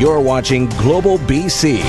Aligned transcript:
You're 0.00 0.18
watching 0.18 0.66
Global 0.78 1.18
BC. 1.18 1.82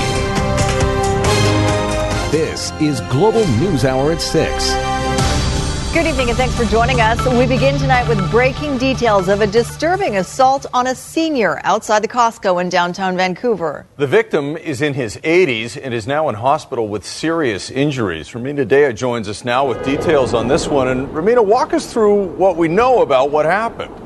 This 2.30 2.70
is 2.72 3.00
Global 3.08 3.46
News 3.52 3.86
Hour 3.86 4.12
at 4.12 4.20
6. 4.20 5.94
Good 5.94 6.06
evening 6.06 6.28
and 6.28 6.36
thanks 6.36 6.54
for 6.54 6.66
joining 6.66 7.00
us. 7.00 7.26
We 7.26 7.46
begin 7.46 7.78
tonight 7.78 8.06
with 8.06 8.30
breaking 8.30 8.76
details 8.76 9.28
of 9.28 9.40
a 9.40 9.46
disturbing 9.46 10.18
assault 10.18 10.66
on 10.74 10.88
a 10.88 10.94
senior 10.94 11.62
outside 11.64 12.04
the 12.04 12.08
Costco 12.08 12.60
in 12.60 12.68
downtown 12.68 13.16
Vancouver. 13.16 13.86
The 13.96 14.06
victim 14.06 14.58
is 14.58 14.82
in 14.82 14.92
his 14.92 15.16
80s 15.16 15.80
and 15.82 15.94
is 15.94 16.06
now 16.06 16.28
in 16.28 16.34
hospital 16.34 16.88
with 16.88 17.06
serious 17.06 17.70
injuries. 17.70 18.28
Ramina 18.32 18.66
Daya 18.66 18.94
joins 18.94 19.26
us 19.26 19.42
now 19.42 19.66
with 19.66 19.82
details 19.86 20.34
on 20.34 20.48
this 20.48 20.68
one. 20.68 20.88
And 20.88 21.08
Ramina, 21.08 21.42
walk 21.42 21.72
us 21.72 21.90
through 21.90 22.24
what 22.34 22.58
we 22.58 22.68
know 22.68 23.00
about 23.00 23.30
what 23.30 23.46
happened. 23.46 24.01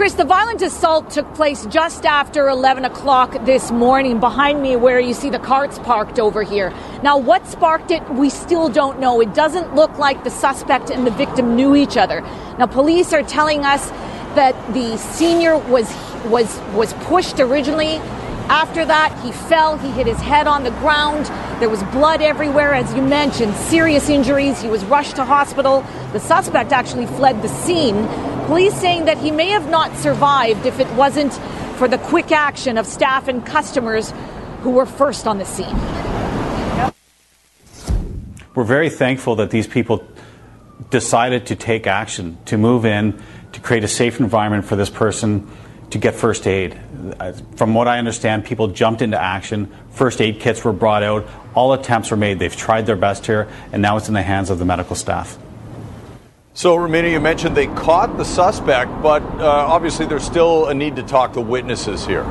Chris, 0.00 0.14
the 0.14 0.24
violent 0.24 0.62
assault 0.62 1.10
took 1.10 1.30
place 1.34 1.66
just 1.66 2.06
after 2.06 2.48
11 2.48 2.86
o'clock 2.86 3.44
this 3.44 3.70
morning 3.70 4.18
behind 4.18 4.62
me, 4.62 4.74
where 4.74 4.98
you 4.98 5.12
see 5.12 5.28
the 5.28 5.38
carts 5.38 5.78
parked 5.80 6.18
over 6.18 6.42
here. 6.42 6.72
Now, 7.02 7.18
what 7.18 7.46
sparked 7.46 7.90
it, 7.90 8.08
we 8.14 8.30
still 8.30 8.70
don't 8.70 8.98
know. 8.98 9.20
It 9.20 9.34
doesn't 9.34 9.74
look 9.74 9.98
like 9.98 10.24
the 10.24 10.30
suspect 10.30 10.88
and 10.88 11.06
the 11.06 11.10
victim 11.10 11.54
knew 11.54 11.76
each 11.76 11.98
other. 11.98 12.22
Now, 12.58 12.64
police 12.64 13.12
are 13.12 13.22
telling 13.22 13.66
us 13.66 13.90
that 14.36 14.54
the 14.72 14.96
senior 14.96 15.58
was 15.58 15.94
was 16.24 16.58
was 16.72 16.94
pushed 17.04 17.38
originally. 17.38 18.00
After 18.50 18.84
that, 18.84 19.16
he 19.24 19.30
fell. 19.30 19.78
He 19.78 19.92
hit 19.92 20.08
his 20.08 20.18
head 20.18 20.48
on 20.48 20.64
the 20.64 20.72
ground. 20.72 21.26
There 21.60 21.68
was 21.68 21.84
blood 21.84 22.20
everywhere, 22.20 22.74
as 22.74 22.92
you 22.92 23.00
mentioned, 23.00 23.54
serious 23.54 24.08
injuries. 24.08 24.60
He 24.60 24.66
was 24.66 24.84
rushed 24.86 25.14
to 25.16 25.24
hospital. 25.24 25.86
The 26.12 26.18
suspect 26.18 26.72
actually 26.72 27.06
fled 27.06 27.42
the 27.42 27.48
scene. 27.48 28.08
Police 28.46 28.74
saying 28.74 29.04
that 29.04 29.18
he 29.18 29.30
may 29.30 29.50
have 29.50 29.70
not 29.70 29.96
survived 29.96 30.66
if 30.66 30.80
it 30.80 30.88
wasn't 30.94 31.32
for 31.76 31.86
the 31.86 31.98
quick 31.98 32.32
action 32.32 32.76
of 32.76 32.86
staff 32.86 33.28
and 33.28 33.46
customers 33.46 34.12
who 34.62 34.70
were 34.70 34.84
first 34.84 35.28
on 35.28 35.38
the 35.38 35.44
scene. 35.44 35.76
We're 38.56 38.64
very 38.64 38.90
thankful 38.90 39.36
that 39.36 39.50
these 39.50 39.68
people 39.68 40.04
decided 40.90 41.46
to 41.46 41.54
take 41.54 41.86
action, 41.86 42.36
to 42.46 42.58
move 42.58 42.84
in, 42.84 43.22
to 43.52 43.60
create 43.60 43.84
a 43.84 43.88
safe 43.88 44.18
environment 44.18 44.64
for 44.64 44.74
this 44.74 44.90
person 44.90 45.48
to 45.90 45.98
get 45.98 46.14
first 46.14 46.46
aid. 46.46 46.78
From 47.56 47.74
what 47.74 47.88
I 47.88 47.98
understand, 47.98 48.44
people 48.44 48.68
jumped 48.68 49.02
into 49.02 49.20
action. 49.20 49.70
First 49.90 50.20
aid 50.20 50.40
kits 50.40 50.64
were 50.64 50.72
brought 50.72 51.02
out. 51.02 51.26
All 51.54 51.72
attempts 51.72 52.10
were 52.10 52.16
made. 52.16 52.38
They've 52.38 52.54
tried 52.54 52.86
their 52.86 52.96
best 52.96 53.26
here, 53.26 53.48
and 53.72 53.82
now 53.82 53.96
it's 53.96 54.08
in 54.08 54.14
the 54.14 54.22
hands 54.22 54.50
of 54.50 54.58
the 54.58 54.64
medical 54.64 54.96
staff. 54.96 55.36
So, 56.52 56.76
Ramina, 56.76 57.10
you 57.10 57.20
mentioned 57.20 57.56
they 57.56 57.68
caught 57.68 58.16
the 58.16 58.24
suspect, 58.24 58.90
but 59.02 59.22
uh, 59.22 59.46
obviously 59.46 60.06
there's 60.06 60.24
still 60.24 60.66
a 60.66 60.74
need 60.74 60.96
to 60.96 61.02
talk 61.02 61.32
to 61.34 61.40
witnesses 61.40 62.04
here. 62.06 62.24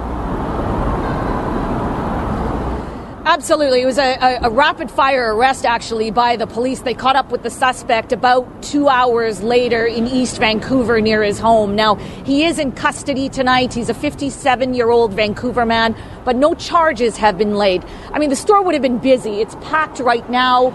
Absolutely. 3.30 3.83
It 3.83 3.85
was 3.85 3.99
a, 3.99 4.39
a, 4.41 4.49
rapid 4.49 4.89
fire 4.89 5.35
arrest, 5.35 5.63
actually, 5.63 6.09
by 6.09 6.35
the 6.35 6.47
police. 6.47 6.80
They 6.80 6.95
caught 6.95 7.16
up 7.16 7.31
with 7.31 7.44
the 7.44 7.52
suspect 7.52 8.11
about 8.11 8.63
two 8.63 8.88
hours 8.88 9.44
later 9.44 9.86
in 9.86 10.08
East 10.08 10.39
Vancouver 10.39 10.99
near 10.99 11.21
his 11.21 11.38
home. 11.38 11.75
Now, 11.75 11.94
he 12.25 12.44
is 12.45 12.58
in 12.58 12.71
custody 12.71 13.30
tonight. 13.30 13.71
He's 13.71 13.88
a 13.88 13.94
57 13.94 14.73
year 14.73 14.89
old 14.89 15.13
Vancouver 15.13 15.63
man, 15.63 15.95
but 16.25 16.38
no 16.38 16.55
charges 16.55 17.17
have 17.17 17.38
been 17.38 17.53
laid. 17.53 17.86
I 18.11 18.17
mean, 18.17 18.31
the 18.31 18.36
store 18.36 18.63
would 18.63 18.73
have 18.73 18.81
been 18.81 18.97
busy. 18.97 19.41
It's 19.41 19.53
packed 19.61 19.99
right 19.99 20.27
now 20.27 20.73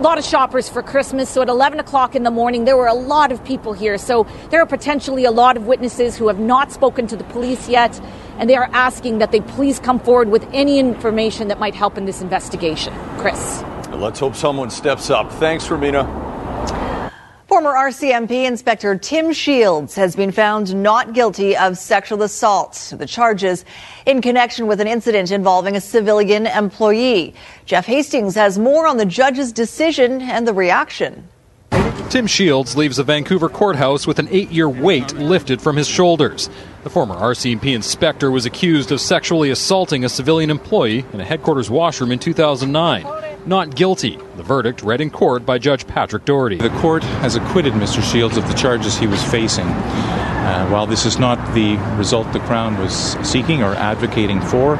a 0.00 0.02
lot 0.02 0.16
of 0.16 0.24
shoppers 0.24 0.66
for 0.66 0.82
Christmas. 0.82 1.28
So 1.28 1.42
at 1.42 1.50
11 1.50 1.78
o'clock 1.78 2.14
in 2.14 2.22
the 2.22 2.30
morning, 2.30 2.64
there 2.64 2.78
were 2.78 2.86
a 2.86 2.94
lot 2.94 3.30
of 3.32 3.44
people 3.44 3.74
here. 3.74 3.98
So 3.98 4.26
there 4.48 4.62
are 4.62 4.66
potentially 4.66 5.26
a 5.26 5.30
lot 5.30 5.58
of 5.58 5.66
witnesses 5.66 6.16
who 6.16 6.28
have 6.28 6.38
not 6.38 6.72
spoken 6.72 7.06
to 7.08 7.16
the 7.16 7.24
police 7.24 7.68
yet, 7.68 8.00
and 8.40 8.48
they 8.48 8.56
are 8.56 8.70
asking 8.72 9.18
that 9.18 9.30
they 9.30 9.42
please 9.42 9.78
come 9.78 10.00
forward 10.00 10.30
with 10.30 10.48
any 10.52 10.78
information 10.78 11.48
that 11.48 11.60
might 11.60 11.74
help 11.74 11.98
in 11.98 12.06
this 12.06 12.22
investigation. 12.22 12.92
Chris. 13.18 13.62
Let's 13.92 14.18
hope 14.18 14.34
someone 14.34 14.70
steps 14.70 15.10
up. 15.10 15.30
Thanks, 15.32 15.68
Ramina. 15.68 16.30
Former 17.46 17.72
RCMP 17.72 18.46
Inspector 18.46 18.96
Tim 18.98 19.32
Shields 19.32 19.94
has 19.96 20.16
been 20.16 20.32
found 20.32 20.74
not 20.74 21.12
guilty 21.12 21.54
of 21.54 21.76
sexual 21.76 22.22
assault. 22.22 22.94
The 22.96 23.06
charges 23.06 23.66
in 24.06 24.22
connection 24.22 24.66
with 24.66 24.80
an 24.80 24.86
incident 24.86 25.30
involving 25.32 25.76
a 25.76 25.80
civilian 25.80 26.46
employee. 26.46 27.34
Jeff 27.66 27.84
Hastings 27.84 28.36
has 28.36 28.58
more 28.58 28.86
on 28.86 28.96
the 28.96 29.04
judge's 29.04 29.52
decision 29.52 30.22
and 30.22 30.48
the 30.48 30.54
reaction. 30.54 31.28
Tim 32.08 32.26
Shields 32.26 32.76
leaves 32.76 32.98
a 32.98 33.04
Vancouver 33.04 33.48
courthouse 33.48 34.06
with 34.06 34.18
an 34.18 34.28
eight 34.30 34.50
year 34.50 34.68
weight 34.68 35.12
lifted 35.14 35.60
from 35.60 35.76
his 35.76 35.86
shoulders. 35.86 36.48
The 36.82 36.90
former 36.90 37.14
RCMP 37.14 37.74
inspector 37.74 38.30
was 38.30 38.46
accused 38.46 38.90
of 38.90 39.00
sexually 39.00 39.50
assaulting 39.50 40.04
a 40.04 40.08
civilian 40.08 40.48
employee 40.48 41.04
in 41.12 41.20
a 41.20 41.24
headquarters 41.24 41.68
washroom 41.68 42.10
in 42.10 42.18
2009 42.18 43.04
not 43.46 43.74
guilty. 43.74 44.18
The 44.36 44.42
verdict 44.42 44.82
read 44.82 45.00
in 45.00 45.10
court 45.10 45.46
by 45.46 45.58
Judge 45.58 45.86
Patrick 45.86 46.24
Doherty. 46.24 46.56
The 46.56 46.68
court 46.80 47.02
has 47.02 47.36
acquitted 47.36 47.72
Mr. 47.74 48.02
Shields 48.02 48.36
of 48.36 48.46
the 48.48 48.54
charges 48.54 48.98
he 48.98 49.06
was 49.06 49.22
facing. 49.22 49.66
Uh, 49.66 50.68
while 50.68 50.86
this 50.86 51.06
is 51.06 51.18
not 51.18 51.54
the 51.54 51.76
result 51.96 52.30
the 52.32 52.40
Crown 52.40 52.78
was 52.78 53.16
seeking 53.22 53.62
or 53.62 53.74
advocating 53.74 54.40
for, 54.40 54.76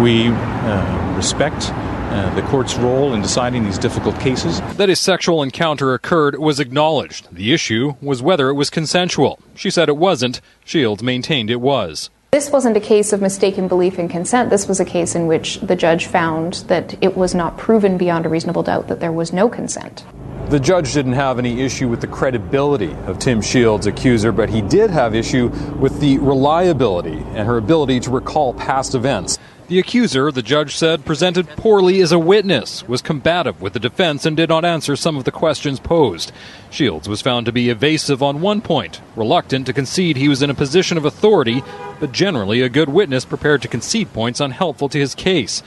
we 0.00 0.28
uh, 0.28 1.16
respect 1.16 1.72
uh, 2.10 2.34
the 2.34 2.42
court's 2.42 2.76
role 2.76 3.14
in 3.14 3.22
deciding 3.22 3.64
these 3.64 3.78
difficult 3.78 4.18
cases. 4.20 4.60
That 4.76 4.88
his 4.88 5.00
sexual 5.00 5.42
encounter 5.42 5.94
occurred 5.94 6.38
was 6.38 6.60
acknowledged. 6.60 7.28
The 7.32 7.52
issue 7.52 7.94
was 8.00 8.22
whether 8.22 8.48
it 8.48 8.54
was 8.54 8.70
consensual. 8.70 9.38
She 9.54 9.70
said 9.70 9.88
it 9.88 9.96
wasn't. 9.96 10.40
Shields 10.64 11.02
maintained 11.02 11.50
it 11.50 11.60
was. 11.60 12.10
This 12.32 12.50
wasn't 12.50 12.76
a 12.76 12.80
case 12.80 13.12
of 13.12 13.22
mistaken 13.22 13.68
belief 13.68 13.98
in 13.98 14.08
consent. 14.08 14.50
This 14.50 14.66
was 14.66 14.80
a 14.80 14.84
case 14.84 15.14
in 15.14 15.28
which 15.28 15.60
the 15.60 15.76
judge 15.76 16.06
found 16.06 16.54
that 16.66 16.96
it 17.00 17.16
was 17.16 17.32
not 17.32 17.56
proven 17.56 17.96
beyond 17.96 18.26
a 18.26 18.28
reasonable 18.28 18.64
doubt 18.64 18.88
that 18.88 18.98
there 18.98 19.12
was 19.12 19.32
no 19.32 19.48
consent. 19.48 20.04
The 20.48 20.60
judge 20.60 20.92
didn't 20.92 21.14
have 21.14 21.38
any 21.38 21.62
issue 21.62 21.88
with 21.88 22.00
the 22.02 22.06
credibility 22.06 22.92
of 23.06 23.18
Tim 23.18 23.40
Shields' 23.40 23.86
accuser, 23.86 24.30
but 24.30 24.50
he 24.50 24.60
did 24.60 24.90
have 24.90 25.14
issue 25.14 25.46
with 25.78 26.00
the 26.00 26.18
reliability 26.18 27.16
and 27.16 27.46
her 27.46 27.56
ability 27.56 28.00
to 28.00 28.10
recall 28.10 28.52
past 28.52 28.94
events. 28.94 29.38
The 29.66 29.78
accuser, 29.78 30.30
the 30.30 30.42
judge 30.42 30.76
said, 30.76 31.06
presented 31.06 31.48
poorly 31.48 32.02
as 32.02 32.12
a 32.12 32.18
witness, 32.18 32.86
was 32.86 33.00
combative 33.00 33.62
with 33.62 33.72
the 33.72 33.80
defense, 33.80 34.26
and 34.26 34.36
did 34.36 34.50
not 34.50 34.62
answer 34.62 34.94
some 34.94 35.16
of 35.16 35.24
the 35.24 35.32
questions 35.32 35.80
posed. 35.80 36.32
Shields 36.68 37.08
was 37.08 37.22
found 37.22 37.46
to 37.46 37.52
be 37.52 37.70
evasive 37.70 38.22
on 38.22 38.42
one 38.42 38.60
point, 38.60 39.00
reluctant 39.16 39.64
to 39.64 39.72
concede 39.72 40.18
he 40.18 40.28
was 40.28 40.42
in 40.42 40.50
a 40.50 40.54
position 40.54 40.98
of 40.98 41.06
authority, 41.06 41.62
but 41.98 42.12
generally 42.12 42.60
a 42.60 42.68
good 42.68 42.90
witness 42.90 43.24
prepared 43.24 43.62
to 43.62 43.68
concede 43.68 44.12
points 44.12 44.38
unhelpful 44.38 44.90
to 44.90 44.98
his 44.98 45.14
case. 45.14 45.62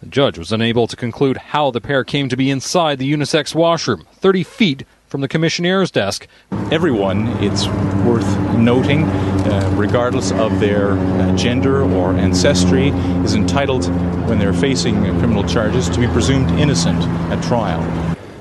The 0.00 0.06
judge 0.10 0.36
was 0.36 0.52
unable 0.52 0.86
to 0.86 0.94
conclude 0.94 1.38
how 1.38 1.70
the 1.70 1.80
pair 1.80 2.04
came 2.04 2.28
to 2.28 2.36
be 2.36 2.50
inside 2.50 2.98
the 2.98 3.10
unisex 3.10 3.54
washroom, 3.54 4.06
30 4.12 4.42
feet 4.42 4.84
from 5.06 5.22
the 5.22 5.28
commissionaire's 5.28 5.90
desk. 5.90 6.28
Everyone, 6.70 7.28
it's 7.42 7.66
worth 8.04 8.47
noting, 8.58 9.04
uh, 9.04 9.74
regardless 9.76 10.32
of 10.32 10.60
their 10.60 10.92
uh, 10.92 11.36
gender 11.36 11.82
or 11.82 12.12
ancestry, 12.14 12.88
is 13.24 13.34
entitled, 13.34 13.86
when 14.28 14.38
they're 14.38 14.52
facing 14.52 14.96
uh, 15.06 15.18
criminal 15.18 15.44
charges, 15.44 15.88
to 15.90 16.00
be 16.00 16.06
presumed 16.08 16.50
innocent 16.52 17.00
at 17.32 17.42
trial. 17.42 17.82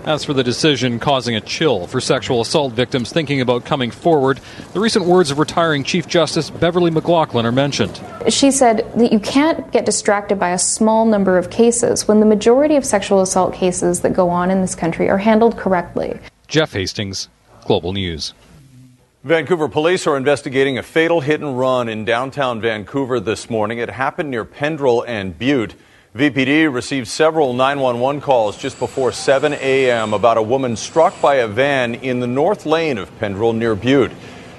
As 0.08 0.24
for 0.24 0.34
the 0.34 0.44
decision 0.44 1.00
causing 1.00 1.36
a 1.36 1.42
chill 1.42 1.86
for 1.86 2.00
sexual 2.00 2.40
assault 2.40 2.72
victims 2.72 3.12
thinking 3.12 3.42
about 3.42 3.66
coming 3.66 3.92
forward, 3.92 4.40
the 4.72 4.80
recent 4.80 5.04
words 5.04 5.32
of 5.32 5.38
retiring 5.38 5.84
Chief 5.84 6.08
Justice 6.08 6.50
Beverley 6.50 6.90
McLachlin 6.92 7.44
are 7.44 7.52
mentioned. 7.52 8.00
She 8.30 8.50
said 8.50 8.90
that 8.96 9.12
you 9.12 9.20
can't 9.20 9.70
get 9.74 9.86
distracted 9.86 10.40
by 10.40 10.52
a 10.52 10.58
small 10.58 11.06
number 11.06 11.38
of 11.38 11.50
cases 11.50 12.08
when 12.08 12.22
the 12.22 12.26
majority 12.26 12.78
of 12.78 12.86
sexual 12.86 13.22
assault 13.22 13.54
cases 13.54 14.00
that 14.00 14.14
go 14.14 14.30
on 14.30 14.50
in 14.50 14.62
this 14.62 14.76
country 14.76 15.10
are 15.10 15.18
handled 15.18 15.58
correctly. 15.58 16.18
Jeff 16.48 16.72
Hastings, 16.72 17.28
Global 17.66 17.92
News. 17.92 18.34
Vancouver 19.24 19.68
police 19.68 20.06
are 20.06 20.16
investigating 20.16 20.78
a 20.78 20.84
fatal 20.84 21.22
hit 21.22 21.42
and 21.42 21.58
run 21.58 21.90
in 21.90 22.06
downtown 22.06 22.62
Vancouver 22.62 23.20
this 23.20 23.50
morning. 23.50 23.80
It 23.80 23.90
happened 23.90 24.30
near 24.30 24.46
Pendrell 24.46 25.04
and 25.08 25.38
Bute. 25.38 25.74
VPD 26.16 26.72
received 26.72 27.08
several 27.08 27.54
911 27.54 28.22
calls 28.22 28.58
just 28.58 28.78
before 28.78 29.12
7 29.12 29.54
a.m. 29.54 30.14
about 30.14 30.38
a 30.38 30.42
woman 30.44 30.76
struck 30.76 31.20
by 31.20 31.36
a 31.38 31.48
van 31.48 31.96
in 31.96 32.20
the 32.20 32.28
north 32.28 32.68
lane 32.68 33.00
of 33.00 33.10
Pendrell 33.20 33.56
near 33.56 33.76
Bute. 33.76 34.12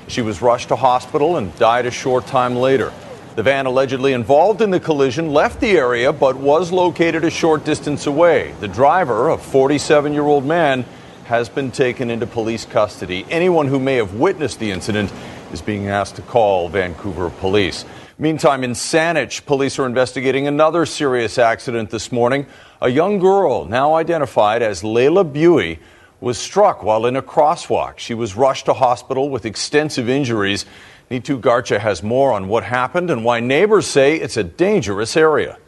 She 0.09 0.23
was 0.23 0.43
rushed 0.43 0.69
to 0.69 0.77
hospital 0.77 1.37
and 1.37 1.57
died 1.57 1.87
a 1.87 1.93
short 1.93 2.27
time 2.27 2.57
later. 2.57 2.93
The 3.37 3.45
van 3.45 3.67
allegedly 3.67 4.13
involved 4.13 4.61
in 4.61 4.73
the 4.73 4.81
collision 4.81 5.33
left 5.33 5.61
the 5.61 5.79
area 5.79 6.13
but 6.13 6.35
was 6.35 6.73
located 6.73 7.23
a 7.23 7.31
short 7.31 7.65
distance 7.65 8.09
away. 8.09 8.57
The 8.59 8.67
driver, 8.67 9.29
a 9.29 9.39
47 9.39 10.13
year 10.13 10.25
old 10.25 10.45
man, 10.45 10.85
has 11.29 11.51
been 11.51 11.71
taken 11.71 12.09
into 12.09 12.27
police 12.27 12.65
custody. 12.65 13.27
Anyone 13.29 13.67
who 13.67 13.79
may 13.79 13.97
have 13.97 14.15
witnessed 14.15 14.59
the 14.61 14.71
incident 14.71 15.13
is 15.53 15.61
being 15.61 15.87
asked 15.87 16.17
to 16.17 16.23
call 16.23 16.71
Vancouver 16.71 17.29
police. 17.29 17.85
Meantime, 18.19 18.65
in 18.65 18.71
Saanich, 18.71 19.45
police 19.45 19.79
are 19.79 19.85
investigating 19.85 20.47
another 20.47 20.87
serious 20.87 21.37
accident 21.37 21.91
this 21.91 22.11
morning. 22.11 22.47
A 22.81 22.89
young 22.89 23.19
girl, 23.19 23.67
now 23.67 23.95
identified 23.95 24.63
as 24.63 24.81
Layla 24.81 25.31
Buey, 25.31 25.79
was 26.19 26.39
struck 26.39 26.83
while 26.83 27.05
in 27.05 27.15
a 27.15 27.23
crosswalk. 27.23 27.99
She 27.99 28.15
was 28.15 28.35
rushed 28.35 28.65
to 28.65 28.73
hospital 28.73 29.29
with 29.29 29.45
extensive 29.45 30.09
injuries. 30.09 30.65
Neetu 31.11 31.39
Garcha 31.39 31.79
has 31.79 32.03
more 32.03 32.33
on 32.33 32.49
what 32.49 32.65
happened 32.65 33.11
and 33.11 33.23
why 33.23 33.41
neighbors 33.41 33.87
say 33.87 34.17
it's 34.17 34.39
a 34.39 34.45
dangerous 34.45 35.15
area. 35.15 35.59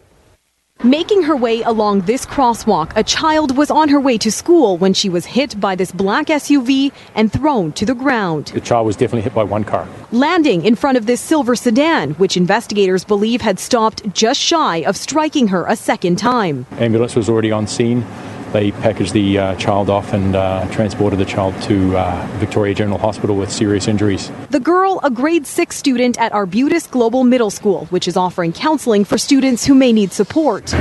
Making 0.83 1.25
her 1.25 1.37
way 1.37 1.61
along 1.61 2.03
this 2.03 2.25
crosswalk, 2.25 2.93
a 2.97 3.05
child 3.05 3.55
was 3.55 3.71
on 3.71 3.91
her 3.91 4.01
way 4.01 4.17
to 4.17 4.33
school 4.33 4.79
when 4.79 4.95
she 4.95 5.11
was 5.11 5.27
hit 5.27 5.61
by 5.61 5.75
this 5.75 5.93
black 5.93 6.29
SUV 6.29 6.91
and 7.15 7.31
thrown 7.31 7.73
to 7.73 7.85
the 7.85 7.95
ground. 7.95 8.47
The 8.47 8.63
child 8.63 8.87
was 8.87 8.97
definitely 8.97 9.21
hit 9.21 9.35
by 9.35 9.45
one 9.45 9.63
car. 9.63 9.87
Landing 10.11 10.65
in 10.65 10.75
front 10.77 10.97
of 10.97 11.05
this 11.05 11.21
silver 11.21 11.55
sedan, 11.55 12.13
which 12.13 12.35
investigators 12.35 13.05
believe 13.05 13.43
had 13.43 13.59
stopped 13.59 14.11
just 14.15 14.41
shy 14.41 14.79
of 14.79 14.97
striking 14.97 15.49
her 15.49 15.67
a 15.67 15.77
second 15.77 16.17
time. 16.17 16.65
Ambulance 16.79 17.15
was 17.15 17.29
already 17.29 17.53
on 17.53 17.67
scene. 17.67 18.03
They 18.53 18.73
packaged 18.73 19.13
the 19.13 19.39
uh, 19.39 19.55
child 19.57 19.89
off 19.89 20.13
and 20.13 20.35
uh, 20.35 20.67
transported 20.73 21.19
the 21.19 21.25
child 21.25 21.61
to 21.63 21.97
uh, 21.97 22.27
Victoria 22.39 22.75
General 22.75 22.99
Hospital 22.99 23.37
with 23.37 23.51
serious 23.51 23.87
injuries. 23.87 24.31
The 24.51 24.61
girl, 24.61 25.01
a 25.03 25.11
grade 25.11 25.47
six 25.47 25.77
student 25.77 26.19
at 26.19 26.33
Arbutus 26.33 26.87
Global 26.87 27.25
Middle 27.25 27.51
School, 27.51 27.87
which 27.87 28.09
is 28.09 28.17
offering 28.17 28.53
counseling 28.53 29.05
for 29.05 29.19
students 29.19 29.65
who 29.65 29.75
may 29.75 29.93
need 29.93 30.13
support. 30.13 30.75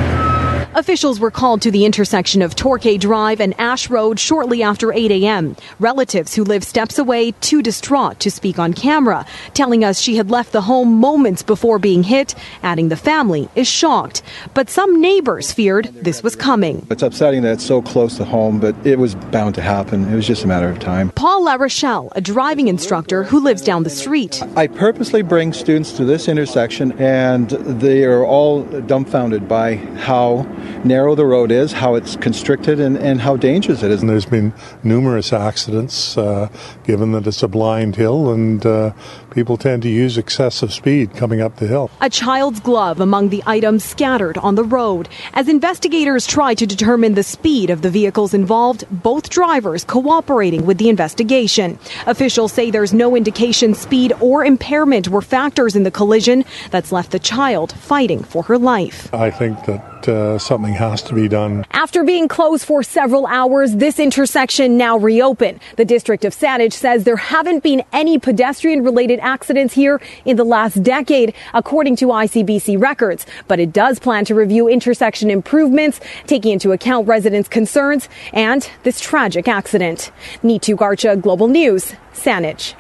Officials 0.76 1.20
were 1.20 1.32
called 1.32 1.64
to 1.64 1.72
the 1.72 1.84
intersection 1.84 2.44
of 2.44 2.56
Torquay 2.56 3.00
Drive 3.00 3.42
and 3.42 3.60
Ash 3.60 3.90
Road 3.90 4.20
shortly 4.20 4.62
after 4.62 4.94
8 4.94 5.10
a.m. 5.10 5.56
Relatives 5.80 6.36
who 6.36 6.44
live 6.44 6.64
steps 6.64 7.00
away, 7.00 7.32
too 7.32 7.64
distraught 7.64 8.20
to 8.20 8.30
speak 8.30 8.60
on 8.60 8.74
camera, 8.74 9.26
telling 9.56 9.84
us 9.84 10.00
she 10.00 10.16
had 10.16 10.30
left 10.30 10.52
the 10.52 10.62
home 10.62 10.94
moments 10.94 11.42
before 11.42 11.80
being 11.80 12.04
hit, 12.04 12.36
adding 12.62 12.90
the 12.90 12.96
family 12.96 13.50
is 13.56 13.68
shocked. 13.68 14.22
But 14.54 14.70
some 14.70 15.02
neighbors 15.02 15.52
feared 15.52 15.86
this 15.86 16.22
was 16.22 16.36
coming. 16.36 16.86
It's 16.92 17.02
upsetting 17.02 17.42
that 17.42 17.54
it's 17.54 17.66
so 17.66 17.82
close 17.82 18.16
to 18.18 18.24
home, 18.24 18.60
but 18.60 18.76
it 18.86 19.00
was 19.00 19.16
bound 19.16 19.56
to 19.56 19.62
happen. 19.62 20.08
It 20.14 20.16
was 20.16 20.28
just 20.28 20.44
a 20.44 20.48
matter 20.48 20.70
of 20.70 20.78
time. 20.78 21.10
Paul 21.14 21.48
LaRochelle, 21.48 22.12
a 22.16 22.22
driving 22.22 22.68
instructor 22.68 23.24
who 23.24 23.40
lives 23.40 23.64
down 23.64 23.82
the 23.82 23.90
street. 23.90 24.44
I 24.56 24.68
purposely 24.68 25.24
bring 25.24 25.52
students 25.52 25.94
to 25.94 26.06
this 26.06 26.28
intersection, 26.28 26.92
and 27.00 27.50
they 27.50 28.04
are 28.04 28.24
all 28.24 28.62
dumbfounded 28.62 29.48
by 29.48 29.78
how 29.78 30.46
narrow 30.84 31.16
the 31.16 31.26
road 31.26 31.52
is, 31.52 31.74
how 31.74 31.96
it's 31.96 32.16
constricted, 32.16 32.80
and, 32.80 32.98
and 32.98 33.22
how 33.22 33.38
dangerous 33.38 33.84
it 33.84 33.92
is. 33.92 34.02
And 34.02 34.10
there's 34.10 34.26
been 34.26 34.54
numerous 34.84 35.34
accidents, 35.34 36.18
uh, 36.18 36.50
given 36.84 37.12
that 37.14 37.28
it's 37.28 37.44
a 37.44 37.48
blind 37.48 37.96
hill, 37.96 38.32
and 38.32 38.66
uh, 38.66 38.94
people 39.32 39.58
tend 39.58 39.84
to 39.84 39.90
use 39.90 40.18
excessive 40.18 40.74
speed 40.74 41.16
coming 41.16 41.42
up 41.42 41.58
the 41.58 41.68
hill. 41.68 41.92
A 42.02 42.10
child's 42.10 42.60
glove 42.60 43.00
among 43.00 43.30
the 43.30 43.44
items 43.46 43.84
scattered 43.84 44.38
on 44.38 44.56
the 44.56 44.64
road. 44.64 45.10
As 45.34 45.48
investigators 45.48 46.26
try 46.28 46.54
to 46.54 46.66
determine 46.66 47.14
the 47.14 47.24
speed 47.24 47.70
of 47.70 47.82
the 47.82 47.90
vehicles 47.90 48.34
involved, 48.34 48.86
both 48.90 49.30
drivers 49.30 49.84
cooperating 49.84 50.66
with 50.66 50.78
the 50.78 50.90
investigation. 50.90 51.78
Officials 52.08 52.54
say 52.54 52.72
there's 52.72 52.94
no 52.94 53.16
indication 53.16 53.74
speed 53.74 54.14
or 54.20 54.44
impairment 54.46 55.08
were 55.08 55.22
factors 55.22 55.76
in 55.76 55.84
the 55.84 55.92
collision 55.92 56.46
that's 56.72 56.92
left 56.92 57.12
the 57.12 57.20
child 57.20 57.72
fighting 57.74 58.24
for 58.24 58.44
her 58.44 58.58
life. 58.58 59.14
I 59.14 59.32
think 59.32 59.66
that 59.66 60.08
uh, 60.08 60.38
something 60.40 60.74
has 60.74 61.02
to 61.04 61.14
be 61.14 61.28
done. 61.28 61.66
After 61.72 62.04
being 62.04 62.28
closed 62.28 62.66
for 62.66 62.84
several 62.84 63.28
hours, 63.28 63.76
this 63.76 64.00
intersection 64.00 64.78
now 64.78 64.98
reopened. 64.98 65.60
The 65.76 65.86
District 65.86 66.26
of 66.26 66.34
Saanich 66.34 66.74
says 66.74 67.04
there 67.04 67.18
haven't 67.18 67.64
been 67.64 67.84
any 67.92 68.18
pedestrian 68.18 68.84
related 68.84 69.19
accidents 69.20 69.74
here 69.74 70.02
in 70.26 70.38
the 70.38 70.44
last 70.44 70.82
decade, 70.84 71.34
according 71.54 71.96
to 71.98 72.08
ICBC 72.08 72.82
records. 72.82 73.26
But 73.48 73.60
it 73.60 73.74
does 73.74 74.00
plan 74.00 74.26
to 74.26 74.36
review 74.36 74.68
intersection 74.68 75.30
improvements, 75.30 76.00
taking 76.28 76.54
into 76.54 76.72
account 76.72 77.08
residents' 77.08 77.50
concerns 77.50 78.10
and 78.34 78.70
this 78.84 79.00
tragic 79.00 79.48
accident. 79.48 80.12
Neetu 80.44 80.76
Garcha, 80.76 81.20
Global 81.22 81.48
News, 81.48 81.94
Saanich. 82.14 82.79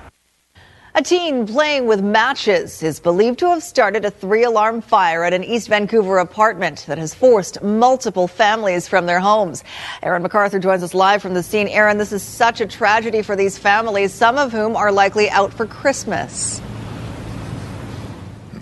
A 0.95 1.03
teen 1.03 1.45
playing 1.45 1.85
with 1.85 2.01
matches 2.01 2.81
is 2.81 2.99
believed 2.99 3.37
to 3.39 3.49
have 3.49 3.61
started 3.61 4.05
a 4.05 4.11
three 4.11 4.43
alarm 4.43 4.81
fire 4.81 5.23
at 5.23 5.35
an 5.35 5.43
East 5.43 5.67
Vancouver 5.67 6.17
apartment 6.17 6.85
that 6.87 6.97
has 6.97 7.13
forced 7.13 7.61
multiple 7.61 8.27
families 8.27 8.87
from 8.87 9.05
their 9.05 9.19
homes. 9.19 9.63
Aaron 10.01 10.23
McArthur 10.23 10.59
joins 10.59 10.81
us 10.81 10.95
live 10.95 11.21
from 11.21 11.35
the 11.35 11.43
scene. 11.43 11.67
Aaron, 11.67 11.99
this 11.99 12.11
is 12.11 12.23
such 12.23 12.59
a 12.59 12.65
tragedy 12.65 13.21
for 13.21 13.35
these 13.35 13.55
families, 13.55 14.11
some 14.11 14.39
of 14.39 14.51
whom 14.51 14.75
are 14.75 14.91
likely 14.91 15.29
out 15.29 15.53
for 15.53 15.67
Christmas. 15.67 16.59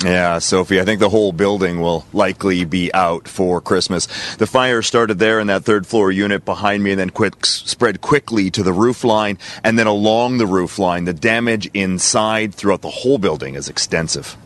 Yeah, 0.03 0.37
Sophie, 0.37 0.79
I 0.79 0.85
think 0.85 0.99
the 0.99 1.09
whole 1.09 1.31
building 1.31 1.81
will 1.81 2.05
likely 2.13 2.65
be 2.65 2.93
out 2.93 3.27
for 3.27 3.59
Christmas. 3.59 4.07
The 4.35 4.45
fire 4.45 4.83
started 4.83 5.17
there 5.17 5.39
in 5.39 5.47
that 5.47 5.63
third 5.63 5.87
floor 5.87 6.11
unit 6.11 6.45
behind 6.45 6.83
me 6.83 6.91
and 6.91 6.99
then 6.99 7.09
quick, 7.09 7.43
spread 7.45 7.99
quickly 8.01 8.51
to 8.51 8.61
the 8.61 8.73
roof 8.73 9.03
line 9.03 9.39
and 9.63 9.77
then 9.77 9.87
along 9.87 10.37
the 10.37 10.45
roof 10.45 10.77
line. 10.77 11.05
The 11.05 11.13
damage 11.13 11.67
inside 11.73 12.53
throughout 12.53 12.81
the 12.81 12.89
whole 12.89 13.17
building 13.17 13.55
is 13.55 13.69
extensive. 13.69 14.37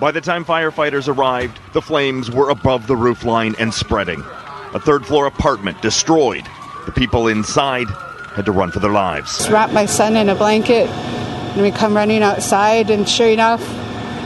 By 0.00 0.10
the 0.12 0.20
time 0.20 0.44
firefighters 0.44 1.06
arrived, 1.06 1.60
the 1.74 1.82
flames 1.82 2.28
were 2.30 2.50
above 2.50 2.88
the 2.88 2.96
roof 2.96 3.24
line 3.24 3.54
and 3.60 3.72
spreading. 3.72 4.20
A 4.74 4.80
third 4.80 5.06
floor 5.06 5.26
apartment 5.26 5.80
destroyed. 5.80 6.44
The 6.86 6.92
people 6.92 7.28
inside 7.28 7.88
had 8.34 8.46
to 8.46 8.52
run 8.52 8.72
for 8.72 8.80
their 8.80 8.90
lives. 8.90 9.48
Wrap 9.48 9.72
my 9.72 9.86
son 9.86 10.16
in 10.16 10.28
a 10.28 10.34
blanket 10.34 10.88
and 11.52 11.62
we 11.62 11.70
come 11.70 11.94
running 11.94 12.22
outside, 12.22 12.90
and 12.90 13.08
sure 13.08 13.28
enough, 13.28 13.62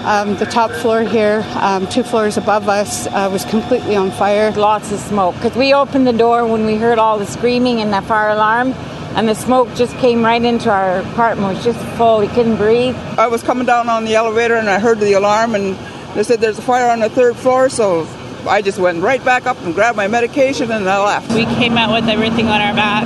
um, 0.05 0.37
the 0.37 0.45
top 0.45 0.71
floor 0.71 1.03
here, 1.03 1.45
um, 1.55 1.87
two 1.87 2.03
floors 2.03 2.37
above 2.37 2.69
us, 2.69 3.07
uh, 3.07 3.29
was 3.33 3.45
completely 3.47 3.97
on 3.97 4.11
fire. 4.11 4.51
Lots 4.53 4.93
of 4.93 5.01
smoke. 5.01 5.35
Because 5.37 5.57
we 5.57 5.73
opened 5.73 6.07
the 6.07 6.13
door 6.13 6.47
when 6.47 6.67
we 6.67 6.77
heard 6.77 6.99
all 6.99 7.19
the 7.19 7.27
screaming 7.27 7.81
and 7.81 7.93
the 7.93 8.03
fire 8.03 8.31
alarm, 8.31 8.75
and 9.17 9.29
the 9.29 9.35
smoke 9.35 9.73
just 9.75 9.97
came 9.97 10.25
right 10.25 10.43
into 10.43 10.71
our 10.71 10.99
apartment. 10.99 11.53
It 11.53 11.55
was 11.55 11.65
just 11.65 11.97
full. 11.97 12.19
We 12.19 12.29
couldn't 12.29 12.57
breathe. 12.57 12.97
I 13.17 13.29
was 13.29 13.43
coming 13.43 13.65
down 13.65 13.89
on 13.89 14.05
the 14.05 14.15
elevator 14.15 14.57
and 14.57 14.69
I 14.69 14.79
heard 14.79 15.01
the 15.01 15.15
alarm, 15.15 15.55
and 15.55 15.77
they 16.15 16.23
said 16.23 16.41
there's 16.41 16.59
a 16.59 16.63
fire 16.63 16.91
on 16.91 17.01
the 17.01 17.09
third 17.09 17.37
floor, 17.37 17.69
so 17.69 18.07
I 18.47 18.61
just 18.61 18.79
went 18.79 19.03
right 19.03 19.25
back 19.25 19.47
up 19.47 19.59
and 19.63 19.75
grabbed 19.75 19.97
my 19.97 20.09
medication 20.09 20.71
and 20.71 20.87
I 20.89 21.03
left. 21.03 21.33
We 21.33 21.47
came 21.47 21.79
out 21.79 21.93
with 21.93 22.11
everything 22.11 22.49
on 22.49 22.61
our 22.61 22.75
back, 22.75 23.05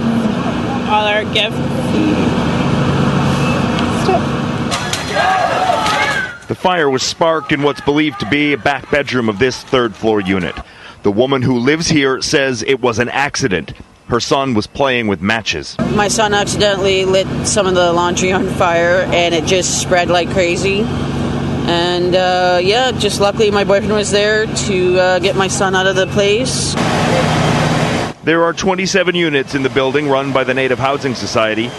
all 0.88 1.06
our 1.06 1.22
gifts. 1.32 2.17
The 6.48 6.54
fire 6.54 6.88
was 6.88 7.02
sparked 7.02 7.52
in 7.52 7.62
what's 7.62 7.82
believed 7.82 8.20
to 8.20 8.30
be 8.30 8.54
a 8.54 8.58
back 8.58 8.90
bedroom 8.90 9.28
of 9.28 9.38
this 9.38 9.62
third 9.64 9.94
floor 9.94 10.20
unit. 10.20 10.54
The 11.02 11.12
woman 11.12 11.42
who 11.42 11.58
lives 11.58 11.88
here 11.88 12.22
says 12.22 12.62
it 12.62 12.80
was 12.80 12.98
an 12.98 13.10
accident. 13.10 13.74
Her 14.08 14.20
son 14.20 14.54
was 14.54 14.66
playing 14.66 15.08
with 15.08 15.20
matches. 15.20 15.76
My 15.78 16.08
son 16.08 16.32
accidentally 16.32 17.04
lit 17.04 17.26
some 17.46 17.66
of 17.66 17.74
the 17.74 17.92
laundry 17.92 18.32
on 18.32 18.48
fire 18.48 19.02
and 19.12 19.34
it 19.34 19.44
just 19.44 19.82
spread 19.82 20.08
like 20.08 20.30
crazy. 20.30 20.80
And 20.80 22.16
uh, 22.16 22.60
yeah, 22.62 22.92
just 22.92 23.20
luckily 23.20 23.50
my 23.50 23.64
boyfriend 23.64 23.92
was 23.92 24.10
there 24.10 24.46
to 24.46 24.98
uh, 24.98 25.18
get 25.18 25.36
my 25.36 25.48
son 25.48 25.74
out 25.74 25.86
of 25.86 25.96
the 25.96 26.06
place. 26.06 26.74
There 28.24 28.42
are 28.44 28.54
27 28.54 29.14
units 29.14 29.54
in 29.54 29.62
the 29.62 29.70
building 29.70 30.08
run 30.08 30.32
by 30.32 30.44
the 30.44 30.54
Native 30.54 30.78
Housing 30.78 31.14
Society. 31.14 31.70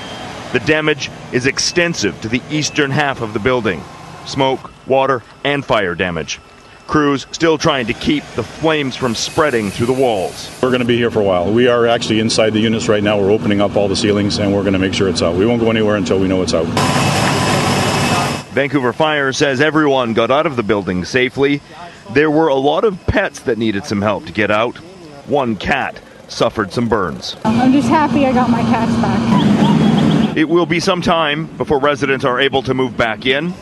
The 0.51 0.59
damage 0.61 1.11
is 1.31 1.45
extensive 1.45 2.19
to 2.21 2.27
the 2.27 2.41
eastern 2.49 2.89
half 2.89 3.21
of 3.21 3.33
the 3.33 3.39
building 3.39 3.83
smoke, 4.25 4.71
water, 4.87 5.23
and 5.43 5.65
fire 5.65 5.95
damage. 5.95 6.39
Crews 6.87 7.27
still 7.31 7.57
trying 7.57 7.85
to 7.87 7.93
keep 7.93 8.23
the 8.35 8.43
flames 8.43 8.95
from 8.95 9.13
spreading 9.13 9.69
through 9.69 9.85
the 9.85 9.93
walls. 9.93 10.49
We're 10.61 10.69
going 10.69 10.81
to 10.81 10.87
be 10.87 10.97
here 10.97 11.11
for 11.11 11.19
a 11.19 11.23
while. 11.23 11.51
We 11.51 11.67
are 11.67 11.85
actually 11.85 12.19
inside 12.19 12.51
the 12.51 12.59
units 12.59 12.87
right 12.87 13.03
now. 13.03 13.19
We're 13.19 13.31
opening 13.31 13.61
up 13.61 13.75
all 13.75 13.87
the 13.87 13.95
ceilings 13.95 14.39
and 14.39 14.53
we're 14.53 14.63
going 14.63 14.73
to 14.73 14.79
make 14.79 14.93
sure 14.95 15.07
it's 15.07 15.21
out. 15.21 15.35
We 15.35 15.45
won't 15.45 15.61
go 15.61 15.69
anywhere 15.69 15.97
until 15.97 16.19
we 16.19 16.27
know 16.27 16.41
it's 16.41 16.53
out. 16.53 16.65
Vancouver 18.53 18.91
Fire 18.91 19.31
says 19.33 19.61
everyone 19.61 20.13
got 20.13 20.31
out 20.31 20.47
of 20.47 20.55
the 20.55 20.63
building 20.63 21.05
safely. 21.05 21.61
There 22.13 22.31
were 22.31 22.47
a 22.47 22.55
lot 22.55 22.83
of 22.83 23.05
pets 23.05 23.41
that 23.41 23.59
needed 23.59 23.85
some 23.85 24.01
help 24.01 24.25
to 24.25 24.31
get 24.31 24.49
out. 24.49 24.77
One 25.27 25.55
cat 25.55 26.01
suffered 26.27 26.73
some 26.73 26.89
burns. 26.89 27.35
I'm 27.45 27.71
just 27.71 27.87
happy 27.87 28.25
I 28.25 28.33
got 28.33 28.49
my 28.49 28.61
cats 28.63 28.91
back. 28.99 30.08
It 30.39 30.47
will 30.47 30.65
be 30.65 30.79
some 30.79 31.01
time 31.01 31.47
before 31.57 31.79
residents 31.79 32.23
are 32.23 32.39
able 32.39 32.63
to 32.63 32.73
move 32.73 32.95
back 32.95 33.25
in. 33.25 33.53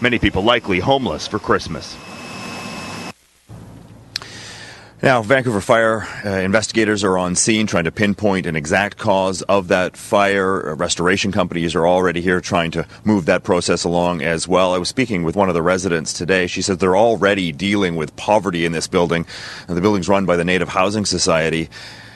Many 0.00 0.18
people 0.18 0.42
likely 0.42 0.80
homeless 0.80 1.28
for 1.28 1.38
Christmas. 1.38 1.96
Now, 5.00 5.22
Vancouver 5.22 5.60
Fire 5.60 6.08
uh, 6.24 6.28
investigators 6.40 7.04
are 7.04 7.16
on 7.16 7.36
scene 7.36 7.68
trying 7.68 7.84
to 7.84 7.92
pinpoint 7.92 8.46
an 8.46 8.56
exact 8.56 8.98
cause 8.98 9.42
of 9.42 9.68
that 9.68 9.96
fire. 9.96 10.70
Uh, 10.70 10.74
restoration 10.74 11.30
companies 11.30 11.76
are 11.76 11.86
already 11.86 12.20
here 12.20 12.40
trying 12.40 12.72
to 12.72 12.84
move 13.04 13.26
that 13.26 13.44
process 13.44 13.84
along 13.84 14.22
as 14.22 14.48
well. 14.48 14.74
I 14.74 14.78
was 14.78 14.88
speaking 14.88 15.22
with 15.22 15.36
one 15.36 15.48
of 15.48 15.54
the 15.54 15.62
residents 15.62 16.12
today. 16.12 16.48
She 16.48 16.62
says 16.62 16.78
they're 16.78 16.96
already 16.96 17.52
dealing 17.52 17.94
with 17.94 18.16
poverty 18.16 18.64
in 18.64 18.72
this 18.72 18.88
building. 18.88 19.24
And 19.68 19.76
the 19.76 19.80
building's 19.80 20.08
run 20.08 20.26
by 20.26 20.34
the 20.34 20.44
Native 20.44 20.68
Housing 20.68 21.04
Society, 21.04 21.70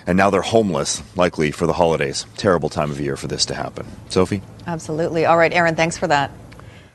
and 0.07 0.17
now 0.17 0.31
they're 0.31 0.43
homeless, 0.43 1.03
likely 1.17 1.51
for 1.51 1.67
the 1.67 1.73
holidays. 1.73 2.27
Terrible 2.37 2.69
time 2.69 2.91
of 2.91 3.01
year 3.01 3.17
for 3.17 3.27
this 3.27 3.45
to 3.47 3.55
happen. 3.55 3.87
Sophie? 4.09 4.43
Absolutely. 4.67 5.27
All 5.27 5.37
right, 5.37 5.53
Aaron, 5.53 5.75
thanks 5.75 5.99
for 5.99 6.07
that. 6.07 6.31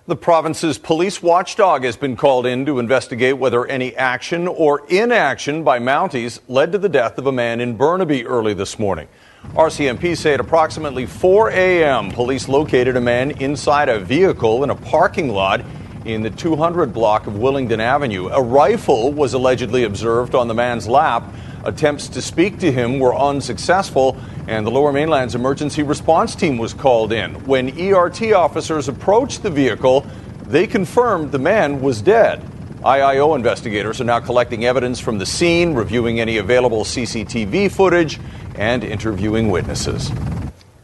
The 0.08 0.16
province's 0.16 0.78
police 0.78 1.22
watchdog 1.22 1.84
has 1.84 1.96
been 1.96 2.16
called 2.16 2.46
in 2.46 2.66
to 2.66 2.80
investigate 2.80 3.38
whether 3.38 3.66
any 3.68 3.96
action 3.96 4.48
or 4.48 4.86
inaction 4.90 5.64
by 5.64 5.80
Mounties 5.80 6.40
led 6.48 6.72
to 6.72 6.78
the 6.80 6.90
death 6.90 7.18
of 7.18 7.28
a 7.28 7.32
man 7.32 7.62
in 7.62 7.78
Burnaby 7.78 8.26
early 8.26 8.54
this 8.54 8.80
morning. 8.80 9.08
RCMP 9.54 10.18
say 10.18 10.34
at 10.34 10.40
approximately 10.40 11.06
4 11.06 11.52
a.m., 11.52 12.12
police 12.12 12.48
located 12.48 12.96
a 12.96 13.02
man 13.02 13.32
inside 13.32 13.90
a 13.90 14.00
vehicle 14.00 14.64
in 14.64 14.70
a 14.70 14.76
parking 14.76 15.30
lot 15.30 15.62
in 16.06 16.24
the 16.24 16.30
200 16.30 16.94
block 16.94 17.28
of 17.28 17.34
Willingdon 17.34 17.80
Avenue. 17.80 18.28
A 18.30 18.42
rifle 18.42 19.14
was 19.14 19.34
allegedly 19.34 19.84
observed 19.84 20.36
on 20.36 20.48
the 20.48 20.54
man's 20.54 20.88
lap. 20.88 21.24
Attempts 21.64 22.08
to 22.10 22.22
speak 22.22 22.60
to 22.60 22.72
him 22.72 23.00
were 23.00 23.16
unsuccessful, 23.16 24.18
and 24.48 24.66
the 24.66 24.72
Lower 24.72 24.92
Mainland's 24.92 25.36
emergency 25.36 25.84
response 25.84 26.36
team 26.36 26.58
was 26.58 26.74
called 26.74 27.12
in. 27.12 27.34
When 27.46 27.70
ERT 27.80 28.34
officers 28.34 28.88
approached 28.88 29.44
the 29.44 29.52
vehicle, 29.52 30.06
they 30.48 30.66
confirmed 30.66 31.32
the 31.32 31.40
man 31.40 31.82
was 31.82 32.02
dead. 32.02 32.42
IIO 32.84 33.36
investigators 33.36 34.02
are 34.02 34.06
now 34.06 34.20
collecting 34.20 34.66
evidence 34.66 35.00
from 35.00 35.20
the 35.20 35.26
scene, 35.26 35.76
reviewing 35.76 36.20
any 36.20 36.38
available 36.38 36.84
CCTV 36.84 37.72
footage, 37.72 38.20
and 38.56 38.84
interviewing 38.84 39.52
witnesses. 39.52 40.12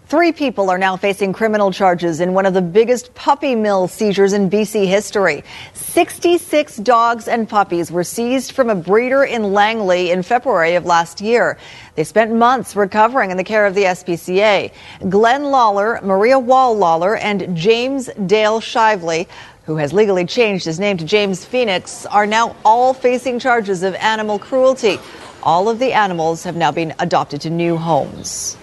Three 0.09 0.31
people 0.31 0.69
are 0.69 0.77
now 0.77 0.95
facing 0.95 1.33
criminal 1.33 1.69
charges 1.69 2.21
in 2.21 2.33
one 2.33 2.45
of 2.45 2.53
the 2.53 2.61
biggest 2.61 3.13
puppy 3.13 3.55
mill 3.55 3.89
seizures 3.89 4.31
in 4.31 4.49
BC 4.49 4.87
history. 4.87 5.43
66 5.73 6.77
dogs 6.77 7.27
and 7.27 7.49
puppies 7.49 7.91
were 7.91 8.05
seized 8.05 8.53
from 8.53 8.69
a 8.69 8.75
breeder 8.75 9.25
in 9.25 9.51
Langley 9.51 10.11
in 10.11 10.23
February 10.23 10.75
of 10.75 10.85
last 10.85 11.19
year. 11.19 11.57
They 11.95 12.05
spent 12.05 12.33
months 12.33 12.73
recovering 12.73 13.31
in 13.31 13.37
the 13.37 13.43
care 13.43 13.65
of 13.65 13.75
the 13.75 13.83
SPCA. 13.83 14.71
Glenn 15.09 15.43
Lawler, 15.43 15.99
Maria 16.01 16.39
Wall 16.39 16.77
Lawler, 16.77 17.17
and 17.17 17.57
James 17.57 18.09
Dale 18.27 18.61
Shively 18.61 19.27
who 19.65 19.75
has 19.75 19.91
legally 19.91 20.25
changed 20.25 20.63
his 20.63 20.79
name 20.79 20.95
to 20.95 21.03
James 21.03 21.43
Phoenix, 21.43 22.05
are 22.05 22.25
now 22.25 22.55
all 22.63 22.93
facing 22.93 23.37
charges 23.37 23.83
of 23.83 23.93
animal 23.95 24.39
cruelty. 24.39 24.97
All 25.43 25.67
of 25.67 25.79
the 25.79 25.91
animals 25.91 26.45
have 26.45 26.55
now 26.55 26.71
been 26.71 26.93
adopted 26.99 27.41
to 27.41 27.49
new 27.49 27.75
homes. 27.75 28.55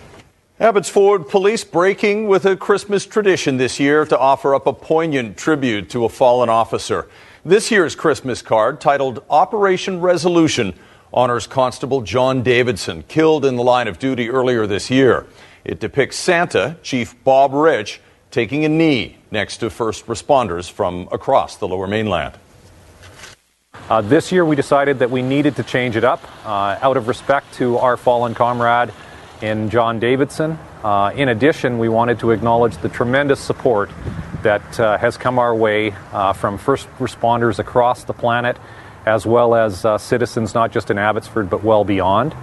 Abbotsford 0.60 1.28
police 1.28 1.64
breaking 1.64 2.28
with 2.28 2.44
a 2.44 2.54
Christmas 2.54 3.04
tradition 3.04 3.56
this 3.56 3.80
year 3.80 4.06
to 4.06 4.16
offer 4.16 4.54
up 4.54 4.68
a 4.68 4.72
poignant 4.72 5.36
tribute 5.36 5.90
to 5.90 6.04
a 6.04 6.08
fallen 6.08 6.48
officer. 6.48 7.08
This 7.44 7.72
year's 7.72 7.96
Christmas 7.96 8.40
card, 8.40 8.80
titled 8.80 9.24
Operation 9.28 10.00
Resolution, 10.00 10.72
honors 11.12 11.48
Constable 11.48 12.02
John 12.02 12.44
Davidson, 12.44 13.02
killed 13.08 13.44
in 13.44 13.56
the 13.56 13.64
line 13.64 13.88
of 13.88 13.98
duty 13.98 14.30
earlier 14.30 14.64
this 14.64 14.92
year. 14.92 15.26
It 15.64 15.80
depicts 15.80 16.18
Santa, 16.18 16.76
Chief 16.84 17.16
Bob 17.24 17.52
Rich, 17.52 18.00
taking 18.30 18.64
a 18.64 18.68
knee 18.68 19.16
next 19.32 19.56
to 19.56 19.70
first 19.70 20.06
responders 20.06 20.70
from 20.70 21.08
across 21.10 21.56
the 21.56 21.66
lower 21.66 21.88
mainland. 21.88 22.38
Uh, 23.90 24.02
this 24.02 24.30
year, 24.30 24.44
we 24.44 24.54
decided 24.54 25.00
that 25.00 25.10
we 25.10 25.20
needed 25.20 25.56
to 25.56 25.64
change 25.64 25.96
it 25.96 26.04
up 26.04 26.22
uh, 26.46 26.78
out 26.80 26.96
of 26.96 27.08
respect 27.08 27.52
to 27.54 27.76
our 27.78 27.96
fallen 27.96 28.34
comrade 28.34 28.92
in 29.44 29.68
John 29.68 29.98
Davidson. 29.98 30.58
Uh, 30.82 31.12
in 31.14 31.28
addition, 31.28 31.78
we 31.78 31.90
wanted 31.90 32.18
to 32.20 32.30
acknowledge 32.30 32.78
the 32.78 32.88
tremendous 32.88 33.40
support 33.40 33.90
that 34.42 34.80
uh, 34.80 34.96
has 34.96 35.18
come 35.18 35.38
our 35.38 35.54
way 35.54 35.92
uh, 36.12 36.32
from 36.32 36.56
first 36.56 36.88
responders 36.98 37.58
across 37.58 38.04
the 38.04 38.14
planet, 38.14 38.56
as 39.04 39.26
well 39.26 39.54
as 39.54 39.84
uh, 39.84 39.98
citizens 39.98 40.54
not 40.54 40.72
just 40.72 40.90
in 40.90 40.96
Abbotsford 40.96 41.50
but 41.50 41.62
well 41.62 41.84
beyond. 41.84 42.34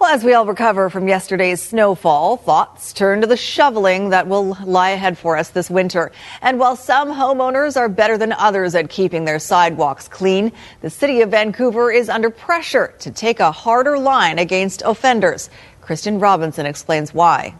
Well, 0.00 0.12
as 0.12 0.24
we 0.24 0.34
all 0.34 0.44
recover 0.44 0.90
from 0.90 1.06
yesterday's 1.06 1.62
snowfall, 1.62 2.36
thoughts 2.36 2.92
turn 2.92 3.20
to 3.20 3.26
the 3.26 3.36
shoveling 3.36 4.10
that 4.10 4.26
will 4.26 4.56
lie 4.64 4.90
ahead 4.90 5.16
for 5.16 5.36
us 5.36 5.50
this 5.50 5.70
winter. 5.70 6.10
And 6.42 6.58
while 6.58 6.74
some 6.76 7.08
homeowners 7.08 7.76
are 7.76 7.88
better 7.88 8.18
than 8.18 8.32
others 8.32 8.74
at 8.74 8.90
keeping 8.90 9.24
their 9.24 9.38
sidewalks 9.38 10.08
clean, 10.08 10.52
the 10.80 10.90
city 10.90 11.20
of 11.22 11.30
Vancouver 11.30 11.92
is 11.92 12.08
under 12.08 12.28
pressure 12.28 12.92
to 12.98 13.10
take 13.10 13.38
a 13.38 13.52
harder 13.52 13.96
line 13.96 14.38
against 14.38 14.82
offenders. 14.84 15.48
Kristen 15.80 16.18
Robinson 16.18 16.66
explains 16.66 17.14
why. 17.14 17.54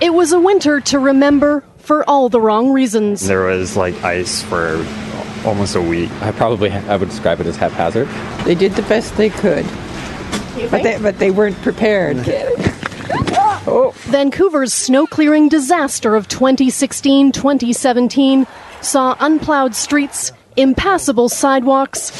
It 0.00 0.12
was 0.14 0.32
a 0.32 0.40
winter 0.40 0.80
to 0.80 0.98
remember 0.98 1.62
for 1.78 2.08
all 2.08 2.28
the 2.28 2.40
wrong 2.40 2.72
reasons. 2.72 3.26
There 3.26 3.44
was 3.44 3.76
like 3.76 4.02
ice 4.02 4.42
for 4.42 4.84
almost 5.44 5.76
a 5.76 5.82
week. 5.82 6.10
I 6.22 6.32
probably 6.32 6.70
I 6.70 6.96
would 6.96 7.10
describe 7.10 7.40
it 7.40 7.46
as 7.46 7.56
haphazard. 7.56 8.08
They 8.44 8.54
did 8.54 8.72
the 8.72 8.82
best 8.82 9.16
they 9.16 9.30
could. 9.30 9.66
But 10.70 10.82
they, 10.82 10.98
but 10.98 11.18
they 11.18 11.30
weren't 11.30 11.56
prepared. 11.62 12.18
oh. 13.66 13.92
Vancouver's 13.96 14.72
snow 14.72 15.06
clearing 15.06 15.48
disaster 15.48 16.14
of 16.14 16.28
2016 16.28 17.32
2017 17.32 18.46
saw 18.80 19.16
unplowed 19.20 19.74
streets, 19.74 20.32
impassable 20.56 21.28
sidewalks, 21.28 22.10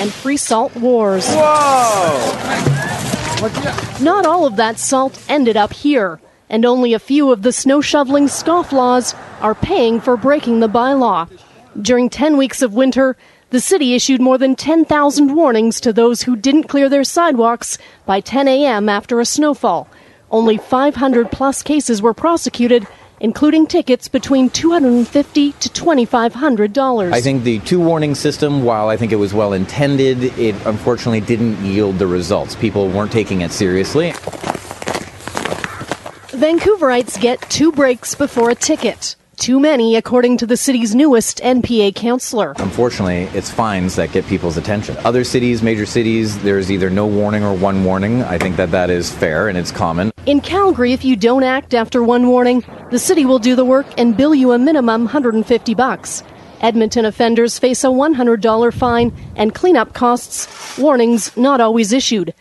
and 0.00 0.12
free 0.12 0.36
salt 0.36 0.74
wars. 0.76 1.26
Whoa! 1.28 2.64
Not 4.02 4.26
all 4.26 4.46
of 4.46 4.56
that 4.56 4.78
salt 4.78 5.22
ended 5.28 5.56
up 5.56 5.72
here, 5.72 6.20
and 6.50 6.64
only 6.64 6.92
a 6.92 6.98
few 6.98 7.30
of 7.30 7.42
the 7.42 7.52
snow 7.52 7.80
shoveling 7.80 8.26
scofflaws 8.26 9.14
are 9.40 9.54
paying 9.54 10.00
for 10.00 10.16
breaking 10.16 10.60
the 10.60 10.68
bylaw. 10.68 11.28
During 11.80 12.08
10 12.08 12.36
weeks 12.36 12.62
of 12.62 12.74
winter, 12.74 13.16
the 13.54 13.60
city 13.60 13.94
issued 13.94 14.20
more 14.20 14.36
than 14.36 14.56
10,000 14.56 15.32
warnings 15.32 15.80
to 15.80 15.92
those 15.92 16.22
who 16.22 16.34
didn't 16.34 16.64
clear 16.64 16.88
their 16.88 17.04
sidewalks 17.04 17.78
by 18.04 18.18
10 18.18 18.48
a.m. 18.48 18.88
after 18.88 19.20
a 19.20 19.24
snowfall. 19.24 19.86
Only 20.28 20.56
500 20.56 21.30
plus 21.30 21.62
cases 21.62 22.02
were 22.02 22.14
prosecuted, 22.14 22.84
including 23.20 23.68
tickets 23.68 24.08
between 24.08 24.50
250 24.50 25.52
to 25.52 25.68
2,500 25.68 26.72
dollars. 26.72 27.12
I 27.12 27.20
think 27.20 27.44
the 27.44 27.60
two 27.60 27.78
warning 27.78 28.16
system, 28.16 28.64
while 28.64 28.88
I 28.88 28.96
think 28.96 29.12
it 29.12 29.22
was 29.22 29.32
well 29.32 29.52
intended, 29.52 30.36
it 30.36 30.56
unfortunately 30.66 31.20
didn't 31.20 31.56
yield 31.64 32.00
the 32.00 32.08
results. 32.08 32.56
People 32.56 32.88
weren't 32.88 33.12
taking 33.12 33.42
it 33.42 33.52
seriously. 33.52 34.10
Vancouverites 36.32 37.20
get 37.20 37.40
two 37.42 37.70
breaks 37.70 38.16
before 38.16 38.50
a 38.50 38.56
ticket. 38.56 39.14
Too 39.36 39.58
many, 39.58 39.96
according 39.96 40.36
to 40.38 40.46
the 40.46 40.56
city's 40.56 40.94
newest 40.94 41.38
NPA 41.38 41.94
counselor. 41.96 42.54
Unfortunately, 42.58 43.24
it's 43.36 43.50
fines 43.50 43.96
that 43.96 44.12
get 44.12 44.26
people's 44.26 44.56
attention. 44.56 44.96
Other 44.98 45.24
cities, 45.24 45.62
major 45.62 45.86
cities, 45.86 46.40
there's 46.42 46.70
either 46.70 46.88
no 46.88 47.06
warning 47.06 47.42
or 47.42 47.52
one 47.52 47.82
warning. 47.84 48.22
I 48.22 48.38
think 48.38 48.56
that 48.56 48.70
that 48.70 48.90
is 48.90 49.12
fair 49.12 49.48
and 49.48 49.58
it's 49.58 49.72
common. 49.72 50.12
In 50.26 50.40
Calgary, 50.40 50.92
if 50.92 51.04
you 51.04 51.16
don't 51.16 51.42
act 51.42 51.74
after 51.74 52.02
one 52.02 52.28
warning, 52.28 52.64
the 52.90 52.98
city 52.98 53.24
will 53.24 53.40
do 53.40 53.56
the 53.56 53.64
work 53.64 53.86
and 53.98 54.16
bill 54.16 54.34
you 54.34 54.52
a 54.52 54.58
minimum 54.58 55.04
150 55.04 55.74
bucks. 55.74 56.22
Edmonton 56.60 57.04
offenders 57.04 57.58
face 57.58 57.82
a 57.82 57.88
$100 57.88 58.72
fine 58.72 59.12
and 59.36 59.54
cleanup 59.54 59.94
costs, 59.94 60.78
warnings 60.78 61.36
not 61.36 61.60
always 61.60 61.92
issued. 61.92 62.32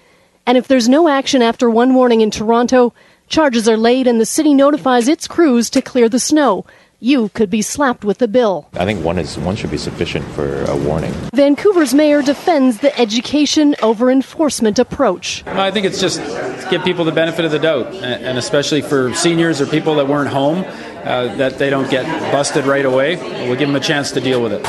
And 0.46 0.58
if 0.58 0.68
there's 0.68 0.88
no 0.88 1.08
action 1.08 1.42
after 1.42 1.70
one 1.70 1.96
warning 1.96 2.22
in 2.22 2.30
Toronto, 2.30 2.94
charges 3.28 3.68
are 3.68 3.78
laid 3.78 4.06
and 4.06 4.22
the 4.22 4.26
city 4.26 4.54
notifies 4.54 5.08
its 5.08 5.28
crews 5.28 5.70
to 5.72 5.82
clear 5.82 6.08
the 6.08 6.20
snow 6.20 6.66
you 7.04 7.28
could 7.30 7.50
be 7.50 7.62
slapped 7.62 8.06
with 8.06 8.22
a 8.22 8.28
bill. 8.30 8.70
I 8.74 8.86
think 8.86 9.04
one 9.04 9.20
is 9.20 9.38
one 9.38 9.58
should 9.58 9.72
be 9.72 9.78
sufficient 9.78 10.26
for 10.32 10.64
a 10.64 10.76
warning. 10.76 11.12
Vancouver's 11.34 11.94
mayor 11.94 12.22
defends 12.22 12.80
the 12.80 12.98
education 12.98 13.76
over 13.82 14.10
enforcement 14.10 14.80
approach. 14.80 15.46
I 15.46 15.70
think 15.70 15.86
it's 15.86 16.00
just 16.00 16.20
to 16.20 16.68
give 16.72 16.84
people 16.86 17.04
the 17.04 17.12
benefit 17.12 17.44
of 17.44 17.52
the 17.52 17.60
doubt, 17.60 17.94
and 17.94 18.38
especially 18.38 18.82
for 18.82 19.14
seniors 19.14 19.60
or 19.60 19.66
people 19.66 19.96
that 19.96 20.08
weren't 20.08 20.30
home, 20.30 20.60
uh, 21.04 21.36
that 21.36 21.58
they 21.58 21.70
don't 21.70 21.92
get 21.92 22.06
busted 22.32 22.66
right 22.66 22.86
away. 22.86 23.18
We'll 23.18 23.58
give 23.58 23.68
them 23.68 23.76
a 23.76 23.82
chance 23.82 24.12
to 24.12 24.22
deal 24.22 24.42
with 24.42 24.54
it. 24.54 24.66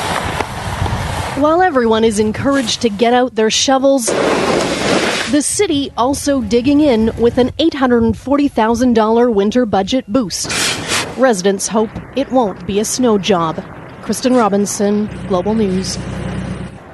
While 1.39 1.61
everyone 1.61 2.03
is 2.03 2.19
encouraged 2.19 2.81
to 2.81 2.89
get 2.89 3.13
out 3.13 3.35
their 3.35 3.49
shovels, 3.49 4.07
the 4.07 5.41
city 5.41 5.89
also 5.97 6.41
digging 6.41 6.81
in 6.81 7.15
with 7.17 7.37
an 7.37 7.51
$840,000 7.51 9.33
winter 9.33 9.65
budget 9.65 10.05
boost. 10.11 10.84
Residents 11.17 11.65
hope 11.65 11.91
it 12.17 12.29
won't 12.29 12.67
be 12.67 12.81
a 12.81 12.83
snow 12.83 13.17
job. 13.17 13.63
Kristen 14.01 14.33
Robinson, 14.33 15.07
Global 15.27 15.55
News. 15.55 15.97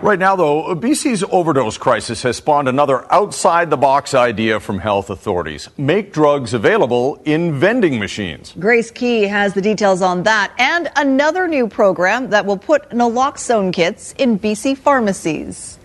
Right 0.04 0.20
now, 0.20 0.36
though, 0.36 0.76
BC's 0.76 1.24
overdose 1.32 1.80
crisis 1.80 2.22
has 2.22 2.38
spawned 2.38 2.68
another 2.68 3.12
outside 3.12 3.72
the 3.72 3.78
box 3.78 4.14
idea 4.14 4.60
from 4.60 4.78
health 4.78 5.10
authorities 5.10 5.70
make 5.76 6.14
drugs 6.14 6.54
available 6.54 7.20
in 7.26 7.60
vending 7.60 7.98
machines. 7.98 8.54
Grace 8.60 8.92
Ke 8.92 9.28
has 9.28 9.56
the 9.56 9.62
details 9.62 10.04
on 10.04 10.22
that 10.22 10.54
and 10.60 10.92
another 10.96 11.48
new 11.48 11.68
program 11.68 12.30
that 12.30 12.46
will 12.46 12.60
put 12.60 12.92
naloxone 12.92 13.74
kits 13.74 14.14
in 14.20 14.38
BC 14.38 14.78
pharmacies. 14.78 15.80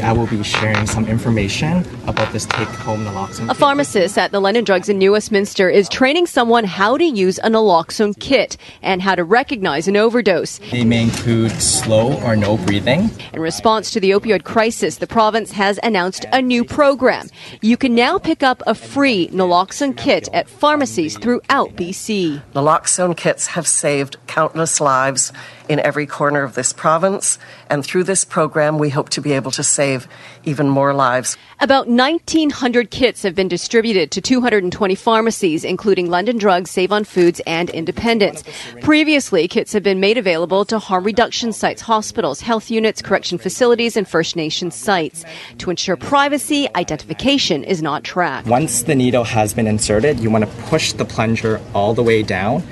I 0.00 0.12
will 0.12 0.26
be 0.26 0.42
sharing 0.42 0.86
some 0.86 1.06
information 1.06 1.84
about 2.06 2.32
this 2.32 2.46
take 2.46 2.68
home 2.68 3.04
naloxone. 3.04 3.50
A 3.50 3.54
pharmacist 3.54 4.16
at 4.16 4.32
the 4.32 4.40
London 4.40 4.64
Drugs 4.64 4.88
in 4.88 4.96
New 4.96 5.12
Westminster 5.12 5.68
is 5.68 5.86
training 5.86 6.26
someone 6.26 6.64
how 6.64 6.96
to 6.96 7.04
use 7.04 7.38
a 7.38 7.50
naloxone 7.50 8.18
kit 8.18 8.56
and 8.80 9.02
how 9.02 9.14
to 9.14 9.22
recognize 9.22 9.88
an 9.88 9.98
overdose. 9.98 10.58
They 10.70 10.84
may 10.84 11.02
include 11.02 11.52
slow 11.52 12.18
or 12.22 12.36
no 12.36 12.56
breathing. 12.56 13.10
In 13.34 13.40
response 13.40 13.90
to 13.90 14.00
the 14.00 14.12
opioid 14.12 14.44
crisis, 14.44 14.96
the 14.96 15.06
province 15.06 15.52
has 15.52 15.78
announced 15.82 16.24
a 16.32 16.40
new 16.40 16.64
program. 16.64 17.28
You 17.60 17.76
can 17.76 17.94
now 17.94 18.18
pick 18.18 18.42
up 18.42 18.62
a 18.66 18.74
free 18.74 19.28
naloxone 19.28 19.94
kit 19.94 20.26
at 20.32 20.48
pharmacies 20.48 21.18
throughout 21.18 21.76
BC. 21.76 22.40
Naloxone 22.54 23.14
kits 23.14 23.48
have 23.48 23.66
saved 23.66 24.16
countless 24.26 24.80
lives 24.80 25.32
in 25.68 25.80
every 25.80 26.06
corner 26.06 26.42
of 26.42 26.54
this 26.54 26.72
province. 26.72 27.38
And 27.68 27.84
through 27.84 28.04
this 28.04 28.24
program, 28.24 28.78
we 28.78 28.90
hope 28.90 29.10
to 29.10 29.20
be 29.20 29.32
able 29.32 29.50
to 29.52 29.62
save 29.62 30.08
even 30.44 30.68
more 30.68 30.94
lives. 30.94 31.36
About 31.60 31.86
1,900 31.88 32.90
kits 32.90 33.22
have 33.22 33.34
been 33.34 33.48
distributed 33.48 34.10
to 34.10 34.20
220 34.20 34.94
pharmacies, 34.94 35.64
including 35.64 36.10
London 36.10 36.38
Drugs, 36.38 36.70
Save 36.70 36.92
on 36.92 37.04
Foods, 37.04 37.40
and 37.46 37.70
Independence. 37.70 38.44
Previously, 38.82 39.48
kits 39.48 39.72
have 39.72 39.82
been 39.82 40.00
made 40.00 40.18
available 40.18 40.64
to 40.64 40.78
harm 40.78 41.04
reduction 41.04 41.52
sites, 41.52 41.82
hospitals, 41.82 42.40
health 42.40 42.70
units, 42.70 43.02
correction 43.02 43.38
facilities, 43.38 43.96
and 43.96 44.08
First 44.08 44.36
Nations 44.36 44.74
sites. 44.74 45.24
To 45.58 45.70
ensure 45.70 45.96
privacy, 45.96 46.68
identification 46.74 47.64
is 47.64 47.82
not 47.82 48.04
tracked. 48.04 48.48
Once 48.48 48.82
the 48.82 48.94
needle 48.94 49.24
has 49.24 49.54
been 49.54 49.66
inserted, 49.66 50.20
you 50.20 50.30
want 50.30 50.44
to 50.44 50.50
push 50.62 50.92
the 50.92 51.04
plunger 51.04 51.60
all 51.74 51.94
the 51.94 52.02
way 52.02 52.22
down. 52.22 52.62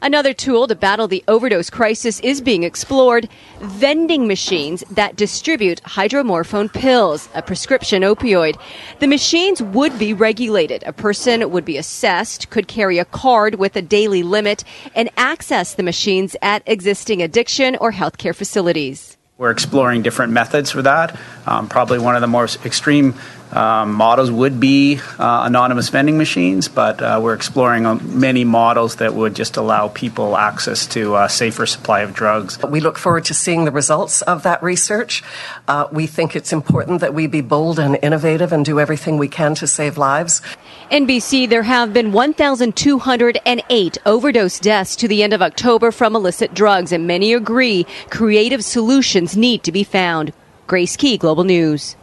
Another 0.00 0.32
tool 0.32 0.66
to 0.66 0.74
battle 0.74 1.08
the 1.08 1.22
overdose 1.28 1.68
crisis 1.68 2.20
is 2.20 2.40
being 2.40 2.62
explored 2.62 3.28
vending 3.60 4.26
machines 4.26 4.82
that 4.90 5.16
distribute 5.16 5.82
hydromorphone 5.82 6.72
pills, 6.72 7.07
a 7.34 7.42
prescription 7.42 8.02
opioid. 8.02 8.60
The 8.98 9.06
machines 9.06 9.62
would 9.62 9.98
be 9.98 10.12
regulated. 10.12 10.82
A 10.86 10.92
person 10.92 11.50
would 11.50 11.64
be 11.64 11.76
assessed, 11.76 12.50
could 12.50 12.68
carry 12.68 12.98
a 12.98 13.04
card 13.04 13.54
with 13.54 13.76
a 13.76 13.82
daily 13.82 14.22
limit, 14.22 14.64
and 14.94 15.10
access 15.16 15.74
the 15.74 15.82
machines 15.82 16.36
at 16.42 16.62
existing 16.66 17.22
addiction 17.22 17.76
or 17.76 17.92
healthcare 17.92 18.34
facilities. 18.34 19.16
We're 19.38 19.52
exploring 19.52 20.02
different 20.02 20.32
methods 20.32 20.70
for 20.70 20.82
that. 20.82 21.16
Um, 21.46 21.68
probably 21.68 21.98
one 22.00 22.16
of 22.16 22.20
the 22.20 22.26
most 22.26 22.66
extreme 22.66 23.14
um, 23.52 23.94
models 23.94 24.30
would 24.30 24.60
be 24.60 25.00
uh, 25.18 25.42
anonymous 25.44 25.88
vending 25.88 26.18
machines, 26.18 26.68
but 26.68 27.00
uh, 27.00 27.18
we're 27.22 27.34
exploring 27.34 27.86
uh, 27.86 27.94
many 27.96 28.44
models 28.44 28.96
that 28.96 29.14
would 29.14 29.34
just 29.34 29.56
allow 29.56 29.88
people 29.88 30.36
access 30.36 30.86
to 30.88 31.16
a 31.16 31.28
safer 31.28 31.66
supply 31.66 32.00
of 32.00 32.12
drugs. 32.14 32.58
We 32.62 32.80
look 32.80 32.98
forward 32.98 33.24
to 33.26 33.34
seeing 33.34 33.64
the 33.64 33.70
results 33.70 34.22
of 34.22 34.42
that 34.42 34.62
research. 34.62 35.22
Uh, 35.66 35.88
we 35.90 36.06
think 36.06 36.36
it's 36.36 36.52
important 36.52 37.00
that 37.00 37.14
we 37.14 37.26
be 37.26 37.40
bold 37.40 37.78
and 37.78 37.98
innovative 38.02 38.52
and 38.52 38.64
do 38.64 38.78
everything 38.78 39.18
we 39.18 39.28
can 39.28 39.54
to 39.56 39.66
save 39.66 39.96
lives. 39.96 40.42
In 40.90 41.06
BC, 41.06 41.48
there 41.48 41.64
have 41.64 41.92
been 41.92 42.12
1,208 42.12 43.98
overdose 44.06 44.58
deaths 44.58 44.96
to 44.96 45.08
the 45.08 45.22
end 45.22 45.32
of 45.32 45.42
October 45.42 45.90
from 45.90 46.16
illicit 46.16 46.54
drugs, 46.54 46.92
and 46.92 47.06
many 47.06 47.32
agree 47.32 47.86
creative 48.10 48.64
solutions 48.64 49.36
need 49.36 49.62
to 49.64 49.72
be 49.72 49.84
found. 49.84 50.32
Grace 50.66 50.96
Ke, 50.96 51.18
Global 51.18 51.44
News. 51.44 51.96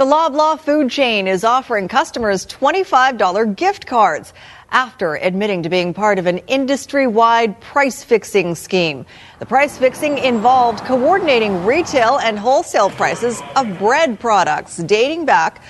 The 0.00 0.06
Loblaw 0.06 0.58
food 0.58 0.90
chain 0.90 1.26
is 1.26 1.44
offering 1.44 1.86
customers 1.86 2.46
$25 2.46 3.54
gift 3.54 3.86
cards 3.86 4.32
after 4.70 5.16
admitting 5.16 5.62
to 5.64 5.68
being 5.68 5.92
part 5.92 6.18
of 6.18 6.24
an 6.24 6.38
industry 6.48 7.06
wide 7.06 7.60
price 7.60 8.02
fixing 8.02 8.54
scheme. 8.54 9.04
The 9.40 9.44
price 9.44 9.76
fixing 9.76 10.16
involved 10.16 10.86
coordinating 10.86 11.66
retail 11.66 12.16
and 12.16 12.38
wholesale 12.38 12.88
prices 12.88 13.42
of 13.56 13.78
bread 13.78 14.18
products 14.18 14.78
dating 14.78 15.26
back 15.26 15.62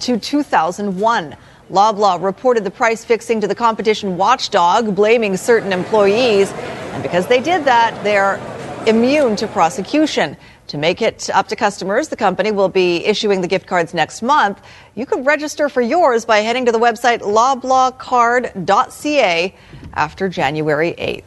to 0.00 0.18
2001. 0.18 1.36
Loblaw 1.70 2.20
reported 2.20 2.64
the 2.64 2.72
price 2.72 3.04
fixing 3.04 3.40
to 3.40 3.46
the 3.46 3.54
competition 3.54 4.16
watchdog, 4.16 4.96
blaming 4.96 5.36
certain 5.36 5.72
employees. 5.72 6.50
And 6.50 7.04
because 7.04 7.28
they 7.28 7.40
did 7.40 7.66
that, 7.66 8.02
they're 8.02 8.40
immune 8.88 9.36
to 9.36 9.46
prosecution. 9.46 10.36
To 10.68 10.78
make 10.78 11.00
it 11.00 11.30
up 11.30 11.46
to 11.48 11.56
customers, 11.56 12.08
the 12.08 12.16
company 12.16 12.50
will 12.50 12.68
be 12.68 13.04
issuing 13.04 13.40
the 13.40 13.46
gift 13.46 13.68
cards 13.68 13.94
next 13.94 14.20
month. 14.20 14.60
You 14.96 15.06
can 15.06 15.22
register 15.22 15.68
for 15.68 15.80
yours 15.80 16.24
by 16.24 16.38
heading 16.38 16.66
to 16.66 16.72
the 16.72 16.80
website 16.80 17.20
loblawcard.ca 17.20 19.54
after 19.94 20.28
January 20.28 20.92
8th. 20.98 21.22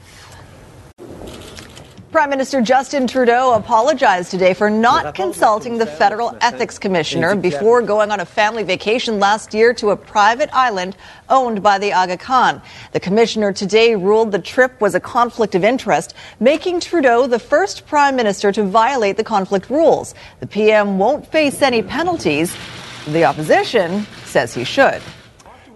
Prime 2.12 2.32
Minister 2.32 2.60
Justin 2.60 3.06
Trudeau 3.06 3.54
apologized 3.54 4.32
today 4.32 4.56
for 4.56 4.68
not 4.68 5.14
consulting 5.14 5.78
the 5.78 5.86
federal 5.86 6.36
ethics 6.42 6.80
commissioner 6.80 7.36
before 7.36 7.84
going 7.84 8.10
on 8.10 8.20
a 8.20 8.26
family 8.26 8.64
vacation 8.64 9.20
last 9.20 9.54
year 9.54 9.76
to 9.76 9.92
a 9.92 9.96
private 9.96 10.50
island 10.52 10.98
owned 11.30 11.62
by 11.62 11.78
the 11.78 11.94
Aga 11.94 12.18
Khan. 12.18 12.64
The 12.94 13.00
commissioner 13.00 13.54
today 13.54 13.94
ruled 13.96 14.32
the 14.32 14.40
trip 14.40 14.82
was 14.82 14.96
a 14.96 15.00
conflict 15.00 15.54
of 15.54 15.64
interest, 15.64 16.16
making 16.40 16.80
Trudeau 16.80 17.28
the 17.28 17.38
first 17.38 17.86
prime 17.86 18.16
minister 18.16 18.52
to 18.54 18.64
violate 18.64 19.16
the 19.16 19.24
conflict 19.24 19.70
rules. 19.70 20.16
The 20.40 20.48
PM 20.48 20.98
won't 20.98 21.28
face 21.28 21.62
any 21.62 21.84
penalties. 21.84 22.58
The 23.10 23.26
opposition 23.26 24.08
says 24.26 24.56
he 24.56 24.64
should. 24.64 25.04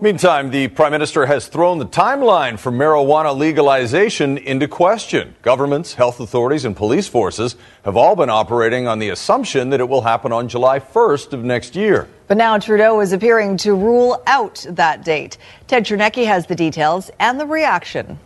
Meantime, 0.03 0.51
the 0.51 0.67
Prime 0.67 0.91
Minister 0.91 1.25
has 1.27 1.47
thrown 1.47 1.79
the 1.79 1.85
timeline 1.85 2.59
for 2.59 2.73
marijuana 2.73 3.33
legalization 3.33 4.37
into 4.37 4.67
question. 4.67 5.33
Governments, 5.43 5.93
health 5.93 6.19
authorities, 6.19 6.65
and 6.65 6.75
police 6.75 7.07
forces 7.07 7.55
have 7.85 7.95
all 7.95 8.13
been 8.13 8.29
operating 8.29 8.85
on 8.85 8.99
the 8.99 9.11
assumption 9.11 9.69
that 9.69 9.79
it 9.79 9.87
will 9.87 10.01
happen 10.01 10.33
on 10.33 10.49
July 10.49 10.77
1st 10.77 11.31
of 11.31 11.45
next 11.45 11.73
year. 11.73 12.09
But 12.27 12.35
now 12.35 12.57
Trudeau 12.57 12.99
is 12.99 13.13
appearing 13.13 13.55
to 13.59 13.75
rule 13.75 14.21
out 14.27 14.65
that 14.71 15.05
date. 15.05 15.37
Ted 15.67 15.85
Chernecki 15.85 16.25
has 16.25 16.47
the 16.47 16.55
details 16.55 17.09
and 17.21 17.39
the 17.39 17.45
reaction. 17.45 18.19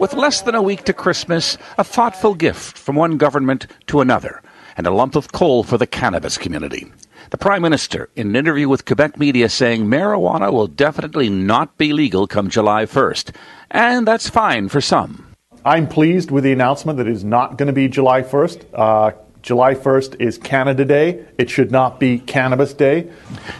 With 0.00 0.14
less 0.14 0.42
than 0.42 0.56
a 0.56 0.62
week 0.62 0.82
to 0.86 0.92
Christmas, 0.92 1.56
a 1.78 1.84
thoughtful 1.84 2.34
gift 2.34 2.76
from 2.76 2.96
one 2.96 3.18
government 3.18 3.68
to 3.86 4.00
another, 4.00 4.42
and 4.76 4.84
a 4.88 4.90
lump 4.90 5.14
of 5.14 5.30
coal 5.30 5.62
for 5.62 5.78
the 5.78 5.86
cannabis 5.86 6.36
community. 6.36 6.90
The 7.30 7.38
Prime 7.38 7.62
Minister, 7.62 8.08
in 8.14 8.28
an 8.28 8.36
interview 8.36 8.68
with 8.68 8.84
Quebec 8.84 9.18
media, 9.18 9.48
saying 9.48 9.86
marijuana 9.86 10.52
will 10.52 10.68
definitely 10.68 11.28
not 11.28 11.76
be 11.76 11.92
legal 11.92 12.28
come 12.28 12.48
July 12.48 12.84
1st. 12.84 13.34
And 13.70 14.06
that's 14.06 14.30
fine 14.30 14.68
for 14.68 14.80
some. 14.80 15.34
I'm 15.64 15.88
pleased 15.88 16.30
with 16.30 16.44
the 16.44 16.52
announcement 16.52 16.98
that 16.98 17.08
it 17.08 17.12
is 17.12 17.24
not 17.24 17.58
going 17.58 17.66
to 17.66 17.72
be 17.72 17.88
July 17.88 18.22
1st. 18.22 18.64
Uh, 18.72 19.10
July 19.46 19.74
1st 19.74 20.20
is 20.20 20.38
Canada 20.38 20.84
Day. 20.84 21.24
It 21.38 21.48
should 21.48 21.70
not 21.70 22.00
be 22.00 22.18
Cannabis 22.18 22.74
Day. 22.74 23.08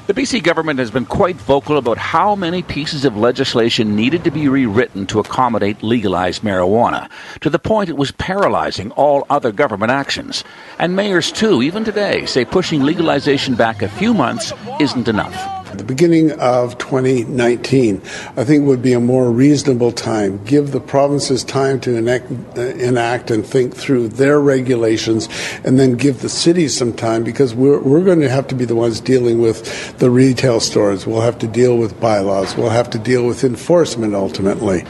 The 0.08 0.14
BC 0.14 0.42
government 0.42 0.80
has 0.80 0.90
been 0.90 1.06
quite 1.06 1.36
vocal 1.36 1.78
about 1.78 1.96
how 1.96 2.34
many 2.34 2.64
pieces 2.64 3.04
of 3.04 3.16
legislation 3.16 3.94
needed 3.94 4.24
to 4.24 4.32
be 4.32 4.48
rewritten 4.48 5.06
to 5.06 5.20
accommodate 5.20 5.84
legalized 5.84 6.42
marijuana, 6.42 7.08
to 7.38 7.48
the 7.50 7.60
point 7.60 7.88
it 7.88 7.96
was 7.96 8.10
paralyzing 8.10 8.90
all 8.92 9.26
other 9.30 9.52
government 9.52 9.92
actions. 9.92 10.42
And 10.80 10.96
mayors, 10.96 11.30
too, 11.30 11.62
even 11.62 11.84
today, 11.84 12.26
say 12.26 12.44
pushing 12.44 12.82
legalization 12.82 13.54
back 13.54 13.80
a 13.80 13.88
few 13.88 14.12
months 14.12 14.52
isn't 14.80 15.06
enough. 15.06 15.55
The 15.78 15.84
beginning 15.84 16.32
of 16.32 16.78
2019, 16.78 18.02
I 18.36 18.44
think, 18.44 18.66
would 18.66 18.82
be 18.82 18.92
a 18.92 19.00
more 19.00 19.30
reasonable 19.30 19.92
time. 19.92 20.42
Give 20.44 20.72
the 20.72 20.80
provinces 20.80 21.44
time 21.44 21.80
to 21.80 21.96
enact, 21.96 22.30
uh, 22.56 22.60
enact 22.60 23.30
and 23.30 23.46
think 23.46 23.74
through 23.74 24.08
their 24.08 24.40
regulations, 24.40 25.28
and 25.64 25.78
then 25.78 25.94
give 25.94 26.22
the 26.22 26.28
cities 26.28 26.76
some 26.76 26.92
time 26.92 27.24
because 27.24 27.54
we're, 27.54 27.80
we're 27.80 28.04
going 28.04 28.20
to 28.20 28.30
have 28.30 28.46
to 28.48 28.54
be 28.54 28.64
the 28.64 28.74
ones 28.76 29.00
dealing 29.00 29.40
with 29.40 29.98
the 29.98 30.10
retail 30.10 30.60
stores. 30.60 31.06
We'll 31.06 31.20
have 31.20 31.38
to 31.40 31.46
deal 31.46 31.76
with 31.76 32.00
bylaws. 32.00 32.56
We'll 32.56 32.70
have 32.70 32.90
to 32.90 32.98
deal 32.98 33.26
with 33.26 33.44
enforcement 33.44 34.14
ultimately. 34.14 34.84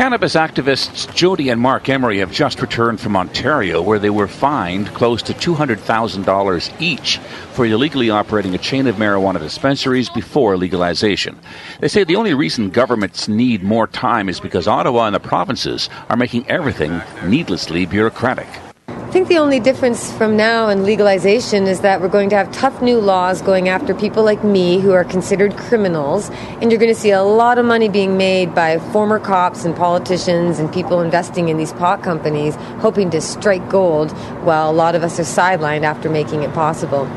Cannabis 0.00 0.34
activists 0.34 1.06
Jodie 1.08 1.52
and 1.52 1.60
Mark 1.60 1.86
Emery 1.90 2.20
have 2.20 2.32
just 2.32 2.62
returned 2.62 2.98
from 2.98 3.18
Ontario, 3.18 3.82
where 3.82 3.98
they 3.98 4.08
were 4.08 4.26
fined 4.26 4.86
close 4.94 5.20
to 5.20 5.34
$200,000 5.34 6.80
each 6.80 7.18
for 7.52 7.66
illegally 7.66 8.08
operating 8.08 8.54
a 8.54 8.58
chain 8.58 8.86
of 8.86 8.96
marijuana 8.96 9.38
dispensaries 9.38 10.08
before 10.08 10.56
legalization. 10.56 11.38
They 11.80 11.88
say 11.88 12.04
the 12.04 12.16
only 12.16 12.32
reason 12.32 12.70
governments 12.70 13.28
need 13.28 13.62
more 13.62 13.86
time 13.86 14.30
is 14.30 14.40
because 14.40 14.66
Ottawa 14.66 15.04
and 15.04 15.14
the 15.14 15.20
provinces 15.20 15.90
are 16.08 16.16
making 16.16 16.48
everything 16.48 17.02
needlessly 17.26 17.84
bureaucratic. 17.84 18.48
I 19.10 19.12
think 19.12 19.26
the 19.26 19.38
only 19.38 19.58
difference 19.58 20.12
from 20.12 20.36
now 20.36 20.68
and 20.68 20.84
legalization 20.84 21.66
is 21.66 21.80
that 21.80 22.00
we're 22.00 22.06
going 22.06 22.30
to 22.30 22.36
have 22.36 22.52
tough 22.52 22.80
new 22.80 23.00
laws 23.00 23.42
going 23.42 23.68
after 23.68 23.92
people 23.92 24.22
like 24.22 24.44
me 24.44 24.78
who 24.78 24.92
are 24.92 25.02
considered 25.02 25.56
criminals, 25.56 26.30
and 26.62 26.70
you're 26.70 26.78
going 26.78 26.94
to 26.94 27.00
see 27.00 27.10
a 27.10 27.24
lot 27.24 27.58
of 27.58 27.64
money 27.64 27.88
being 27.88 28.16
made 28.16 28.54
by 28.54 28.78
former 28.92 29.18
cops 29.18 29.64
and 29.64 29.74
politicians 29.74 30.60
and 30.60 30.72
people 30.72 31.00
investing 31.00 31.48
in 31.48 31.56
these 31.56 31.72
pot 31.72 32.04
companies, 32.04 32.54
hoping 32.78 33.10
to 33.10 33.20
strike 33.20 33.68
gold, 33.68 34.12
while 34.44 34.70
a 34.70 34.72
lot 34.72 34.94
of 34.94 35.02
us 35.02 35.18
are 35.18 35.24
sidelined 35.24 35.82
after 35.82 36.08
making 36.08 36.44
it 36.44 36.52
possible. 36.52 37.10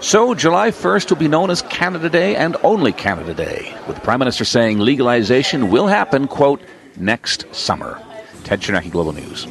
So, 0.00 0.32
July 0.34 0.70
1st 0.70 1.10
will 1.10 1.18
be 1.18 1.28
known 1.28 1.50
as 1.50 1.60
Canada 1.60 2.08
Day 2.08 2.36
and 2.36 2.56
only 2.62 2.92
Canada 2.92 3.34
Day, 3.34 3.76
with 3.86 3.96
the 3.96 4.02
Prime 4.02 4.20
Minister 4.20 4.46
saying 4.46 4.78
legalization 4.78 5.68
will 5.68 5.88
happen, 5.88 6.26
quote, 6.26 6.62
next 6.96 7.54
summer. 7.54 8.00
Ted 8.44 8.62
Chernecki, 8.62 8.90
Global 8.90 9.12
News. 9.12 9.46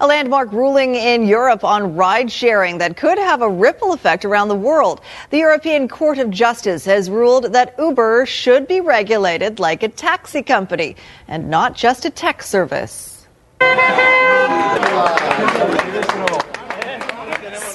A 0.00 0.06
landmark 0.06 0.52
ruling 0.52 0.94
in 0.94 1.26
Europe 1.26 1.64
on 1.64 1.96
ride 1.96 2.30
sharing 2.30 2.78
that 2.78 2.96
could 2.96 3.18
have 3.18 3.42
a 3.42 3.48
ripple 3.48 3.92
effect 3.92 4.24
around 4.24 4.46
the 4.46 4.54
world. 4.54 5.00
The 5.30 5.38
European 5.38 5.88
Court 5.88 6.18
of 6.18 6.30
Justice 6.30 6.84
has 6.84 7.10
ruled 7.10 7.52
that 7.52 7.74
Uber 7.80 8.24
should 8.24 8.68
be 8.68 8.80
regulated 8.80 9.58
like 9.58 9.82
a 9.82 9.88
taxi 9.88 10.40
company 10.40 10.94
and 11.26 11.50
not 11.50 11.74
just 11.74 12.04
a 12.04 12.10
tech 12.10 12.42
service. 12.42 13.26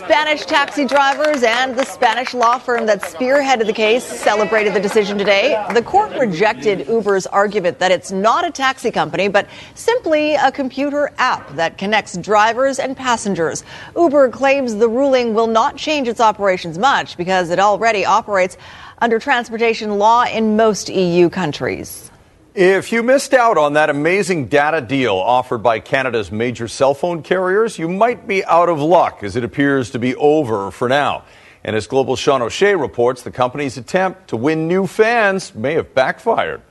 Spanish 0.03 0.45
taxi 0.45 0.85
drivers 0.85 1.43
and 1.43 1.77
the 1.77 1.85
Spanish 1.85 2.33
law 2.33 2.57
firm 2.57 2.85
that 2.85 3.01
spearheaded 3.01 3.65
the 3.65 3.73
case 3.73 4.03
celebrated 4.03 4.73
the 4.73 4.79
decision 4.79 5.17
today. 5.17 5.65
The 5.73 5.81
court 5.81 6.11
rejected 6.19 6.89
Uber's 6.89 7.25
argument 7.25 7.79
that 7.79 7.89
it's 7.89 8.11
not 8.11 8.45
a 8.45 8.51
taxi 8.51 8.91
company, 8.91 9.29
but 9.29 9.47
simply 9.75 10.33
a 10.35 10.51
computer 10.51 11.09
app 11.19 11.55
that 11.55 11.77
connects 11.77 12.17
drivers 12.17 12.79
and 12.79 12.97
passengers. 12.97 13.63
Uber 13.95 14.27
claims 14.29 14.75
the 14.75 14.89
ruling 14.89 15.33
will 15.33 15.47
not 15.47 15.77
change 15.77 16.09
its 16.09 16.19
operations 16.19 16.77
much 16.77 17.15
because 17.15 17.49
it 17.49 17.59
already 17.59 18.03
operates 18.03 18.57
under 18.97 19.19
transportation 19.19 19.97
law 19.97 20.25
in 20.25 20.57
most 20.57 20.89
EU 20.89 21.29
countries. 21.29 22.11
If 22.55 22.91
you 22.91 23.01
missed 23.01 23.33
out 23.33 23.57
on 23.57 23.73
that 23.73 23.89
amazing 23.89 24.45
data 24.45 24.79
deal 24.79 25.15
offered 25.15 25.63
by 25.63 25.79
Canada's 25.79 26.31
major 26.31 26.67
cell 26.67 26.93
phone 26.93 27.23
carriers, 27.23 27.79
you 27.79 27.89
might 27.89 28.27
be 28.27 28.45
out 28.45 28.69
of 28.69 28.79
luck 28.79 29.23
as 29.23 29.35
it 29.35 29.43
appears 29.43 29.89
to 29.91 29.99
be 29.99 30.15
over 30.17 30.69
for 30.69 30.87
now. 30.87 31.23
And 31.63 31.75
as 31.75 31.87
Global 31.87 32.15
Sean 32.15 32.43
O'Shea 32.43 32.75
reports, 32.75 33.23
the 33.23 33.31
company's 33.31 33.75
attempt 33.75 34.27
to 34.27 34.37
win 34.37 34.67
new 34.67 34.85
fans 34.85 35.55
may 35.55 35.73
have 35.73 35.95
backfired. 35.95 36.61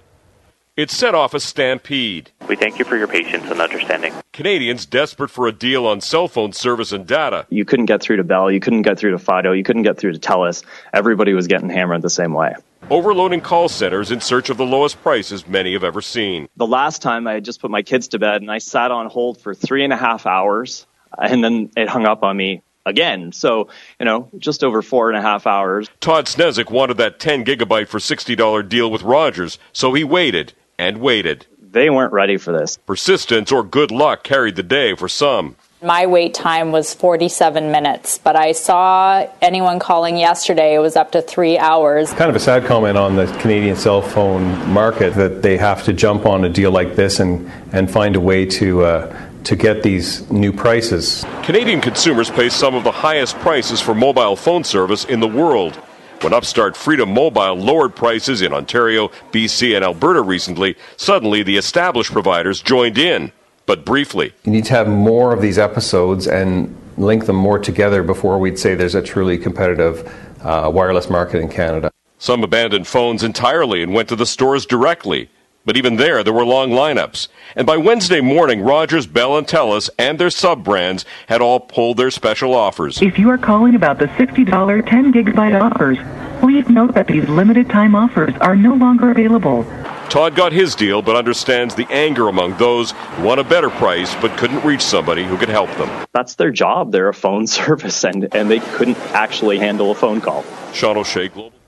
It 0.77 0.93
set 0.93 1.17
off 1.17 1.35
a 1.35 1.41
stampede. 1.41 2.31
We 2.47 2.55
thank 2.55 2.79
you 2.79 2.85
for 2.85 2.97
your 2.97 3.09
patience 3.09 3.51
and 3.51 3.61
understanding. 3.61 4.15
Canadians 4.33 4.87
desperate 4.87 5.31
for 5.31 5.49
a 5.49 5.53
deal 5.53 5.85
on 5.89 6.01
cell 6.01 6.29
phone 6.29 6.53
service 6.53 6.93
and 6.93 7.09
data. 7.09 7.45
You 7.51 7.65
couldn't 7.65 7.87
get 7.87 8.01
through 8.01 8.19
to 8.19 8.25
Bell, 8.25 8.53
you 8.53 8.61
couldn't 8.61 8.83
get 8.83 9.01
through 9.01 9.11
to 9.11 9.19
Fido, 9.19 9.51
you 9.51 9.65
couldn't 9.65 9.83
get 9.83 9.99
through 9.99 10.13
to 10.13 10.21
TELUS. 10.21 10.63
Everybody 10.93 11.35
was 11.35 11.49
getting 11.49 11.71
hammered 11.71 12.03
the 12.03 12.09
same 12.09 12.35
way. 12.35 12.55
Overloading 12.91 13.41
call 13.41 13.69
centers 13.69 14.11
in 14.11 14.21
search 14.21 14.51
of 14.51 14.57
the 14.57 14.67
lowest 14.67 15.01
prices 15.03 15.47
many 15.47 15.73
have 15.73 15.85
ever 15.85 16.03
seen. 16.03 16.49
The 16.57 16.67
last 16.67 17.01
time 17.01 17.27
I 17.27 17.35
had 17.35 17.45
just 17.45 17.61
put 17.61 17.71
my 17.71 17.83
kids 17.83 18.09
to 18.09 18.19
bed 18.19 18.43
and 18.43 18.51
I 18.51 18.59
sat 18.59 18.91
on 18.91 19.07
hold 19.07 19.41
for 19.41 19.55
three 19.55 19.85
and 19.85 19.93
a 19.93 19.97
half 19.97 20.27
hours 20.27 20.87
and 21.17 21.43
then 21.43 21.71
it 21.77 21.89
hung 21.89 22.07
up 22.07 22.23
on 22.23 22.37
me 22.37 22.63
again. 22.85 23.33
So, 23.33 23.69
you 23.99 24.05
know, 24.05 24.29
just 24.37 24.65
over 24.65 24.83
four 24.83 25.11
and 25.11 25.19
a 25.19 25.23
half 25.23 25.47
hours. 25.47 25.89
Todd 26.01 26.27
Snezik 26.27 26.71
wanted 26.71 26.97
that 26.99 27.19
10 27.19 27.45
gigabyte 27.45 27.89
for 27.89 27.99
$60 27.99 28.69
deal 28.69 28.91
with 28.91 29.03
Rogers, 29.03 29.59
so 29.73 29.95
he 29.95 30.05
waited 30.05 30.53
and 30.79 30.99
waited. 30.99 31.47
They 31.61 31.89
weren't 31.89 32.13
ready 32.13 32.37
for 32.37 32.53
this. 32.53 32.77
Persistence 32.79 33.51
or 33.53 33.63
good 33.63 33.91
luck 33.91 34.25
carried 34.25 34.57
the 34.57 34.63
day 34.63 34.95
for 34.95 35.09
some. 35.09 35.57
My 35.83 36.07
wait 36.07 36.33
time 36.33 36.71
was 36.71 36.95
47 36.95 37.73
minutes, 37.73 38.17
but 38.17 38.37
I 38.37 38.53
saw 38.53 39.27
anyone 39.41 39.81
calling 39.81 40.17
yesterday, 40.17 40.77
it 40.77 40.79
was 40.79 40.95
up 40.95 41.11
to 41.11 41.21
three 41.21 41.59
hours. 41.59 42.13
Kind 42.13 42.31
of 42.31 42.37
a 42.37 42.41
sad 42.41 42.67
comment 42.67 42.97
on 42.97 43.17
the 43.17 43.27
Canadian 43.41 43.75
cell 43.75 44.01
phone 44.01 44.45
market 44.71 45.15
that 45.15 45.43
they 45.43 45.57
have 45.57 45.83
to 45.85 45.93
jump 45.93 46.25
on 46.25 46.45
a 46.45 46.49
deal 46.49 46.71
like 46.71 46.95
this 46.95 47.19
and, 47.19 47.51
and 47.73 47.91
find 47.91 48.15
a 48.15 48.21
way 48.21 48.47
to. 48.47 48.85
Uh, 48.85 49.29
to 49.43 49.57
get 49.57 49.83
these 49.83 50.31
new 50.31 50.53
prices. 50.53 51.25
Canadian 51.43 51.81
consumers 51.81 52.31
pay 52.31 52.49
some 52.49 52.77
of 52.77 52.85
the 52.85 52.93
highest 52.93 53.37
prices 53.41 53.81
for 53.81 53.93
mobile 53.93 54.37
phone 54.37 54.63
service 54.63 55.05
in 55.05 55.19
the 55.19 55.27
world. 55.27 55.75
When 56.21 56.33
upstart 56.33 56.77
Freedom 56.77 57.13
Mobile 57.13 57.57
lowered 57.57 57.97
prices 57.97 58.41
in 58.41 58.53
Ontario, 58.53 59.09
BC, 59.33 59.75
and 59.75 59.85
Alberta 59.85 60.23
recently, 60.23 60.77
suddenly 60.97 61.43
the 61.43 61.57
established 61.57 62.13
providers 62.13 62.63
joined 62.63 62.99
in, 62.99 63.33
but 63.73 63.87
briefly. 63.87 64.35
You 64.45 64.53
need 64.53 64.67
to 64.67 64.75
have 64.75 64.87
more 64.87 65.33
of 65.33 65.41
these 65.41 65.59
episodes 65.59 66.29
and 66.29 66.77
link 66.99 67.25
them 67.25 67.37
more 67.37 67.59
together 67.59 68.03
before 68.03 68.39
we'd 68.39 68.59
say 68.59 68.75
there's 68.75 68.95
a 68.95 69.01
truly 69.01 69.39
competitive 69.39 70.07
uh, 70.43 70.71
wireless 70.71 71.09
market 71.09 71.39
in 71.41 71.49
Canada. 71.49 71.91
Some 72.19 72.45
abandoned 72.45 72.87
phones 72.87 73.23
entirely 73.23 73.83
and 73.83 73.95
went 73.95 74.11
to 74.11 74.17
the 74.17 74.27
stores 74.27 74.67
directly. 74.67 75.31
But 75.65 75.79
even 75.79 75.97
there, 75.97 76.23
there 76.23 76.35
were 76.35 76.45
long 76.45 76.69
lineups. 76.69 77.29
And 77.57 77.67
by 77.67 77.79
Wednesday 77.79 78.21
morning, 78.21 78.61
Rogers, 78.61 79.07
Bell, 79.07 79.39
and 79.39 79.47
Telus 79.47 79.89
and 79.99 80.19
their 80.19 80.29
sub 80.29 80.63
brands 80.63 81.07
had 81.29 81.41
all 81.41 81.59
pulled 81.59 81.97
their 81.97 82.11
special 82.11 82.55
offers. 82.55 83.01
If 83.01 83.19
you 83.19 83.31
are 83.31 83.39
calling 83.39 83.75
about 83.75 83.99
the 83.99 84.07
$60 84.07 84.87
10 84.87 85.13
gigabyte 85.15 85.59
offers, 85.59 85.97
please 86.41 86.69
note 86.69 86.93
that 86.93 87.07
these 87.07 87.27
limited 87.27 87.71
time 87.71 87.95
offers 87.95 88.35
are 88.43 88.55
no 88.55 88.75
longer 88.75 89.11
available. 89.11 89.65
Todd 90.13 90.35
got 90.35 90.53
his 90.53 90.75
deal, 90.75 91.01
but 91.01 91.17
understands 91.17 91.75
the 91.75 91.87
anger 91.89 92.29
among 92.29 92.55
those 92.59 92.91
who 92.91 93.23
want 93.23 93.41
a 93.41 93.45
better 93.45 93.71
price 93.71 94.15
but 94.17 94.37
couldn't 94.37 94.63
reach 94.63 94.83
somebody 94.83 95.25
who 95.25 95.39
could 95.39 95.49
help 95.49 95.71
them. 95.79 95.89
That's 96.13 96.35
their 96.35 96.51
job. 96.51 96.93
They're 96.93 97.09
a 97.09 97.15
phone 97.15 97.47
service, 97.61 98.05
and, 98.05 98.29
and 98.35 98.51
they 98.51 98.61
couldn't 98.61 98.99
actually 99.15 99.59
handle 99.59 99.91
a 99.91 99.95
phone 99.95 100.21
call. 100.21 100.45
Sean 100.75 100.99
O'Shea, 100.99 101.29
Global. 101.29 101.59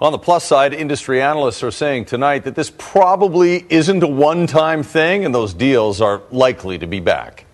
On 0.00 0.10
the 0.10 0.18
plus 0.18 0.42
side, 0.42 0.74
industry 0.74 1.22
analysts 1.22 1.62
are 1.62 1.70
saying 1.70 2.06
tonight 2.06 2.42
that 2.46 2.56
this 2.56 2.72
probably 2.76 3.64
isn't 3.68 4.02
a 4.02 4.08
one 4.08 4.48
time 4.48 4.82
thing 4.82 5.24
and 5.24 5.32
those 5.32 5.54
deals 5.54 6.00
are 6.00 6.20
likely 6.32 6.78
to 6.78 6.86
be 6.88 6.98
back. 6.98 7.44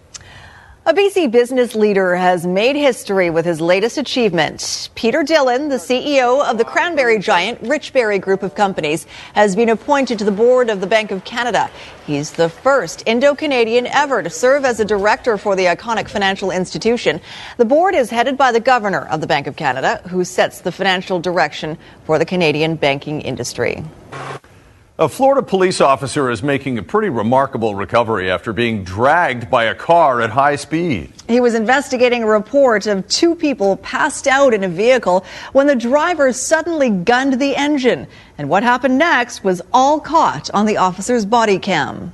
A 0.87 0.92
BC 0.92 1.31
business 1.31 1.75
leader 1.75 2.14
has 2.14 2.47
made 2.47 2.77
history 2.77 3.31
with 3.31 3.47
his 3.47 3.59
latest 3.59 3.97
achievement. 3.97 4.90
Peter 4.94 5.25
Dhillon, 5.25 5.70
the 5.70 5.77
CEO 5.77 6.44
of 6.44 6.59
the 6.59 6.64
cranberry 6.64 7.18
giant 7.18 7.62
Richberry 7.62 8.20
Group 8.20 8.42
of 8.42 8.55
Companies, 8.55 9.07
has 9.33 9.57
been 9.57 9.70
appointed 9.70 10.18
to 10.18 10.27
the 10.27 10.31
board 10.31 10.68
of 10.68 10.83
the 10.83 10.87
Bank 10.87 11.11
of 11.11 11.25
Canada. 11.25 11.70
He's 12.07 12.33
the 12.33 12.51
first 12.51 13.03
Indo 13.07 13.35
Canadian 13.35 13.87
ever 13.87 14.23
to 14.23 14.29
serve 14.29 14.66
as 14.66 14.79
a 14.79 14.85
director 14.85 15.38
for 15.38 15.57
the 15.57 15.64
iconic 15.64 16.07
financial 16.07 16.51
institution. 16.51 17.18
The 17.57 17.64
board 17.64 17.94
is 17.94 18.11
headed 18.11 18.37
by 18.37 18.53
the 18.53 18.61
governor 18.61 19.07
of 19.07 19.23
the 19.23 19.27
Bank 19.27 19.47
of 19.47 19.57
Canada, 19.57 20.03
who 20.11 20.23
sets 20.23 20.61
the 20.61 20.70
financial 20.70 21.18
direction 21.18 21.79
for 22.05 22.18
the 22.18 22.27
Canadian 22.27 22.77
banking 22.77 23.23
industry. 23.23 23.83
A 24.97 25.09
Florida 25.09 25.43
police 25.43 25.81
officer 25.81 26.31
is 26.31 26.41
making 26.41 26.79
a 26.79 26.83
pretty 26.85 27.09
remarkable 27.09 27.75
recovery 27.75 28.31
after 28.31 28.53
being 28.53 28.85
dragged 28.85 29.51
by 29.51 29.65
a 29.65 29.75
car 29.75 30.21
at 30.21 30.31
high 30.31 30.55
speed. 30.55 31.11
He 31.27 31.41
was 31.41 31.57
investigating 31.57 32.23
a 32.23 32.29
report 32.29 32.87
of 32.87 33.09
two 33.09 33.35
people 33.35 33.77
passed 33.79 34.29
out 34.29 34.55
in 34.55 34.63
a 34.63 34.69
vehicle 34.69 35.25
when 35.51 35.67
the 35.67 35.75
driver 35.75 36.33
suddenly 36.33 36.91
gunned 36.91 37.41
the 37.41 37.57
engine. 37.57 38.07
And 38.39 38.49
what 38.49 38.63
happened 38.63 38.97
next 38.97 39.43
was 39.43 39.61
all 39.73 39.99
caught 39.99 40.49
on 40.55 40.65
the 40.65 40.77
officer's 40.77 41.25
body 41.25 41.59
cam. 41.59 42.13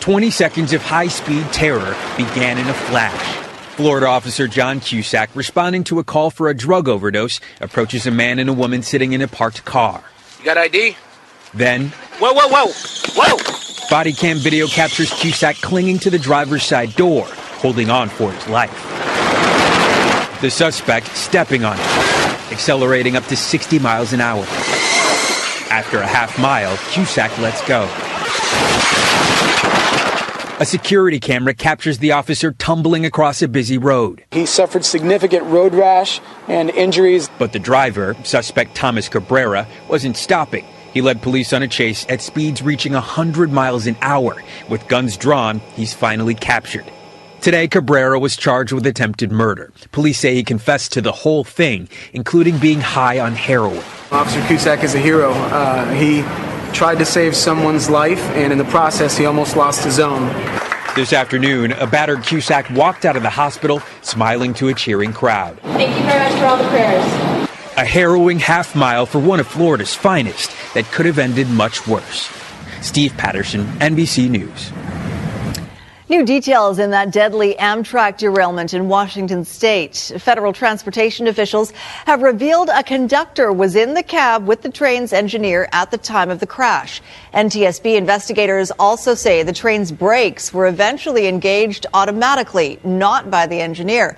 20 0.00 0.30
seconds 0.30 0.74
of 0.74 0.82
high 0.82 1.08
speed 1.08 1.50
terror 1.50 1.96
began 2.18 2.58
in 2.58 2.68
a 2.68 2.74
flash. 2.74 3.36
Florida 3.76 4.06
officer 4.06 4.46
John 4.46 4.80
Cusack, 4.80 5.30
responding 5.34 5.82
to 5.84 5.98
a 5.98 6.04
call 6.04 6.30
for 6.30 6.50
a 6.50 6.54
drug 6.54 6.90
overdose, 6.90 7.40
approaches 7.58 8.06
a 8.06 8.10
man 8.10 8.38
and 8.38 8.50
a 8.50 8.52
woman 8.52 8.82
sitting 8.82 9.14
in 9.14 9.22
a 9.22 9.28
parked 9.28 9.64
car. 9.64 10.04
Got 10.48 10.56
ID? 10.56 10.96
Then, 11.52 11.88
whoa, 12.18 12.32
whoa, 12.32 12.48
whoa, 12.48 12.72
whoa! 13.14 13.90
Body 13.90 14.14
cam 14.14 14.38
video 14.38 14.66
captures 14.66 15.12
Cusack 15.12 15.56
clinging 15.56 15.98
to 15.98 16.08
the 16.08 16.18
driver's 16.18 16.62
side 16.62 16.96
door, 16.96 17.26
holding 17.60 17.90
on 17.90 18.08
for 18.08 18.32
his 18.32 18.48
life. 18.48 18.72
The 20.40 20.50
suspect 20.50 21.08
stepping 21.08 21.66
on 21.66 21.76
it, 21.78 22.50
accelerating 22.50 23.14
up 23.14 23.26
to 23.26 23.36
60 23.36 23.78
miles 23.80 24.14
an 24.14 24.22
hour. 24.22 24.44
After 25.70 25.98
a 25.98 26.06
half 26.06 26.38
mile, 26.38 26.74
Cusack 26.92 27.36
lets 27.40 27.60
go. 27.68 27.86
A 30.60 30.66
security 30.66 31.20
camera 31.20 31.54
captures 31.54 31.98
the 31.98 32.10
officer 32.10 32.50
tumbling 32.50 33.06
across 33.06 33.42
a 33.42 33.46
busy 33.46 33.78
road. 33.78 34.24
He 34.32 34.44
suffered 34.44 34.84
significant 34.84 35.44
road 35.44 35.72
rash 35.72 36.20
and 36.48 36.70
injuries. 36.70 37.30
But 37.38 37.52
the 37.52 37.60
driver, 37.60 38.16
suspect 38.24 38.74
Thomas 38.74 39.08
Cabrera, 39.08 39.68
wasn't 39.88 40.16
stopping. 40.16 40.64
He 40.92 41.00
led 41.00 41.22
police 41.22 41.52
on 41.52 41.62
a 41.62 41.68
chase 41.68 42.04
at 42.08 42.20
speeds 42.20 42.60
reaching 42.60 42.94
100 42.94 43.52
miles 43.52 43.86
an 43.86 43.96
hour. 44.02 44.42
With 44.68 44.88
guns 44.88 45.16
drawn, 45.16 45.60
he's 45.76 45.94
finally 45.94 46.34
captured. 46.34 46.90
Today, 47.40 47.68
Cabrera 47.68 48.18
was 48.18 48.36
charged 48.36 48.72
with 48.72 48.84
attempted 48.84 49.30
murder. 49.30 49.72
Police 49.92 50.18
say 50.18 50.34
he 50.34 50.42
confessed 50.42 50.90
to 50.94 51.00
the 51.00 51.12
whole 51.12 51.44
thing, 51.44 51.88
including 52.12 52.58
being 52.58 52.80
high 52.80 53.20
on 53.20 53.34
heroin. 53.34 53.84
Officer 54.10 54.44
Cusack 54.48 54.82
is 54.82 54.96
a 54.96 54.98
hero. 54.98 55.30
Uh, 55.30 55.88
he 55.92 56.22
tried 56.72 56.98
to 56.98 57.04
save 57.04 57.34
someone's 57.34 57.90
life, 57.90 58.20
and 58.30 58.52
in 58.52 58.58
the 58.58 58.64
process, 58.64 59.16
he 59.16 59.26
almost 59.26 59.56
lost 59.56 59.84
his 59.84 59.98
own. 59.98 60.26
This 60.94 61.12
afternoon, 61.12 61.72
a 61.72 61.86
battered 61.86 62.24
Cusack 62.24 62.68
walked 62.70 63.04
out 63.04 63.16
of 63.16 63.22
the 63.22 63.30
hospital 63.30 63.80
smiling 64.02 64.52
to 64.54 64.68
a 64.68 64.74
cheering 64.74 65.12
crowd. 65.12 65.58
Thank 65.60 65.96
you 65.96 66.02
very 66.04 66.18
much 66.18 66.40
for 66.40 66.46
all 66.46 66.56
the 66.56 66.68
prayers. 66.68 67.48
A 67.76 67.84
harrowing 67.84 68.40
half 68.40 68.74
mile 68.74 69.06
for 69.06 69.20
one 69.20 69.38
of 69.38 69.46
Florida's 69.46 69.94
finest 69.94 70.50
that 70.74 70.84
could 70.86 71.06
have 71.06 71.18
ended 71.18 71.48
much 71.48 71.86
worse. 71.86 72.28
Steve 72.80 73.16
Patterson, 73.16 73.64
NBC 73.78 74.28
News. 74.28 74.72
New 76.10 76.24
details 76.24 76.78
in 76.78 76.92
that 76.92 77.10
deadly 77.10 77.54
Amtrak 77.56 78.16
derailment 78.16 78.72
in 78.72 78.88
Washington 78.88 79.44
state. 79.44 80.10
Federal 80.16 80.54
transportation 80.54 81.26
officials 81.26 81.70
have 82.06 82.22
revealed 82.22 82.70
a 82.72 82.82
conductor 82.82 83.52
was 83.52 83.76
in 83.76 83.92
the 83.92 84.02
cab 84.02 84.46
with 84.46 84.62
the 84.62 84.70
train's 84.70 85.12
engineer 85.12 85.68
at 85.70 85.90
the 85.90 85.98
time 85.98 86.30
of 86.30 86.40
the 86.40 86.46
crash. 86.46 87.02
NTSB 87.34 87.96
investigators 87.96 88.70
also 88.78 89.14
say 89.14 89.42
the 89.42 89.52
train's 89.52 89.92
brakes 89.92 90.50
were 90.50 90.66
eventually 90.66 91.26
engaged 91.26 91.84
automatically, 91.92 92.80
not 92.82 93.30
by 93.30 93.46
the 93.46 93.60
engineer. 93.60 94.16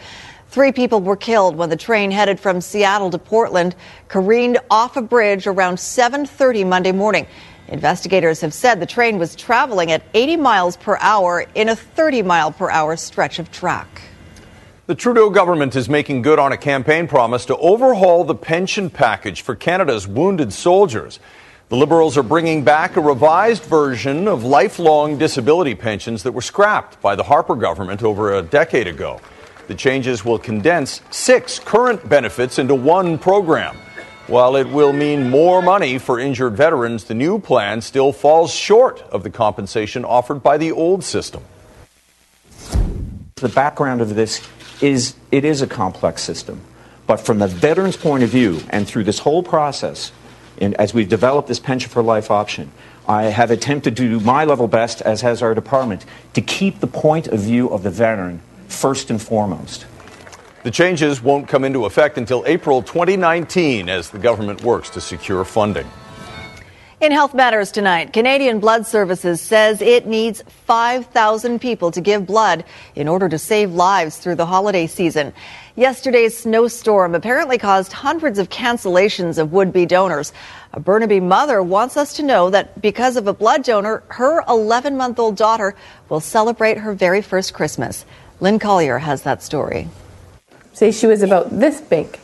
Three 0.51 0.71
people 0.71 1.01
were 1.01 1.17
killed 1.17 1.57
when 1.57 1.71
the 1.71 1.77
train 1.77 2.13
headed 2.13 2.39
from 2.39 2.61
Seattle 2.61 3.11
to 3.11 3.19
Portland 3.19 3.75
careened 4.07 4.59
off 4.71 4.97
a 4.97 5.03
bridge 5.03 5.49
around 5.49 5.79
7:30 5.79 6.65
Monday 6.65 6.93
morning. 6.93 7.27
Investigators 7.71 8.41
have 8.41 8.53
said 8.53 8.81
the 8.81 8.87
train 8.87 9.19
was 9.19 9.37
traveling 9.37 9.93
at 9.93 10.03
80 10.13 10.37
miles 10.37 10.77
per 10.77 10.97
hour 11.01 11.47
in 11.55 11.69
a 11.69 11.77
30 11.77 12.23
mile 12.23 12.51
per 12.51 12.69
hour 12.69 12.97
stretch 12.97 13.39
of 13.39 13.51
track. 13.53 14.03
The 14.87 14.97
Trudeau 14.97 15.31
government 15.31 15.77
is 15.77 15.89
making 15.89 16.23
good 16.23 16.41
on 16.41 16.51
a 16.51 16.57
campaign 16.57 17.07
promise 17.07 17.45
to 17.47 17.57
overhaul 17.59 18.25
the 18.25 18.35
pension 18.35 18.91
package 18.91 19.43
for 19.43 19.55
Canada's 19.55 20.09
wounded 20.09 20.53
soldiers. 20.53 21.21
The 21.69 21.77
Liberals 21.77 22.19
are 22.19 22.25
bringing 22.25 22.65
back 22.65 22.97
a 22.97 23.01
revised 23.01 23.63
version 23.63 24.27
of 24.27 24.43
lifelong 24.43 25.17
disability 25.17 25.77
pensions 25.77 26.25
that 26.25 26.33
were 26.33 26.43
scrapped 26.43 27.01
by 27.01 27.15
the 27.15 27.23
Harper 27.23 27.55
government 27.55 28.03
over 28.03 28.35
a 28.35 28.43
decade 28.43 28.89
ago. 28.89 29.21
The 29.69 29.77
changes 29.77 30.25
will 30.25 30.41
condense 30.41 31.03
six 31.11 31.61
current 31.61 32.09
benefits 32.09 32.59
into 32.59 32.75
one 32.75 33.17
program. 33.17 33.77
While 34.31 34.55
it 34.55 34.69
will 34.69 34.93
mean 34.93 35.29
more 35.29 35.61
money 35.61 35.99
for 35.99 36.21
injured 36.21 36.53
veterans, 36.53 37.03
the 37.03 37.15
new 37.15 37.41
plan 37.41 37.81
still 37.81 38.13
falls 38.13 38.55
short 38.55 39.01
of 39.11 39.25
the 39.25 39.31
compensation 39.31 40.05
offered 40.05 40.41
by 40.41 40.57
the 40.57 40.71
old 40.71 41.03
system. 41.03 41.43
The 43.35 43.49
background 43.49 44.01
of 44.01 44.15
this 44.15 44.41
is 44.81 45.17
it 45.33 45.45
is 45.45 45.63
a 45.63 45.67
complex 45.67 46.23
system. 46.23 46.61
But 47.09 47.17
from 47.17 47.41
the 47.41 47.49
veteran's 47.49 47.97
point 47.97 48.23
of 48.23 48.31
view, 48.31 48.61
and 48.71 48.87
through 48.87 49.03
this 49.03 49.19
whole 49.19 49.43
process, 49.43 50.13
and 50.59 50.75
as 50.75 50.95
we've 50.95 51.09
developed 51.09 51.49
this 51.49 51.59
pension 51.59 51.91
for 51.91 52.01
life 52.01 52.31
option, 52.31 52.71
I 53.09 53.25
have 53.25 53.51
attempted 53.51 53.97
to 53.97 54.09
do 54.09 54.21
my 54.21 54.45
level 54.45 54.69
best, 54.69 55.03
as 55.03 55.23
has 55.23 55.43
our 55.43 55.57
department, 55.57 56.05
to 56.35 56.41
keep 56.41 56.79
the 56.79 56.87
point 56.87 57.27
of 57.27 57.41
view 57.41 57.69
of 57.71 57.83
the 57.83 57.91
veteran 57.91 58.43
first 58.69 59.11
and 59.11 59.21
foremost. 59.21 59.87
The 60.63 60.71
changes 60.71 61.23
won't 61.23 61.49
come 61.49 61.65
into 61.65 61.87
effect 61.87 62.19
until 62.19 62.45
April 62.47 62.83
2019 62.83 63.89
as 63.89 64.11
the 64.11 64.19
government 64.19 64.63
works 64.63 64.91
to 64.91 65.01
secure 65.01 65.43
funding. 65.47 65.89
In 67.01 67.13
Health 67.13 67.33
Matters 67.33 67.73
tonight, 67.73 68.13
Canadian 68.13 68.61
Blood 68.61 68.87
Services 68.87 69.41
says 69.41 69.81
it 69.81 70.07
needs 70.07 70.43
5,000 70.67 71.63
people 71.63 71.91
to 71.93 72.03
give 72.03 72.27
blood 72.27 72.63
in 72.95 73.09
order 73.09 73.27
to 73.27 73.39
save 73.39 73.73
lives 73.73 74.19
through 74.19 74.35
the 74.35 74.45
holiday 74.45 74.87
season. 74.87 75.33
Yesterday's 75.77 76.37
snowstorm 76.37 77.15
apparently 77.15 77.57
caused 77.57 77.95
hundreds 77.95 78.39
of 78.39 78.51
cancellations 78.51 79.39
of 79.39 79.53
would 79.53 79.73
be 79.73 79.87
donors. 79.87 80.31
A 80.75 80.81
Burnaby 80.81 81.21
mother 81.21 81.63
wants 81.63 81.97
us 81.97 82.13
to 82.17 82.23
know 82.23 82.51
that 82.51 82.83
because 82.83 83.17
of 83.17 83.27
a 83.27 83.33
blood 83.33 83.65
donor, 83.65 84.03
her 84.09 84.45
11 84.47 84.95
month 84.95 85.19
old 85.19 85.37
daughter 85.37 85.75
will 86.11 86.21
celebrate 86.21 86.77
her 86.77 86.93
very 86.93 87.23
first 87.23 87.55
Christmas. 87.55 88.05
Lynn 88.41 88.59
Colliar 88.59 88.99
has 88.99 89.23
that 89.23 89.43
story. 89.43 89.89
Say 90.73 90.93
she 90.93 91.07
was 91.07 91.23
about 91.23 91.51
this 91.51 91.81
big, 91.81 92.19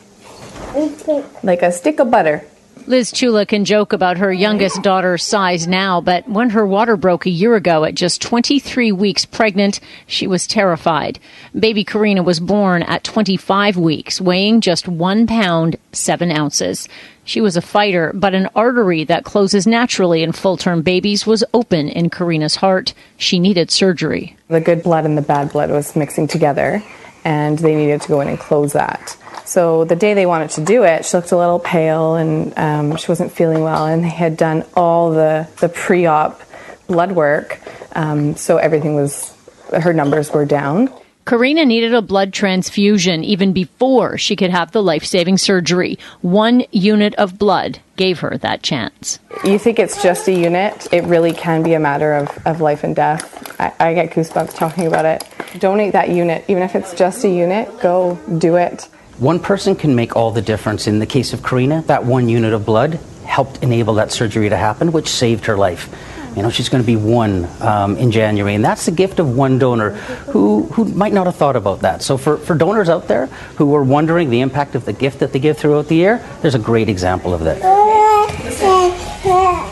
like 1.42 1.62
a 1.62 1.72
stick 1.72 1.98
of 1.98 2.11
butter. 2.11 2.44
Liz 2.87 3.11
Chula 3.11 3.46
can 3.46 3.64
joke 3.64 3.92
about 3.92 4.18
her 4.18 4.32
youngest 4.32 4.80
daughter's 4.80 5.24
size 5.24 5.66
now, 5.66 6.00
but 6.00 6.28
when 6.28 6.50
her 6.50 6.64
water 6.64 6.96
broke 6.96 7.26
a 7.26 7.30
year 7.30 7.56
ago 7.56 7.82
at 7.82 7.96
just 7.96 8.22
23 8.22 8.92
weeks 8.92 9.24
pregnant, 9.24 9.80
she 10.06 10.28
was 10.28 10.46
terrified. 10.46 11.18
Baby 11.59 11.82
Karina 11.82 12.22
was 12.22 12.38
born 12.38 12.85
at 12.85 13.02
25 13.02 13.76
weeks, 13.76 14.20
weighing 14.20 14.61
just 14.61 14.87
one 14.87 15.26
pound, 15.26 15.74
seven 15.90 16.30
ounces. 16.30 16.88
She 17.24 17.40
was 17.40 17.56
a 17.56 17.62
fighter, 17.62 18.12
but 18.14 18.35
an 18.35 18.48
artery 18.54 19.02
that 19.02 19.24
closes 19.24 19.66
naturally 19.66 20.22
in 20.22 20.30
full 20.30 20.56
term 20.56 20.82
babies 20.82 21.26
was 21.26 21.42
open 21.52 21.88
in 21.88 22.09
Karina's 22.09 22.54
heart. 22.54 22.94
She 23.16 23.40
needed 23.40 23.72
surgery. 23.72 24.37
The 24.46 24.61
good 24.61 24.85
blood 24.85 25.04
and 25.04 25.18
the 25.18 25.22
bad 25.22 25.50
blood 25.50 25.70
was 25.70 25.96
mixing 25.96 26.28
together, 26.28 26.85
and 27.27 27.59
they 27.59 27.75
needed 27.75 28.01
to 28.01 28.09
go 28.09 28.21
in 28.21 28.29
and 28.29 28.39
close 28.39 28.73
that. 28.75 29.17
So 29.45 29.85
the 29.85 29.97
day 29.97 30.15
they 30.15 30.27
wanted 30.27 30.51
to 30.51 30.65
do 30.65 30.85
it, 30.85 31.05
she 31.05 31.17
looked 31.17 31.33
a 31.33 31.37
little 31.37 31.59
pale 31.59 32.15
and 32.15 32.57
um, 32.57 32.97
she 32.97 33.09
wasn't 33.09 33.33
feeling 33.33 33.62
well, 33.62 33.87
and 33.87 34.05
they 34.05 34.09
had 34.09 34.37
done 34.37 34.65
all 34.75 35.11
the, 35.11 35.49
the 35.61 35.69
pre 35.69 36.07
op 36.07 36.41
blood 36.87 37.11
work, 37.11 37.59
um, 37.97 38.37
so 38.37 38.59
everything 38.59 38.95
was, 38.95 39.35
her 39.73 39.93
numbers 39.93 40.31
were 40.31 40.45
down. 40.45 40.89
Karina 41.27 41.65
needed 41.65 41.93
a 41.93 42.03
blood 42.03 42.33
transfusion 42.33 43.25
even 43.25 43.53
before 43.53 44.17
she 44.17 44.37
could 44.37 44.51
have 44.51 44.71
the 44.71 44.81
life 44.81 45.05
saving 45.05 45.39
surgery. 45.39 45.99
One 46.23 46.65
unit 46.71 47.17
of 47.17 47.37
blood 47.37 47.81
gave 47.97 48.21
her 48.21 48.39
that 48.39 48.62
chance. 48.62 49.19
You 49.43 49.59
think 49.59 49.81
it's 49.81 50.01
just 50.01 50.29
a 50.29 50.33
unit, 50.33 50.87
it 50.93 51.03
really 51.03 51.33
can 51.33 51.65
be 51.65 51.75
a 51.75 51.81
matter 51.81 52.15
of, 52.15 52.47
of 52.47 52.61
life 52.61 52.85
and 52.85 52.95
death. 52.95 53.61
I, 53.61 53.73
I 53.81 53.95
get 53.95 54.12
goosebumps 54.12 54.55
talking 54.55 54.87
about 54.87 55.05
it. 55.05 55.25
Donate 55.59 55.95
that 55.95 56.11
unit, 56.11 56.45
even 56.47 56.62
if 56.62 56.77
it's 56.77 56.95
just 56.95 57.25
a 57.25 57.29
unit, 57.29 57.81
go 57.81 58.17
do 58.39 58.55
it. 58.55 58.83
One 59.19 59.41
person 59.41 59.75
can 59.75 59.97
make 59.97 60.15
all 60.15 60.31
the 60.31 60.43
difference. 60.43 60.87
In 60.87 61.01
the 61.01 61.07
case 61.07 61.33
of 61.33 61.43
Karina, 61.43 61.83
that 61.89 62.05
one 62.05 62.29
unit 62.29 62.53
of 62.53 62.65
blood 62.65 63.01
helped 63.25 63.65
enable 63.65 63.95
that 63.95 64.12
surgery 64.12 64.49
to 64.49 64.57
happen, 64.57 64.93
which 64.93 65.09
saved 65.09 65.47
her 65.47 65.57
life. 65.57 65.93
You 66.37 66.42
know, 66.42 66.51
she's 66.51 66.68
going 66.68 66.83
to 66.83 66.87
be 66.87 66.96
one 66.96 67.49
um, 67.62 67.96
in 67.96 68.11
January, 68.11 68.55
and 68.55 68.62
that's 68.62 68.85
the 68.85 68.92
gift 68.92 69.18
of 69.18 69.35
one 69.35 69.59
donor 69.59 69.90
who, 70.31 70.64
who 70.64 70.85
might 70.85 71.14
not 71.14 71.25
have 71.25 71.37
thought 71.37 71.57
about 71.57 71.81
that. 71.81 72.03
So, 72.03 72.18
for, 72.18 72.37
for 72.37 72.55
donors 72.55 72.90
out 72.90 73.09
there 73.09 73.27
who 73.57 73.75
are 73.75 73.83
wondering 73.83 74.29
the 74.29 74.42
impact 74.42 74.75
of 74.75 74.85
the 74.85 74.92
gift 74.92 75.20
that 75.20 75.33
they 75.33 75.38
give 75.38 75.57
throughout 75.57 75.88
the 75.88 75.94
year, 75.94 76.22
there's 76.42 76.55
a 76.55 76.59
great 76.59 76.90
example 76.90 77.33
of 77.33 77.40
that. 77.44 77.62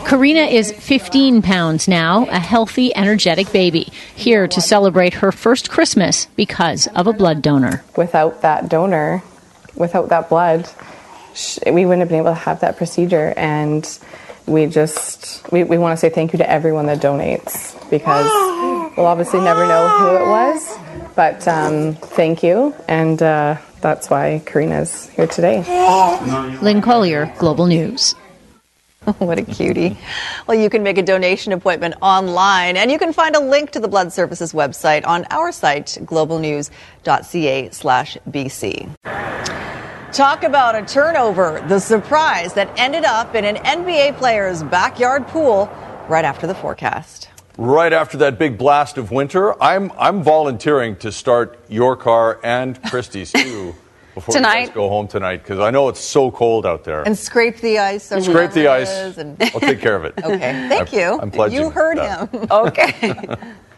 Karina 0.07 0.41
is 0.41 0.71
15 0.71 1.43
pounds 1.43 1.87
now, 1.87 2.25
a 2.29 2.39
healthy, 2.39 2.95
energetic 2.95 3.51
baby, 3.51 3.91
here 4.15 4.47
to 4.47 4.59
celebrate 4.59 5.15
her 5.15 5.31
first 5.31 5.69
Christmas 5.69 6.25
because 6.35 6.87
of 6.87 7.05
a 7.05 7.13
blood 7.13 7.43
donor. 7.43 7.83
Without 7.95 8.41
that 8.41 8.69
donor, 8.69 9.23
without 9.75 10.09
that 10.09 10.29
blood, 10.29 10.67
we 11.65 11.85
wouldn't 11.85 11.99
have 11.99 12.09
been 12.09 12.19
able 12.19 12.31
to 12.31 12.33
have 12.33 12.61
that 12.61 12.77
procedure. 12.77 13.33
And 13.37 13.83
we 14.47 14.67
just, 14.67 15.51
we, 15.51 15.63
we 15.63 15.77
want 15.77 15.93
to 15.93 15.97
say 15.97 16.09
thank 16.09 16.33
you 16.33 16.37
to 16.37 16.49
everyone 16.49 16.85
that 16.87 16.99
donates 16.99 17.73
because 17.89 18.25
we'll 18.97 19.05
obviously 19.05 19.39
never 19.39 19.67
know 19.67 19.87
who 19.87 20.15
it 20.15 20.27
was. 20.27 20.77
But 21.15 21.47
um, 21.47 21.95
thank 21.95 22.43
you. 22.43 22.75
And 22.87 23.21
uh, 23.21 23.57
that's 23.81 24.09
why 24.09 24.41
Karina's 24.45 25.09
here 25.09 25.27
today. 25.27 25.63
Lynn 26.61 26.81
Colliar, 26.81 27.33
Global 27.37 27.67
News. 27.67 28.15
what 29.19 29.37
a 29.37 29.43
cutie. 29.43 29.97
Well, 30.47 30.57
you 30.57 30.69
can 30.69 30.81
make 30.81 30.97
a 30.97 31.03
donation 31.03 31.53
appointment 31.53 31.95
online, 32.01 32.75
and 32.75 32.91
you 32.91 32.97
can 32.97 33.13
find 33.13 33.35
a 33.35 33.39
link 33.39 33.71
to 33.71 33.79
the 33.79 33.87
Blood 33.87 34.11
Services 34.11 34.51
website 34.51 35.05
on 35.05 35.25
our 35.29 35.51
site, 35.51 35.97
globalnews.ca 36.01 37.69
slash 37.69 38.17
BC. 38.27 38.89
Talk 40.15 40.43
about 40.43 40.75
a 40.75 40.85
turnover, 40.85 41.61
the 41.67 41.77
surprise 41.77 42.53
that 42.53 42.71
ended 42.79 43.03
up 43.03 43.35
in 43.35 43.43
an 43.43 43.57
NBA 43.57 44.15
player's 44.15 44.63
backyard 44.63 45.27
pool 45.27 45.65
right 46.07 46.23
after 46.23 46.47
the 46.47 46.55
forecast. 46.55 47.27
Right 47.57 47.91
after 47.91 48.17
that 48.19 48.39
big 48.39 48.57
blast 48.57 48.97
of 48.97 49.11
winter, 49.11 49.61
I'm, 49.61 49.91
I'm 49.99 50.23
volunteering 50.23 50.95
to 50.99 51.11
start 51.11 51.59
your 51.67 51.97
car 51.97 52.39
and 52.45 52.81
Christie's 52.83 53.31
too. 53.33 53.75
Before 54.13 54.33
Tonight? 54.33 54.59
you 54.61 54.65
guys 54.67 54.75
go 54.75 54.87
home 54.87 55.09
tonight, 55.09 55.43
because 55.43 55.59
I 55.59 55.71
know 55.71 55.89
it's 55.89 55.99
so 55.99 56.31
cold 56.31 56.65
out 56.65 56.85
there. 56.85 57.03
And 57.03 57.17
scrape 57.17 57.57
the 57.57 57.79
ice. 57.79 58.09
Or 58.13 58.21
Scrape 58.21 58.51
the 58.51 58.69
ice. 58.69 59.17
And 59.17 59.35
I'll 59.53 59.59
take 59.59 59.81
care 59.81 59.97
of 59.97 60.05
it. 60.05 60.13
okay, 60.23 60.69
thank 60.69 60.93
you. 60.93 61.19
I'm 61.21 61.29
pledging 61.29 61.59
You 61.59 61.69
heard 61.69 61.97
that. 61.97 62.29
him. 62.33 62.47
Okay. 62.49 63.25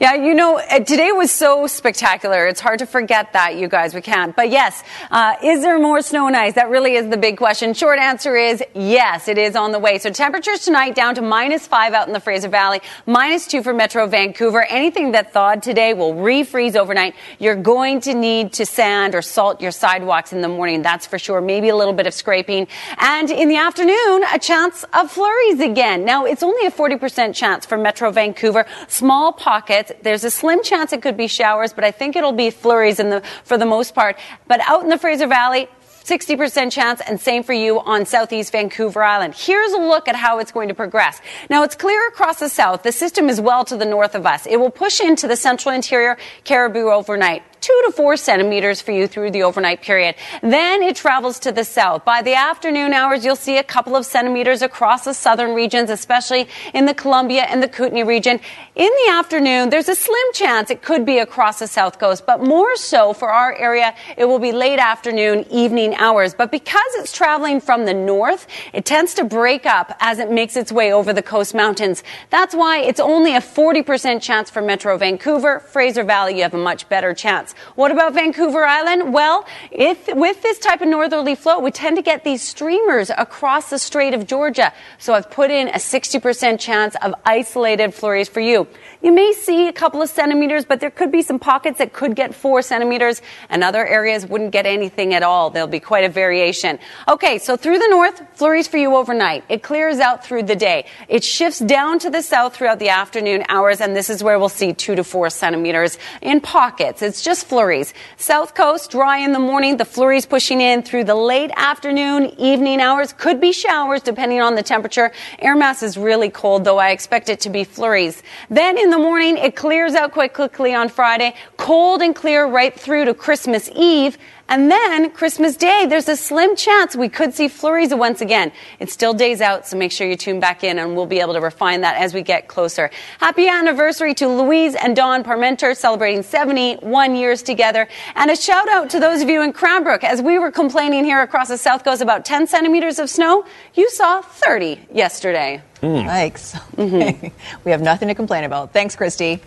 Yeah, 0.00 0.14
you 0.14 0.32
know, 0.32 0.60
uh, 0.60 0.78
today 0.78 1.10
was 1.10 1.32
so 1.32 1.66
spectacular. 1.66 2.46
It's 2.46 2.60
hard 2.60 2.78
to 2.78 2.86
forget 2.86 3.32
that, 3.32 3.56
you 3.56 3.66
guys. 3.66 3.94
We 3.94 4.00
can't. 4.00 4.36
But 4.36 4.48
yes, 4.48 4.84
uh, 5.10 5.34
is 5.42 5.62
there 5.62 5.76
more 5.80 6.02
snow 6.02 6.28
and 6.28 6.36
ice? 6.36 6.54
That 6.54 6.70
really 6.70 6.94
is 6.94 7.10
the 7.10 7.16
big 7.16 7.36
question. 7.36 7.74
Short 7.74 7.98
answer 7.98 8.36
is 8.36 8.62
yes, 8.76 9.26
it 9.26 9.38
is 9.38 9.56
on 9.56 9.72
the 9.72 9.80
way. 9.80 9.98
So 9.98 10.10
temperatures 10.10 10.60
tonight 10.60 10.94
down 10.94 11.16
to 11.16 11.22
minus 11.22 11.66
five 11.66 11.94
out 11.94 12.06
in 12.06 12.12
the 12.12 12.20
Fraser 12.20 12.46
Valley, 12.48 12.80
minus 13.06 13.48
two 13.48 13.60
for 13.60 13.74
Metro 13.74 14.06
Vancouver. 14.06 14.64
Anything 14.70 15.10
that 15.12 15.32
thawed 15.32 15.64
today 15.64 15.94
will 15.94 16.14
refreeze 16.14 16.76
overnight. 16.76 17.16
You're 17.40 17.56
going 17.56 18.00
to 18.02 18.14
need 18.14 18.52
to 18.52 18.66
sand 18.66 19.16
or 19.16 19.22
salt 19.22 19.60
your 19.60 19.72
sidewalks 19.72 20.32
in 20.32 20.42
the 20.42 20.48
morning. 20.48 20.80
That's 20.82 21.08
for 21.08 21.18
sure. 21.18 21.40
Maybe 21.40 21.70
a 21.70 21.76
little 21.76 21.92
bit 21.92 22.06
of 22.06 22.14
scraping. 22.14 22.68
And 22.98 23.32
in 23.32 23.48
the 23.48 23.56
afternoon, 23.56 24.22
a 24.32 24.38
chance 24.38 24.84
of 24.92 25.10
flurries 25.10 25.58
again. 25.58 26.04
Now, 26.04 26.24
it's 26.24 26.44
only 26.44 26.68
a 26.68 26.70
40% 26.70 27.34
chance 27.34 27.66
for 27.66 27.76
Metro 27.76 28.12
Vancouver. 28.12 28.64
Small 28.86 29.32
pockets. 29.32 29.87
There's 30.02 30.24
a 30.24 30.30
slim 30.30 30.62
chance 30.62 30.92
it 30.92 31.02
could 31.02 31.16
be 31.16 31.26
showers, 31.26 31.72
but 31.72 31.84
I 31.84 31.90
think 31.90 32.16
it'll 32.16 32.32
be 32.32 32.50
flurries 32.50 32.96
the, 32.96 33.22
for 33.44 33.58
the 33.58 33.66
most 33.66 33.94
part. 33.94 34.16
But 34.46 34.60
out 34.60 34.82
in 34.82 34.88
the 34.88 34.98
Fraser 34.98 35.26
Valley, 35.26 35.68
60% 36.08 36.72
chance, 36.72 37.02
and 37.02 37.20
same 37.20 37.42
for 37.42 37.52
you 37.52 37.80
on 37.80 38.06
southeast 38.06 38.50
Vancouver 38.50 39.02
Island. 39.02 39.34
Here's 39.36 39.72
a 39.72 39.78
look 39.78 40.08
at 40.08 40.16
how 40.16 40.38
it's 40.38 40.50
going 40.50 40.68
to 40.68 40.74
progress. 40.74 41.20
Now, 41.50 41.64
it's 41.64 41.74
clear 41.74 42.08
across 42.08 42.40
the 42.40 42.48
south. 42.48 42.82
The 42.82 42.92
system 42.92 43.28
is 43.28 43.42
well 43.42 43.62
to 43.66 43.76
the 43.76 43.84
north 43.84 44.14
of 44.14 44.24
us. 44.24 44.46
It 44.46 44.56
will 44.56 44.70
push 44.70 45.00
into 45.00 45.28
the 45.28 45.36
central 45.36 45.74
interior 45.74 46.16
Cariboo 46.44 46.90
overnight. 46.90 47.42
Two 47.68 47.82
to 47.84 47.92
four 47.92 48.16
centimeters 48.16 48.80
for 48.80 48.92
you 48.92 49.06
through 49.06 49.30
the 49.30 49.42
overnight 49.42 49.82
period. 49.82 50.14
Then 50.40 50.82
it 50.82 50.96
travels 50.96 51.38
to 51.40 51.52
the 51.52 51.64
south. 51.64 52.02
By 52.02 52.22
the 52.22 52.32
afternoon 52.32 52.94
hours, 52.94 53.26
you'll 53.26 53.36
see 53.36 53.58
a 53.58 53.62
couple 53.62 53.94
of 53.94 54.06
centimeters 54.06 54.62
across 54.62 55.04
the 55.04 55.12
southern 55.12 55.54
regions, 55.54 55.90
especially 55.90 56.48
in 56.72 56.86
the 56.86 56.94
Columbia 56.94 57.42
and 57.42 57.62
the 57.62 57.68
Kootenay 57.68 58.04
region. 58.04 58.40
In 58.74 58.88
the 59.04 59.12
afternoon, 59.12 59.68
there's 59.68 59.90
a 59.90 59.94
slim 59.94 60.32
chance 60.32 60.70
it 60.70 60.80
could 60.80 61.04
be 61.04 61.18
across 61.18 61.58
the 61.58 61.66
south 61.66 61.98
coast, 61.98 62.24
but 62.24 62.42
more 62.42 62.74
so 62.76 63.12
for 63.12 63.28
our 63.28 63.54
area, 63.54 63.94
it 64.16 64.24
will 64.24 64.38
be 64.38 64.52
late 64.52 64.78
afternoon, 64.78 65.44
evening 65.50 65.94
hours. 65.96 66.32
But 66.32 66.50
because 66.50 66.94
it's 66.94 67.12
traveling 67.12 67.60
from 67.60 67.84
the 67.84 67.92
north, 67.92 68.46
it 68.72 68.86
tends 68.86 69.12
to 69.14 69.24
break 69.24 69.66
up 69.66 69.94
as 70.00 70.20
it 70.20 70.30
makes 70.30 70.56
its 70.56 70.72
way 70.72 70.90
over 70.90 71.12
the 71.12 71.20
coast 71.20 71.54
mountains. 71.54 72.02
That's 72.30 72.54
why 72.54 72.78
it's 72.78 73.00
only 73.00 73.34
a 73.36 73.40
40% 73.40 74.22
chance 74.22 74.48
for 74.48 74.62
Metro 74.62 74.96
Vancouver. 74.96 75.60
Fraser 75.60 76.04
Valley, 76.04 76.36
you 76.36 76.44
have 76.44 76.54
a 76.54 76.56
much 76.56 76.88
better 76.88 77.12
chance. 77.12 77.54
What 77.74 77.90
about 77.90 78.14
Vancouver 78.14 78.64
Island? 78.64 79.12
Well, 79.12 79.46
if 79.70 80.08
with 80.14 80.42
this 80.42 80.58
type 80.58 80.80
of 80.80 80.88
northerly 80.88 81.34
flow, 81.34 81.58
we 81.58 81.70
tend 81.70 81.96
to 81.96 82.02
get 82.02 82.24
these 82.24 82.42
streamers 82.42 83.10
across 83.10 83.70
the 83.70 83.78
Strait 83.78 84.14
of 84.14 84.26
Georgia. 84.26 84.72
So 84.98 85.14
I've 85.14 85.30
put 85.30 85.50
in 85.50 85.68
a 85.68 85.78
60% 85.78 86.58
chance 86.58 86.96
of 87.02 87.14
isolated 87.24 87.94
flurries 87.94 88.28
for 88.28 88.40
you. 88.40 88.66
You 89.00 89.12
may 89.12 89.32
see 89.32 89.68
a 89.68 89.72
couple 89.72 90.02
of 90.02 90.08
centimeters, 90.08 90.64
but 90.64 90.80
there 90.80 90.90
could 90.90 91.12
be 91.12 91.22
some 91.22 91.38
pockets 91.38 91.78
that 91.78 91.92
could 91.92 92.16
get 92.16 92.34
four 92.34 92.62
centimeters, 92.62 93.22
and 93.48 93.62
other 93.62 93.86
areas 93.86 94.26
wouldn't 94.26 94.50
get 94.50 94.66
anything 94.66 95.14
at 95.14 95.22
all. 95.22 95.50
There'll 95.50 95.68
be 95.68 95.78
quite 95.78 96.04
a 96.04 96.08
variation. 96.08 96.80
Okay, 97.06 97.38
so 97.38 97.56
through 97.56 97.78
the 97.78 97.88
north, 97.88 98.20
flurries 98.34 98.66
for 98.66 98.76
you 98.76 98.96
overnight. 98.96 99.44
It 99.48 99.62
clears 99.62 100.00
out 100.00 100.24
through 100.24 100.44
the 100.44 100.56
day. 100.56 100.86
It 101.08 101.22
shifts 101.22 101.60
down 101.60 102.00
to 102.00 102.10
the 102.10 102.22
south 102.22 102.56
throughout 102.56 102.80
the 102.80 102.88
afternoon 102.88 103.44
hours, 103.48 103.80
and 103.80 103.94
this 103.94 104.10
is 104.10 104.22
where 104.22 104.36
we'll 104.36 104.48
see 104.48 104.72
two 104.72 104.96
to 104.96 105.04
four 105.04 105.30
centimeters 105.30 105.96
in 106.20 106.40
pockets. 106.40 107.00
It's 107.00 107.22
just 107.22 107.46
flurries. 107.48 107.94
South 108.18 108.54
coast, 108.54 108.90
dry 108.90 109.18
in 109.18 109.32
the 109.32 109.38
morning, 109.38 109.78
the 109.78 109.84
flurries 109.84 110.26
pushing 110.26 110.60
in 110.60 110.82
through 110.82 111.04
the 111.04 111.14
late 111.14 111.50
afternoon, 111.56 112.26
evening 112.38 112.80
hours. 112.80 113.12
Could 113.14 113.40
be 113.40 113.52
showers 113.52 114.02
depending 114.02 114.40
on 114.40 114.54
the 114.54 114.62
temperature. 114.62 115.10
Air 115.38 115.56
mass 115.56 115.82
is 115.82 115.96
really 115.96 116.30
cold, 116.30 116.64
though 116.64 116.78
I 116.78 116.90
expect 116.90 117.28
it 117.28 117.40
to 117.40 117.50
be 117.50 117.64
flurries. 117.64 118.22
Then 118.50 118.76
in 118.78 118.90
the 118.90 118.98
morning. 118.98 119.38
It 119.38 119.56
clears 119.56 119.94
out 119.94 120.12
quite 120.12 120.34
quickly 120.34 120.74
on 120.74 120.88
Friday. 120.88 121.34
Cold 121.56 122.02
and 122.02 122.14
clear 122.14 122.46
right 122.46 122.78
through 122.78 123.06
to 123.06 123.14
Christmas 123.14 123.70
Eve. 123.74 124.18
And 124.50 124.70
then 124.70 125.10
Christmas 125.10 125.56
Day, 125.56 125.84
there's 125.86 126.08
a 126.08 126.16
slim 126.16 126.56
chance 126.56 126.96
we 126.96 127.10
could 127.10 127.34
see 127.34 127.48
flurries 127.48 127.94
once 127.94 128.22
again. 128.22 128.50
It's 128.80 128.94
still 128.94 129.12
days 129.12 129.42
out, 129.42 129.66
so 129.66 129.76
make 129.76 129.92
sure 129.92 130.08
you 130.08 130.16
tune 130.16 130.40
back 130.40 130.64
in 130.64 130.78
and 130.78 130.96
we'll 130.96 131.04
be 131.04 131.20
able 131.20 131.34
to 131.34 131.40
refine 131.40 131.82
that 131.82 131.96
as 131.96 132.14
we 132.14 132.22
get 132.22 132.48
closer. 132.48 132.90
Happy 133.20 133.46
anniversary 133.46 134.14
to 134.14 134.26
Louise 134.26 134.74
and 134.74 134.96
Don 134.96 135.22
Parmenter 135.22 135.76
celebrating 135.76 136.22
71 136.22 137.14
years 137.14 137.42
together. 137.42 137.88
And 138.14 138.30
a 138.30 138.36
shout 138.36 138.70
out 138.70 138.88
to 138.90 139.00
those 139.00 139.20
of 139.20 139.28
you 139.28 139.42
in 139.42 139.52
Cranbrook. 139.52 140.02
As 140.02 140.22
we 140.22 140.38
were 140.38 140.50
complaining 140.50 141.04
here 141.04 141.20
across 141.20 141.48
the 141.48 141.58
South 141.58 141.84
Coast 141.84 142.00
about 142.00 142.24
10 142.24 142.46
centimeters 142.46 142.98
of 142.98 143.10
snow, 143.10 143.44
you 143.74 143.90
saw 143.90 144.22
30 144.22 144.80
yesterday. 144.90 145.62
Mm. 145.82 146.06
Yikes. 146.06 146.58
Mm-hmm. 146.76 147.28
we 147.64 147.70
have 147.70 147.82
nothing 147.82 148.08
to 148.08 148.14
complain 148.14 148.44
about. 148.44 148.72
Thanks, 148.72 148.96
Christy. 148.96 149.42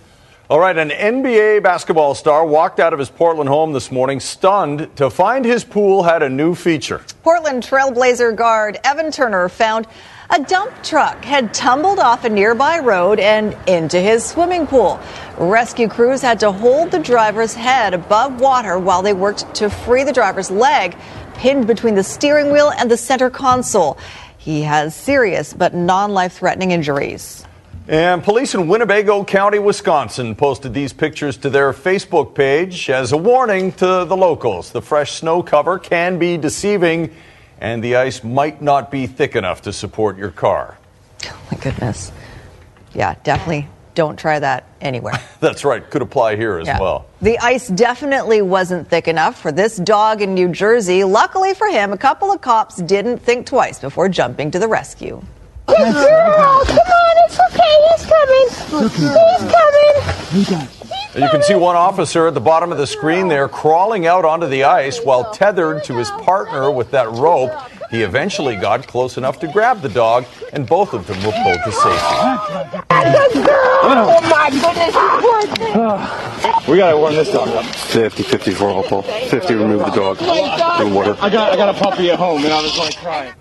All 0.51 0.59
right, 0.59 0.77
an 0.77 0.89
NBA 0.89 1.63
basketball 1.63 2.13
star 2.13 2.45
walked 2.45 2.81
out 2.81 2.91
of 2.91 2.99
his 2.99 3.09
Portland 3.09 3.47
home 3.47 3.71
this 3.71 3.89
morning 3.89 4.19
stunned 4.19 4.93
to 4.97 5.09
find 5.09 5.45
his 5.45 5.63
pool 5.63 6.03
had 6.03 6.21
a 6.21 6.27
new 6.27 6.55
feature. 6.55 7.05
Portland 7.23 7.63
Trailblazer 7.63 8.35
guard 8.35 8.77
Evan 8.83 9.13
Turner 9.13 9.47
found 9.47 9.87
a 10.29 10.43
dump 10.43 10.73
truck 10.83 11.23
had 11.23 11.53
tumbled 11.53 11.99
off 11.99 12.25
a 12.25 12.29
nearby 12.29 12.79
road 12.79 13.17
and 13.17 13.55
into 13.65 13.97
his 13.97 14.25
swimming 14.25 14.67
pool. 14.67 14.99
Rescue 15.37 15.87
crews 15.87 16.21
had 16.21 16.37
to 16.41 16.51
hold 16.51 16.91
the 16.91 16.99
driver's 16.99 17.53
head 17.53 17.93
above 17.93 18.41
water 18.41 18.77
while 18.77 19.01
they 19.01 19.13
worked 19.13 19.55
to 19.55 19.69
free 19.69 20.03
the 20.03 20.11
driver's 20.11 20.51
leg, 20.51 20.97
pinned 21.35 21.65
between 21.65 21.95
the 21.95 22.03
steering 22.03 22.51
wheel 22.51 22.73
and 22.77 22.91
the 22.91 22.97
center 22.97 23.29
console. 23.29 23.97
He 24.37 24.63
has 24.63 24.93
serious 24.93 25.53
but 25.53 25.73
non 25.73 26.11
life 26.11 26.33
threatening 26.33 26.71
injuries. 26.71 27.45
And 27.91 28.23
police 28.23 28.55
in 28.55 28.69
Winnebago 28.69 29.25
County, 29.25 29.59
Wisconsin 29.59 30.33
posted 30.33 30.73
these 30.73 30.93
pictures 30.93 31.35
to 31.39 31.49
their 31.49 31.73
Facebook 31.73 32.33
page 32.33 32.89
as 32.89 33.11
a 33.11 33.17
warning 33.17 33.73
to 33.73 34.05
the 34.05 34.15
locals. 34.15 34.71
The 34.71 34.81
fresh 34.81 35.11
snow 35.11 35.43
cover 35.43 35.77
can 35.77 36.17
be 36.17 36.37
deceiving, 36.37 37.13
and 37.59 37.83
the 37.83 37.97
ice 37.97 38.23
might 38.23 38.61
not 38.61 38.91
be 38.91 39.07
thick 39.07 39.35
enough 39.35 39.63
to 39.63 39.73
support 39.73 40.17
your 40.17 40.31
car. 40.31 40.77
Oh, 41.25 41.41
my 41.51 41.57
goodness. 41.57 42.13
Yeah, 42.93 43.15
definitely 43.23 43.67
don't 43.93 44.17
try 44.17 44.39
that 44.39 44.69
anywhere. 44.79 45.21
That's 45.41 45.65
right. 45.65 45.87
Could 45.89 46.01
apply 46.01 46.37
here 46.37 46.59
as 46.59 46.67
yeah. 46.67 46.79
well. 46.79 47.07
The 47.21 47.39
ice 47.39 47.67
definitely 47.67 48.41
wasn't 48.41 48.87
thick 48.87 49.09
enough 49.09 49.41
for 49.41 49.51
this 49.51 49.75
dog 49.75 50.21
in 50.21 50.33
New 50.33 50.47
Jersey. 50.47 51.03
Luckily 51.03 51.53
for 51.53 51.67
him, 51.67 51.91
a 51.91 51.97
couple 51.97 52.31
of 52.31 52.39
cops 52.39 52.77
didn't 52.77 53.17
think 53.17 53.47
twice 53.47 53.79
before 53.79 54.07
jumping 54.07 54.49
to 54.51 54.59
the 54.59 54.67
rescue. 54.69 55.21
Good 55.71 55.93
girl! 55.93 56.65
Come 56.65 56.77
on, 56.77 57.15
it's 57.23 57.39
okay. 57.39 57.75
He's 57.87 58.03
coming. 58.11 58.47
He's 60.31 60.49
coming. 60.49 60.67
You 61.15 61.29
can 61.29 61.43
see 61.43 61.55
one 61.55 61.77
officer 61.77 62.27
at 62.27 62.33
the 62.33 62.41
bottom 62.41 62.71
of 62.71 62.77
the 62.77 62.87
screen 62.87 63.27
there 63.29 63.47
crawling 63.47 64.05
out 64.05 64.25
onto 64.25 64.47
the 64.47 64.65
ice 64.65 64.99
while 64.99 65.31
tethered 65.31 65.83
to 65.85 65.97
his 65.97 66.09
partner 66.11 66.71
with 66.71 66.91
that 66.91 67.09
rope. 67.11 67.51
He 67.89 68.03
eventually 68.03 68.55
got 68.55 68.87
close 68.87 69.17
enough 69.17 69.39
to 69.41 69.47
grab 69.47 69.81
the 69.81 69.89
dog, 69.89 70.25
and 70.53 70.67
both 70.67 70.93
of 70.93 71.07
them 71.07 71.17
were 71.23 71.31
pulled 71.43 71.59
to 71.63 71.71
safety. 71.71 72.05
Oh 73.83 74.19
my 74.29 74.49
goodness, 74.49 74.95
We 76.67 76.77
gotta 76.77 76.97
warm 76.97 77.15
this 77.15 77.31
dog 77.31 77.49
up. 77.49 77.65
50, 77.65 78.23
54 78.23 78.69
I'll 78.69 78.83
pull. 78.83 79.01
50 79.03 79.53
remove 79.55 79.79
the 79.79 79.91
dog 79.91 80.17
oh, 80.21 80.85
in 80.85 80.93
water. 80.93 81.17
I 81.19 81.29
got, 81.29 81.53
I 81.53 81.55
got 81.55 81.75
a 81.75 81.79
puppy 81.79 82.09
at 82.11 82.19
home, 82.19 82.43
and 82.43 82.53
I 82.53 82.61
was 82.61 82.77
like 82.77 82.95
crying 82.97 83.33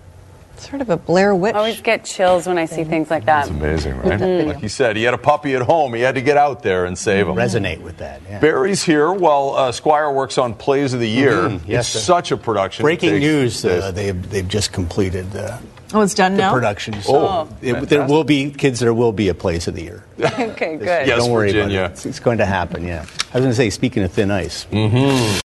sort 0.61 0.81
of 0.81 0.89
a 0.89 0.97
Blair 0.97 1.35
Witch. 1.35 1.55
I 1.55 1.57
always 1.57 1.81
get 1.81 2.05
chills 2.05 2.47
when 2.47 2.57
I 2.57 2.65
see 2.65 2.83
things 2.83 3.09
like 3.09 3.25
that. 3.25 3.47
It's 3.47 3.55
amazing, 3.55 3.97
right? 3.97 4.19
Mm-hmm. 4.19 4.49
Like 4.49 4.61
you 4.61 4.69
said, 4.69 4.95
he 4.95 5.03
had 5.03 5.13
a 5.13 5.17
puppy 5.17 5.55
at 5.55 5.61
home. 5.61 5.93
He 5.93 6.01
had 6.01 6.15
to 6.15 6.21
get 6.21 6.37
out 6.37 6.63
there 6.63 6.85
and 6.85 6.97
save 6.97 7.27
him. 7.27 7.35
Resonate 7.35 7.81
with 7.81 7.97
that. 7.97 8.21
Yeah. 8.29 8.39
Barry's 8.39 8.83
here 8.83 9.11
while 9.11 9.55
uh, 9.55 9.71
Squire 9.71 10.11
works 10.11 10.37
on 10.37 10.53
Plays 10.53 10.93
of 10.93 10.99
the 10.99 11.09
Year. 11.09 11.33
Mm-hmm. 11.33 11.69
Yes, 11.69 11.95
it's 11.95 12.05
such 12.05 12.31
a 12.31 12.37
production. 12.37 12.83
Breaking 12.83 13.19
news: 13.19 13.63
uh, 13.65 13.91
they've 13.91 14.29
they've 14.29 14.47
just 14.47 14.71
completed. 14.71 15.35
Uh, 15.35 15.57
Oh, 15.93 16.01
it's 16.01 16.13
done 16.13 16.33
the 16.33 16.37
now. 16.39 16.53
Production. 16.53 17.01
So 17.01 17.15
oh, 17.15 17.57
it, 17.61 17.89
there 17.89 18.07
will 18.07 18.23
be 18.23 18.51
kids. 18.51 18.79
There 18.79 18.93
will 18.93 19.11
be 19.11 19.27
a 19.27 19.33
place 19.33 19.67
of 19.67 19.75
the 19.75 19.83
year. 19.83 20.03
okay, 20.19 20.77
good. 20.77 20.85
Yes, 20.85 21.19
Don't 21.19 21.31
worry 21.31 21.51
Virginia. 21.51 21.79
about 21.79 21.91
it. 21.91 21.93
It's, 21.93 22.05
it's, 22.05 22.19
going 22.19 22.37
to 22.37 22.45
happen. 22.45 22.85
Yeah. 22.85 23.01
I 23.01 23.37
was 23.37 23.41
going 23.41 23.49
to 23.49 23.55
say, 23.55 23.69
speaking 23.69 24.03
of 24.03 24.11
thin 24.11 24.31
ice. 24.31 24.65
Mm-hmm. 24.71 25.39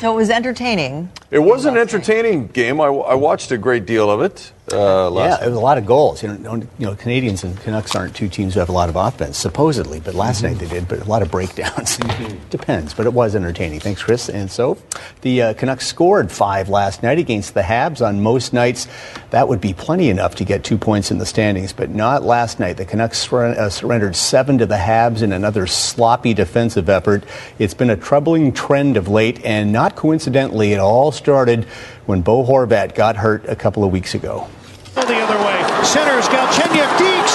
So 0.00 0.12
it 0.12 0.16
was 0.16 0.30
entertaining. 0.30 1.10
It 1.30 1.40
was 1.40 1.66
an 1.66 1.76
entertaining 1.76 2.46
game. 2.46 2.80
I, 2.80 2.86
I 2.86 3.14
watched 3.14 3.52
a 3.52 3.58
great 3.58 3.84
deal 3.84 4.10
of 4.10 4.22
it. 4.22 4.50
Uh, 4.72 5.10
yeah, 5.14 5.44
it 5.44 5.48
was 5.48 5.56
a 5.56 5.60
lot 5.60 5.78
of 5.78 5.86
goals. 5.86 6.22
You 6.22 6.28
know, 6.36 6.54
you 6.54 6.86
know, 6.86 6.94
Canadiens 6.94 7.44
and 7.44 7.58
Canucks 7.60 7.94
aren't 7.96 8.14
two 8.14 8.28
teams 8.28 8.54
who 8.54 8.60
have 8.60 8.68
a 8.68 8.72
lot 8.72 8.88
of 8.88 8.96
offense, 8.96 9.36
supposedly, 9.36 10.00
but 10.00 10.14
last 10.14 10.42
mm-hmm. 10.42 10.54
night 10.54 10.58
they 10.60 10.68
did. 10.68 10.88
But 10.88 11.00
a 11.00 11.04
lot 11.04 11.22
of 11.22 11.30
breakdowns. 11.30 11.98
Mm-hmm. 12.10 12.48
Depends, 12.50 12.92
but 12.92 13.06
it 13.06 13.12
was 13.12 13.36
entertaining. 13.36 13.78
Thanks, 13.78 14.02
Chris. 14.02 14.28
And 14.28 14.50
so, 14.50 14.76
the 15.20 15.42
uh, 15.42 15.54
Canucks 15.54 15.86
scored 15.86 16.32
five 16.32 16.68
last 16.68 17.02
night 17.02 17.18
against 17.18 17.54
the 17.54 17.60
Habs. 17.60 18.04
On 18.04 18.22
most 18.22 18.52
nights, 18.52 18.88
that 19.30 19.48
would 19.48 19.60
be 19.60 19.72
plenty 19.72 20.08
enough 20.08 20.34
to 20.36 20.44
get 20.44 20.64
two 20.64 20.76
points 20.76 21.10
in 21.10 21.18
the 21.18 21.26
standings, 21.26 21.72
but 21.72 21.90
not 21.90 22.22
last 22.22 22.58
night. 22.58 22.76
The 22.78 22.84
Canucks 22.84 23.18
sur- 23.18 23.54
uh, 23.54 23.68
surrendered 23.68 24.16
seven 24.16 24.58
to 24.58 24.66
the 24.66 24.76
Habs 24.76 25.22
in 25.22 25.32
another 25.32 25.66
sloppy 25.66 26.34
defensive 26.34 26.88
effort. 26.88 27.24
It's 27.58 27.74
been 27.74 27.90
a 27.90 27.96
troubling 27.96 28.52
trend 28.52 28.96
of 28.96 29.08
late, 29.08 29.44
and 29.44 29.72
not 29.72 29.94
coincidentally, 29.94 30.72
it 30.72 30.80
all 30.80 31.12
started 31.12 31.64
when 32.06 32.22
Bo 32.22 32.44
Horvat 32.44 32.94
got 32.94 33.16
hurt 33.16 33.48
a 33.48 33.56
couple 33.56 33.84
of 33.84 33.92
weeks 33.92 34.14
ago. 34.14 34.48
The 34.94 35.02
other 35.02 35.38
way. 35.44 35.84
Centers, 35.84 36.26
Galchenyuk, 36.28 36.90
Deeks, 36.98 37.32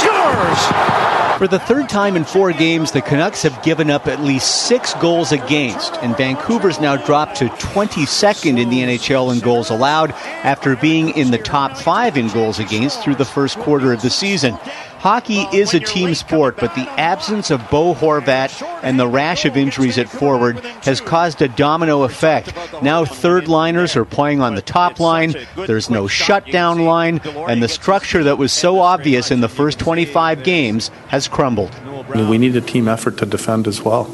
scores! 0.00 1.06
For 1.38 1.46
the 1.46 1.58
third 1.58 1.90
time 1.90 2.16
in 2.16 2.24
four 2.24 2.50
games, 2.52 2.92
the 2.92 3.02
Canucks 3.02 3.42
have 3.42 3.62
given 3.62 3.90
up 3.90 4.06
at 4.06 4.22
least 4.22 4.66
six 4.66 4.94
goals 4.94 5.32
against, 5.32 5.94
and 5.96 6.16
Vancouver's 6.16 6.80
now 6.80 6.96
dropped 6.96 7.36
to 7.36 7.48
22nd 7.48 8.58
in 8.58 8.70
the 8.70 8.80
NHL 8.80 9.34
in 9.34 9.40
goals 9.40 9.68
allowed 9.68 10.12
after 10.12 10.76
being 10.76 11.10
in 11.10 11.30
the 11.30 11.38
top 11.38 11.76
five 11.76 12.16
in 12.16 12.28
goals 12.28 12.58
against 12.58 13.02
through 13.02 13.16
the 13.16 13.24
first 13.26 13.58
quarter 13.58 13.92
of 13.92 14.00
the 14.00 14.08
season. 14.08 14.58
Hockey 15.06 15.46
is 15.56 15.72
a 15.72 15.78
team 15.78 16.16
sport, 16.16 16.56
but 16.56 16.74
the 16.74 16.88
absence 16.98 17.52
of 17.52 17.70
Bo 17.70 17.94
Horvat 17.94 18.60
and 18.82 18.98
the 18.98 19.06
rash 19.06 19.44
of 19.44 19.56
injuries 19.56 19.98
at 19.98 20.08
forward 20.08 20.58
has 20.82 21.00
caused 21.00 21.40
a 21.40 21.46
domino 21.46 22.02
effect. 22.02 22.52
Now 22.82 23.04
third 23.04 23.46
liners 23.46 23.94
are 23.94 24.04
playing 24.04 24.40
on 24.40 24.56
the 24.56 24.62
top 24.62 24.98
line, 24.98 25.36
there's 25.54 25.88
no 25.88 26.08
shutdown 26.08 26.80
line, 26.86 27.20
and 27.24 27.62
the 27.62 27.68
structure 27.68 28.24
that 28.24 28.36
was 28.36 28.52
so 28.52 28.80
obvious 28.80 29.30
in 29.30 29.42
the 29.42 29.48
first 29.48 29.78
25 29.78 30.42
games 30.42 30.88
has 31.06 31.28
crumbled. 31.28 31.70
We 32.12 32.36
need 32.36 32.56
a 32.56 32.60
team 32.60 32.88
effort 32.88 33.16
to 33.18 33.26
defend 33.26 33.68
as 33.68 33.82
well. 33.82 34.10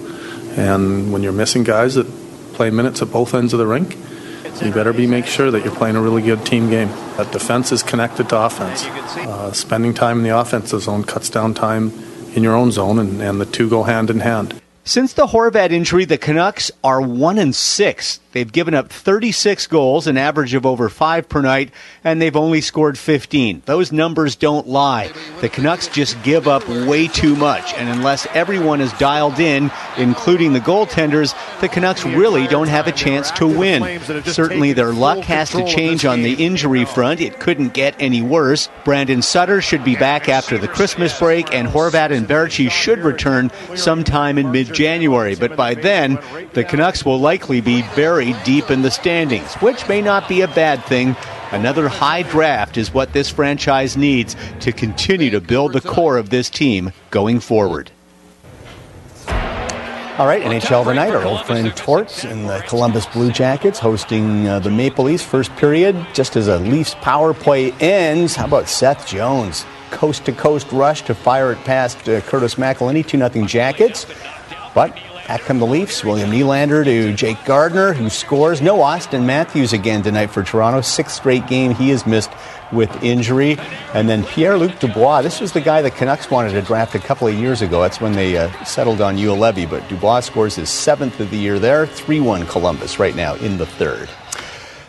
And 0.58 1.10
when 1.10 1.22
you're 1.22 1.32
missing 1.32 1.64
guys 1.64 1.94
that 1.94 2.04
play 2.52 2.68
minutes 2.68 3.00
at 3.00 3.10
both 3.10 3.32
ends 3.32 3.54
of 3.54 3.58
the 3.58 3.66
rink, 3.66 3.96
you 4.60 4.72
better 4.72 4.92
be 4.92 5.06
make 5.06 5.26
sure 5.26 5.50
that 5.50 5.64
you're 5.64 5.74
playing 5.74 5.96
a 5.96 6.00
really 6.00 6.22
good 6.22 6.44
team 6.46 6.70
game. 6.70 6.88
That 7.16 7.32
defense 7.32 7.72
is 7.72 7.82
connected 7.82 8.28
to 8.28 8.38
offense. 8.38 8.84
Uh, 8.84 9.52
spending 9.52 9.94
time 9.94 10.18
in 10.18 10.24
the 10.24 10.38
offensive 10.38 10.82
zone 10.82 11.04
cuts 11.04 11.30
down 11.30 11.54
time 11.54 11.92
in 12.34 12.42
your 12.42 12.54
own 12.54 12.70
zone, 12.70 12.98
and, 12.98 13.20
and 13.20 13.40
the 13.40 13.46
two 13.46 13.68
go 13.68 13.82
hand 13.82 14.10
in 14.10 14.20
hand. 14.20 14.61
Since 14.84 15.12
the 15.12 15.28
Horvat 15.28 15.70
injury, 15.70 16.04
the 16.04 16.18
Canucks 16.18 16.72
are 16.82 17.00
one 17.00 17.38
and 17.38 17.54
six. 17.54 18.18
They've 18.32 18.50
given 18.50 18.74
up 18.74 18.88
36 18.88 19.66
goals, 19.66 20.06
an 20.06 20.16
average 20.16 20.54
of 20.54 20.64
over 20.64 20.88
five 20.88 21.28
per 21.28 21.40
night, 21.40 21.70
and 22.02 22.20
they've 22.20 22.34
only 22.34 22.62
scored 22.62 22.98
15. 22.98 23.62
Those 23.66 23.92
numbers 23.92 24.36
don't 24.36 24.66
lie. 24.66 25.12
The 25.40 25.50
Canucks 25.50 25.86
just 25.86 26.20
give 26.22 26.48
up 26.48 26.66
way 26.66 27.08
too 27.08 27.36
much, 27.36 27.74
and 27.74 27.90
unless 27.90 28.26
everyone 28.34 28.80
is 28.80 28.92
dialed 28.94 29.38
in, 29.38 29.70
including 29.98 30.52
the 30.54 30.60
goaltenders, 30.60 31.34
the 31.60 31.68
Canucks 31.68 32.04
really 32.04 32.46
don't 32.46 32.68
have 32.68 32.86
a 32.88 32.92
chance 32.92 33.30
to 33.32 33.46
win. 33.46 34.00
Certainly, 34.24 34.72
their 34.72 34.92
luck 34.92 35.18
has 35.24 35.50
to 35.50 35.64
change 35.66 36.04
on 36.06 36.22
the 36.22 36.42
injury 36.44 36.86
front. 36.86 37.20
It 37.20 37.38
couldn't 37.38 37.74
get 37.74 37.94
any 38.00 38.22
worse. 38.22 38.68
Brandon 38.84 39.20
Sutter 39.20 39.60
should 39.60 39.84
be 39.84 39.94
back 39.94 40.30
after 40.30 40.56
the 40.56 40.68
Christmas 40.68 41.16
break, 41.18 41.52
and 41.54 41.68
Horvat 41.68 42.10
and 42.10 42.26
Baertschi 42.26 42.70
should 42.70 43.00
return 43.00 43.50
sometime 43.76 44.38
in 44.38 44.50
mid 44.50 44.71
January. 44.72 45.34
But 45.34 45.56
by 45.56 45.74
then, 45.74 46.18
the 46.52 46.64
Canucks 46.64 47.04
will 47.04 47.20
likely 47.20 47.60
be 47.60 47.82
buried 47.94 48.36
deep 48.44 48.70
in 48.70 48.82
the 48.82 48.90
standings, 48.90 49.54
which 49.54 49.88
may 49.88 50.00
not 50.00 50.28
be 50.28 50.40
a 50.40 50.48
bad 50.48 50.84
thing. 50.84 51.16
Another 51.50 51.88
high 51.88 52.22
draft 52.22 52.76
is 52.76 52.94
what 52.94 53.12
this 53.12 53.28
franchise 53.28 53.96
needs 53.96 54.36
to 54.60 54.72
continue 54.72 55.30
to 55.30 55.40
build 55.40 55.74
the 55.74 55.80
core 55.82 56.16
of 56.16 56.30
this 56.30 56.48
team 56.48 56.92
going 57.10 57.40
forward. 57.40 57.90
All 60.18 60.26
right, 60.26 60.42
NHL 60.42 60.84
tonight, 60.84 61.14
our 61.14 61.24
old 61.24 61.44
friend 61.46 61.74
Torts 61.74 62.24
and 62.24 62.46
the 62.46 62.62
Columbus 62.68 63.06
Blue 63.06 63.32
Jackets 63.32 63.78
hosting 63.78 64.46
uh, 64.46 64.58
the 64.58 64.70
Maple 64.70 65.06
Leafs 65.06 65.24
first 65.24 65.50
period. 65.56 65.96
Just 66.12 66.36
as 66.36 66.48
a 66.48 66.58
Leafs 66.58 66.94
power 67.00 67.32
play 67.32 67.72
ends, 67.80 68.36
how 68.36 68.44
about 68.44 68.68
Seth 68.68 69.06
Jones? 69.06 69.64
Coast 69.90 70.26
to 70.26 70.32
coast 70.32 70.70
rush 70.70 71.00
to 71.02 71.14
fire 71.14 71.52
it 71.52 71.64
past 71.64 72.08
uh, 72.10 72.20
Curtis 72.20 72.56
McElhinney, 72.56 73.06
2 73.06 73.18
0 73.18 73.46
Jackets. 73.46 74.04
But 74.74 74.94
back 75.26 75.42
come 75.42 75.58
the 75.58 75.66
Leafs. 75.66 76.04
William 76.04 76.30
Nylander 76.30 76.84
to 76.84 77.12
Jake 77.14 77.44
Gardiner, 77.44 77.92
who 77.92 78.08
scores. 78.08 78.60
No 78.60 78.78
Auston 78.78 79.24
Matthews 79.24 79.72
again 79.72 80.02
tonight 80.02 80.28
for 80.28 80.42
Toronto. 80.42 80.80
Sixth 80.80 81.16
straight 81.16 81.46
game 81.46 81.74
he 81.74 81.90
has 81.90 82.06
missed 82.06 82.30
with 82.72 82.90
injury. 83.02 83.58
And 83.92 84.08
then 84.08 84.24
Pierre 84.24 84.56
Luc 84.56 84.78
Dubois. 84.78 85.22
This 85.22 85.40
was 85.40 85.52
the 85.52 85.60
guy 85.60 85.82
the 85.82 85.90
Canucks 85.90 86.30
wanted 86.30 86.52
to 86.52 86.62
draft 86.62 86.94
a 86.94 86.98
couple 86.98 87.28
of 87.28 87.34
years 87.34 87.62
ago. 87.62 87.82
That's 87.82 88.00
when 88.00 88.12
they 88.12 88.36
uh, 88.36 88.64
settled 88.64 89.00
on 89.00 89.16
Juolevi. 89.16 89.68
But 89.68 89.86
Dubois 89.88 90.20
scores 90.20 90.56
his 90.56 90.70
seventh 90.70 91.20
of 91.20 91.30
the 91.30 91.38
year 91.38 91.58
there. 91.58 91.86
3 91.86 92.20
1 92.20 92.46
Columbus 92.46 92.98
right 92.98 93.14
now 93.14 93.34
in 93.36 93.58
the 93.58 93.66
third. 93.66 94.08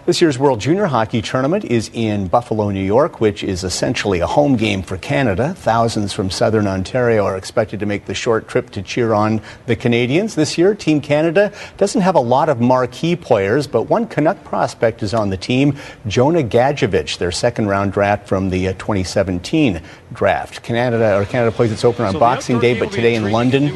This 0.05 0.19
year's 0.19 0.37
World 0.37 0.59
Junior 0.59 0.87
Hockey 0.87 1.21
Tournament 1.21 1.63
is 1.63 1.89
in 1.93 2.27
Buffalo, 2.27 2.69
New 2.71 2.83
York, 2.83 3.21
which 3.21 3.41
is 3.41 3.63
essentially 3.63 4.19
a 4.19 4.27
home 4.27 4.57
game 4.57 4.81
for 4.81 4.97
Canada. 4.97 5.53
Thousands 5.53 6.11
from 6.11 6.29
southern 6.29 6.67
Ontario 6.67 7.23
are 7.23 7.37
expected 7.37 7.79
to 7.79 7.85
make 7.85 8.03
the 8.03 8.13
short 8.13 8.49
trip 8.49 8.69
to 8.71 8.81
cheer 8.81 9.13
on 9.13 9.41
the 9.65 9.77
Canadians. 9.77 10.35
This 10.35 10.57
year, 10.57 10.75
Team 10.75 10.99
Canada 10.99 11.53
doesn't 11.77 12.01
have 12.01 12.15
a 12.15 12.19
lot 12.19 12.49
of 12.49 12.59
marquee 12.59 13.15
players, 13.15 13.65
but 13.65 13.83
one 13.83 14.05
Canuck 14.05 14.43
prospect 14.43 15.03
is 15.03 15.13
on 15.13 15.29
the 15.29 15.37
team, 15.37 15.77
Jonah 16.05 16.43
Gadjovich, 16.43 17.17
their 17.17 17.31
second 17.31 17.67
round 17.67 17.93
draft 17.93 18.27
from 18.27 18.49
the 18.49 18.67
uh, 18.67 18.73
2017 18.73 19.81
draft. 20.11 20.63
Canada 20.63 21.17
or 21.17 21.23
Canada 21.23 21.55
plays 21.55 21.71
its 21.71 21.85
opener 21.85 22.09
on 22.09 22.19
Boxing 22.19 22.59
Day, 22.59 22.77
but 22.77 22.91
today 22.91 23.15
in 23.15 23.31
London, 23.31 23.67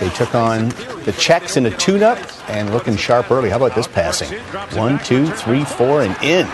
they 0.00 0.08
took 0.10 0.34
on 0.34 0.68
the 1.04 1.14
Czechs 1.18 1.56
in 1.56 1.66
a 1.66 1.70
tune-up 1.70 2.18
and 2.50 2.70
looking 2.72 2.96
sharp 2.96 3.30
early. 3.30 3.50
How 3.50 3.56
about 3.56 3.74
this 3.74 3.86
passing? 3.86 4.38
One, 4.76 4.98
two, 5.04 5.26
three, 5.26 5.64
four, 5.64 6.02
and 6.02 6.16
in. 6.22 6.46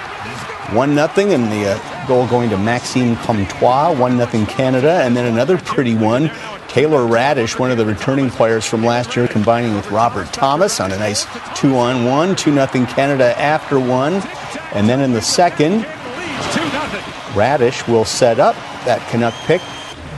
One 0.74 0.94
nothing, 0.94 1.32
and 1.32 1.50
the 1.50 1.72
uh, 1.72 2.06
goal 2.06 2.28
going 2.28 2.50
to 2.50 2.58
Maxime 2.58 3.16
Comtois. 3.16 3.92
One 3.92 4.16
nothing 4.16 4.46
Canada, 4.46 5.02
and 5.02 5.16
then 5.16 5.26
another 5.26 5.58
pretty 5.58 5.96
one. 5.96 6.30
Taylor 6.68 7.00
Raddysh, 7.00 7.58
one 7.58 7.72
of 7.72 7.78
the 7.78 7.84
returning 7.84 8.30
players 8.30 8.64
from 8.64 8.84
last 8.84 9.16
year, 9.16 9.26
combining 9.26 9.74
with 9.74 9.90
Robert 9.90 10.32
Thomas 10.32 10.78
on 10.78 10.92
a 10.92 10.98
nice 10.98 11.26
two 11.56 11.74
on 11.74 12.04
one, 12.04 12.36
two 12.36 12.52
nothing 12.52 12.86
Canada 12.86 13.36
after 13.36 13.80
one, 13.80 14.22
and 14.72 14.88
then 14.88 15.00
in 15.00 15.12
the 15.12 15.22
second, 15.22 15.82
Raddysh 17.32 17.88
will 17.88 18.04
set 18.04 18.38
up 18.38 18.54
that 18.84 19.00
Canuck 19.10 19.34
pick. 19.46 19.60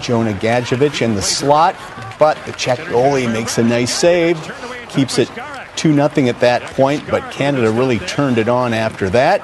Jonah 0.03 0.33
Gadjovich 0.33 1.01
in 1.01 1.15
the 1.15 1.23
slot, 1.23 1.77
but 2.23 2.39
the 2.47 2.53
Czech 2.53 2.79
goalie 2.79 3.27
makes 3.33 3.59
a 3.59 3.65
nice 3.65 3.93
save, 3.93 4.41
keeps 4.89 5.19
it 5.19 5.29
2 5.75 5.93
0 5.93 6.05
at 6.29 6.39
that 6.39 6.63
point, 6.77 7.03
but 7.11 7.33
Canada 7.33 7.69
really 7.73 7.99
turned 7.99 8.39
it 8.39 8.49
on 8.49 8.73
after 8.73 9.11
that. 9.11 9.41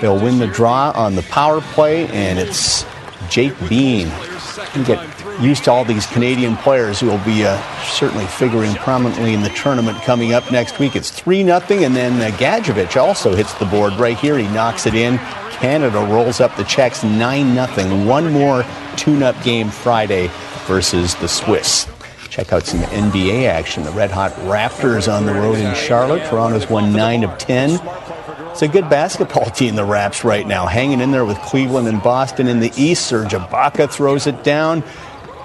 They'll 0.00 0.18
win 0.18 0.38
the 0.38 0.46
draw 0.46 0.92
on 0.92 1.16
the 1.16 1.22
power 1.24 1.60
play, 1.60 2.08
and 2.08 2.38
it's 2.38 2.86
Jake 3.28 3.52
Bean. 3.68 4.10
You 4.74 4.84
get 4.86 5.06
used 5.38 5.64
to 5.64 5.70
all 5.70 5.84
these 5.84 6.06
Canadian 6.06 6.56
players 6.56 7.00
who 7.00 7.08
will 7.08 7.24
be 7.26 7.44
uh, 7.44 7.60
certainly 7.82 8.24
figuring 8.24 8.72
prominently 8.76 9.34
in 9.34 9.42
the 9.42 9.50
tournament 9.50 10.00
coming 10.00 10.32
up 10.32 10.50
next 10.50 10.78
week. 10.78 10.96
It's 10.96 11.10
3 11.10 11.44
0, 11.44 11.60
and 11.68 11.94
then 11.94 12.22
uh, 12.22 12.34
Gadjovich 12.38 12.98
also 12.98 13.34
hits 13.34 13.52
the 13.58 13.66
board 13.66 13.92
right 13.96 14.16
here. 14.16 14.38
He 14.38 14.48
knocks 14.48 14.86
it 14.86 14.94
in. 14.94 15.18
Canada 15.50 15.98
rolls 15.98 16.40
up 16.40 16.56
the 16.56 16.64
Czechs 16.64 17.04
9 17.04 17.54
0. 17.54 18.06
One 18.06 18.32
more 18.32 18.64
tune 18.96 19.22
up 19.22 19.40
game 19.42 19.68
Friday 19.68 20.30
versus 20.64 21.14
the 21.16 21.28
Swiss. 21.28 21.86
Check 22.28 22.52
out 22.52 22.64
some 22.64 22.80
NBA 22.80 23.46
action. 23.48 23.84
The 23.84 23.92
Red 23.92 24.10
Hot 24.10 24.32
Raptors 24.32 25.12
on 25.12 25.24
the 25.24 25.32
road 25.32 25.58
in 25.58 25.74
Charlotte. 25.74 26.28
Toronto's 26.28 26.68
won 26.68 26.92
9 26.92 27.24
of 27.24 27.38
10. 27.38 27.80
It's 28.50 28.62
a 28.62 28.68
good 28.68 28.90
basketball 28.90 29.44
team, 29.50 29.76
the 29.76 29.84
Raps, 29.84 30.24
right 30.24 30.46
now, 30.46 30.66
hanging 30.66 31.00
in 31.00 31.12
there 31.12 31.24
with 31.24 31.38
Cleveland 31.42 31.86
and 31.86 32.02
Boston 32.02 32.48
in 32.48 32.60
the 32.60 32.72
East. 32.76 33.06
Serge 33.06 33.32
Ibaka 33.32 33.90
throws 33.90 34.26
it 34.26 34.42
down. 34.42 34.82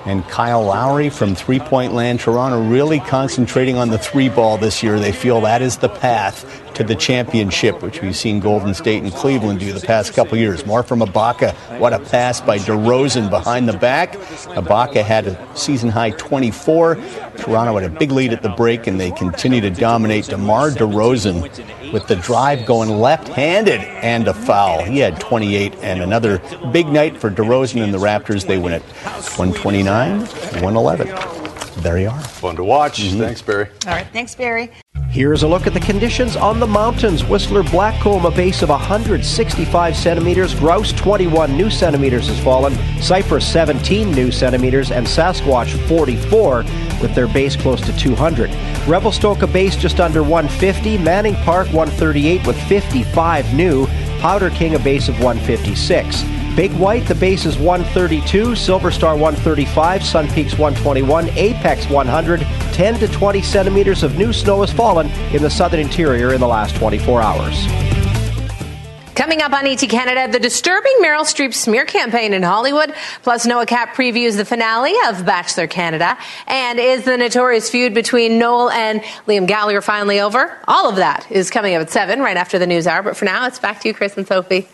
And 0.05 0.23
Kyle 0.29 0.63
Lowry 0.63 1.09
from 1.09 1.35
three 1.35 1.59
point 1.59 1.93
land, 1.93 2.21
Toronto 2.21 2.63
really 2.67 2.99
concentrating 2.99 3.77
on 3.77 3.89
the 3.89 3.97
three 3.97 4.29
ball 4.29 4.57
this 4.57 4.81
year. 4.81 4.99
They 4.99 5.11
feel 5.11 5.41
that 5.41 5.61
is 5.61 5.77
the 5.77 5.89
path 5.89 6.68
to 6.79 6.85
the 6.85 6.95
championship, 6.95 7.81
which 7.81 8.01
we've 8.01 8.15
seen 8.15 8.39
Golden 8.39 8.73
State 8.73 9.03
and 9.03 9.11
Cleveland 9.11 9.59
do 9.59 9.73
the 9.73 9.85
past 9.85 10.13
couple 10.13 10.37
years. 10.37 10.65
More 10.65 10.81
from 10.81 11.01
Ibaka. 11.01 11.53
What 11.77 11.91
a 11.91 11.99
pass 11.99 12.39
by 12.39 12.57
DeRozan 12.57 13.29
behind 13.29 13.67
the 13.67 13.77
back. 13.77 14.13
Ibaka 14.13 15.03
had 15.03 15.27
a 15.27 15.57
season 15.57 15.89
high 15.89 16.11
24. 16.11 16.95
Toronto 17.35 17.77
had 17.77 17.83
a 17.83 17.89
big 17.89 18.13
lead 18.13 18.31
at 18.31 18.41
the 18.41 18.49
break, 18.49 18.87
and 18.87 18.97
they 18.97 19.11
continue 19.11 19.59
to 19.59 19.69
dominate. 19.69 20.27
DeMar 20.27 20.69
DeRozan 20.69 21.91
with 21.91 22.07
the 22.07 22.15
drive 22.15 22.65
going 22.65 22.89
left-handed 22.89 23.81
and 23.81 24.29
a 24.29 24.33
foul. 24.33 24.81
He 24.81 24.99
had 24.99 25.19
28 25.19 25.75
and 25.81 26.01
another 26.01 26.41
big 26.71 26.87
night 26.87 27.17
for 27.17 27.29
DeRozan 27.29 27.83
and 27.83 27.93
the 27.93 27.97
Raptors. 27.97 28.47
They 28.47 28.57
win 28.57 28.71
it 28.71 28.83
129, 29.35 30.19
111. 30.21 31.07
There 31.81 31.97
you 31.97 32.09
are. 32.09 32.21
Fun 32.21 32.55
to 32.55 32.63
watch. 32.63 33.01
Mm-hmm. 33.01 33.19
Thanks, 33.19 33.41
Barry. 33.41 33.67
All 33.85 33.93
right, 33.93 34.07
thanks, 34.13 34.33
Barry. 34.35 34.71
Here's 35.11 35.41
a 35.41 35.47
look 35.47 35.65
at 35.65 35.73
the 35.73 35.79
conditions 35.79 36.35
on 36.35 36.59
the 36.59 36.67
mountains. 36.67 37.25
Whistler 37.25 37.63
Blackcomb, 37.63 38.25
a 38.25 38.31
base 38.31 38.61
of 38.61 38.69
165 38.69 39.95
centimeters. 39.95 40.53
Grouse, 40.53 40.91
21 40.93 41.57
new 41.57 41.71
centimeters 41.71 42.27
has 42.27 42.39
fallen. 42.39 42.77
Cypress, 43.01 43.51
17 43.51 44.11
new 44.11 44.31
centimeters. 44.31 44.91
And 44.91 45.07
Sasquatch, 45.07 45.71
44, 45.87 46.57
with 47.01 47.15
their 47.15 47.27
base 47.27 47.55
close 47.55 47.81
to 47.81 47.97
200. 47.97 48.51
Revelstoke, 48.87 49.41
a 49.41 49.47
base 49.47 49.75
just 49.75 49.99
under 49.99 50.21
150. 50.21 50.99
Manning 50.99 51.35
Park, 51.37 51.65
138 51.73 52.45
with 52.45 52.61
55 52.67 53.51
new. 53.55 53.87
Powder 54.19 54.51
King, 54.51 54.75
a 54.75 54.79
base 54.79 55.09
of 55.09 55.15
156. 55.15 56.38
Big 56.59 56.73
White, 56.73 57.07
the 57.07 57.15
base 57.15 57.45
is 57.45 57.57
132, 57.57 58.53
Silver 58.53 58.91
Star 58.91 59.13
135, 59.15 60.03
Sun 60.03 60.27
Peaks 60.31 60.57
121, 60.57 61.29
Apex 61.37 61.89
100. 61.89 62.41
10 62.41 62.99
to 62.99 63.07
20 63.07 63.41
centimeters 63.41 64.03
of 64.03 64.17
new 64.17 64.33
snow 64.33 64.59
has 64.59 64.73
fallen 64.73 65.07
in 65.33 65.41
the 65.41 65.49
southern 65.49 65.79
interior 65.79 66.33
in 66.33 66.41
the 66.41 66.47
last 66.47 66.75
24 66.75 67.21
hours. 67.21 67.65
Coming 69.15 69.41
up 69.41 69.53
on 69.53 69.65
ET 69.67 69.77
Canada, 69.77 70.29
the 70.29 70.37
disturbing 70.37 70.91
Meryl 71.01 71.21
Streep 71.21 71.53
smear 71.53 71.85
campaign 71.85 72.33
in 72.33 72.43
Hollywood, 72.43 72.93
plus 73.23 73.45
Noah 73.45 73.65
Cap 73.65 73.95
previews 73.95 74.35
the 74.35 74.43
finale 74.43 74.95
of 75.07 75.25
Bachelor 75.25 75.67
Canada, 75.67 76.17
and 76.45 76.77
is 76.77 77.05
the 77.05 77.15
notorious 77.15 77.69
feud 77.69 77.93
between 77.93 78.37
Noel 78.37 78.69
and 78.71 78.99
Liam 79.27 79.47
Gallagher 79.47 79.81
finally 79.81 80.19
over? 80.19 80.57
All 80.67 80.89
of 80.89 80.97
that 80.97 81.25
is 81.31 81.49
coming 81.49 81.75
up 81.75 81.83
at 81.83 81.89
7, 81.89 82.19
right 82.19 82.35
after 82.35 82.59
the 82.59 82.67
news 82.67 82.85
hour. 82.85 83.01
But 83.01 83.15
for 83.15 83.23
now, 83.23 83.47
it's 83.47 83.59
back 83.59 83.79
to 83.79 83.87
you, 83.87 83.93
Chris 83.93 84.17
and 84.17 84.27
Sophie. 84.27 84.67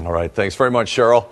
All 0.00 0.12
right. 0.12 0.32
Thanks 0.32 0.54
very 0.54 0.70
much, 0.70 0.90
Cheryl. 0.90 1.26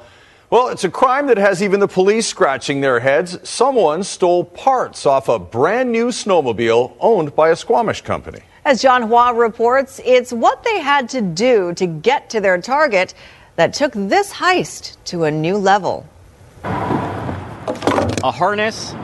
Well, 0.50 0.68
it's 0.68 0.82
a 0.82 0.90
crime 0.90 1.28
that 1.28 1.38
has 1.38 1.62
even 1.62 1.78
the 1.78 1.88
police 1.88 2.26
scratching 2.26 2.80
their 2.80 2.98
heads. 2.98 3.38
Someone 3.48 4.02
stole 4.02 4.44
parts 4.44 5.06
off 5.06 5.28
a 5.28 5.38
brand 5.38 5.92
new 5.92 6.08
snowmobile 6.08 6.96
owned 6.98 7.36
by 7.36 7.50
a 7.50 7.56
Squamish 7.56 8.02
company. 8.02 8.40
As 8.64 8.82
John 8.82 9.02
Hua 9.02 9.30
reports, 9.30 10.00
it's 10.04 10.32
what 10.32 10.64
they 10.64 10.80
had 10.80 11.08
to 11.10 11.22
do 11.22 11.72
to 11.74 11.86
get 11.86 12.28
to 12.30 12.40
their 12.40 12.60
target 12.60 13.14
that 13.56 13.72
took 13.72 13.92
this 13.92 14.32
heist 14.32 14.96
to 15.04 15.24
a 15.24 15.30
new 15.30 15.56
level. 15.56 16.04
A 16.64 18.30
harness, 18.32 18.94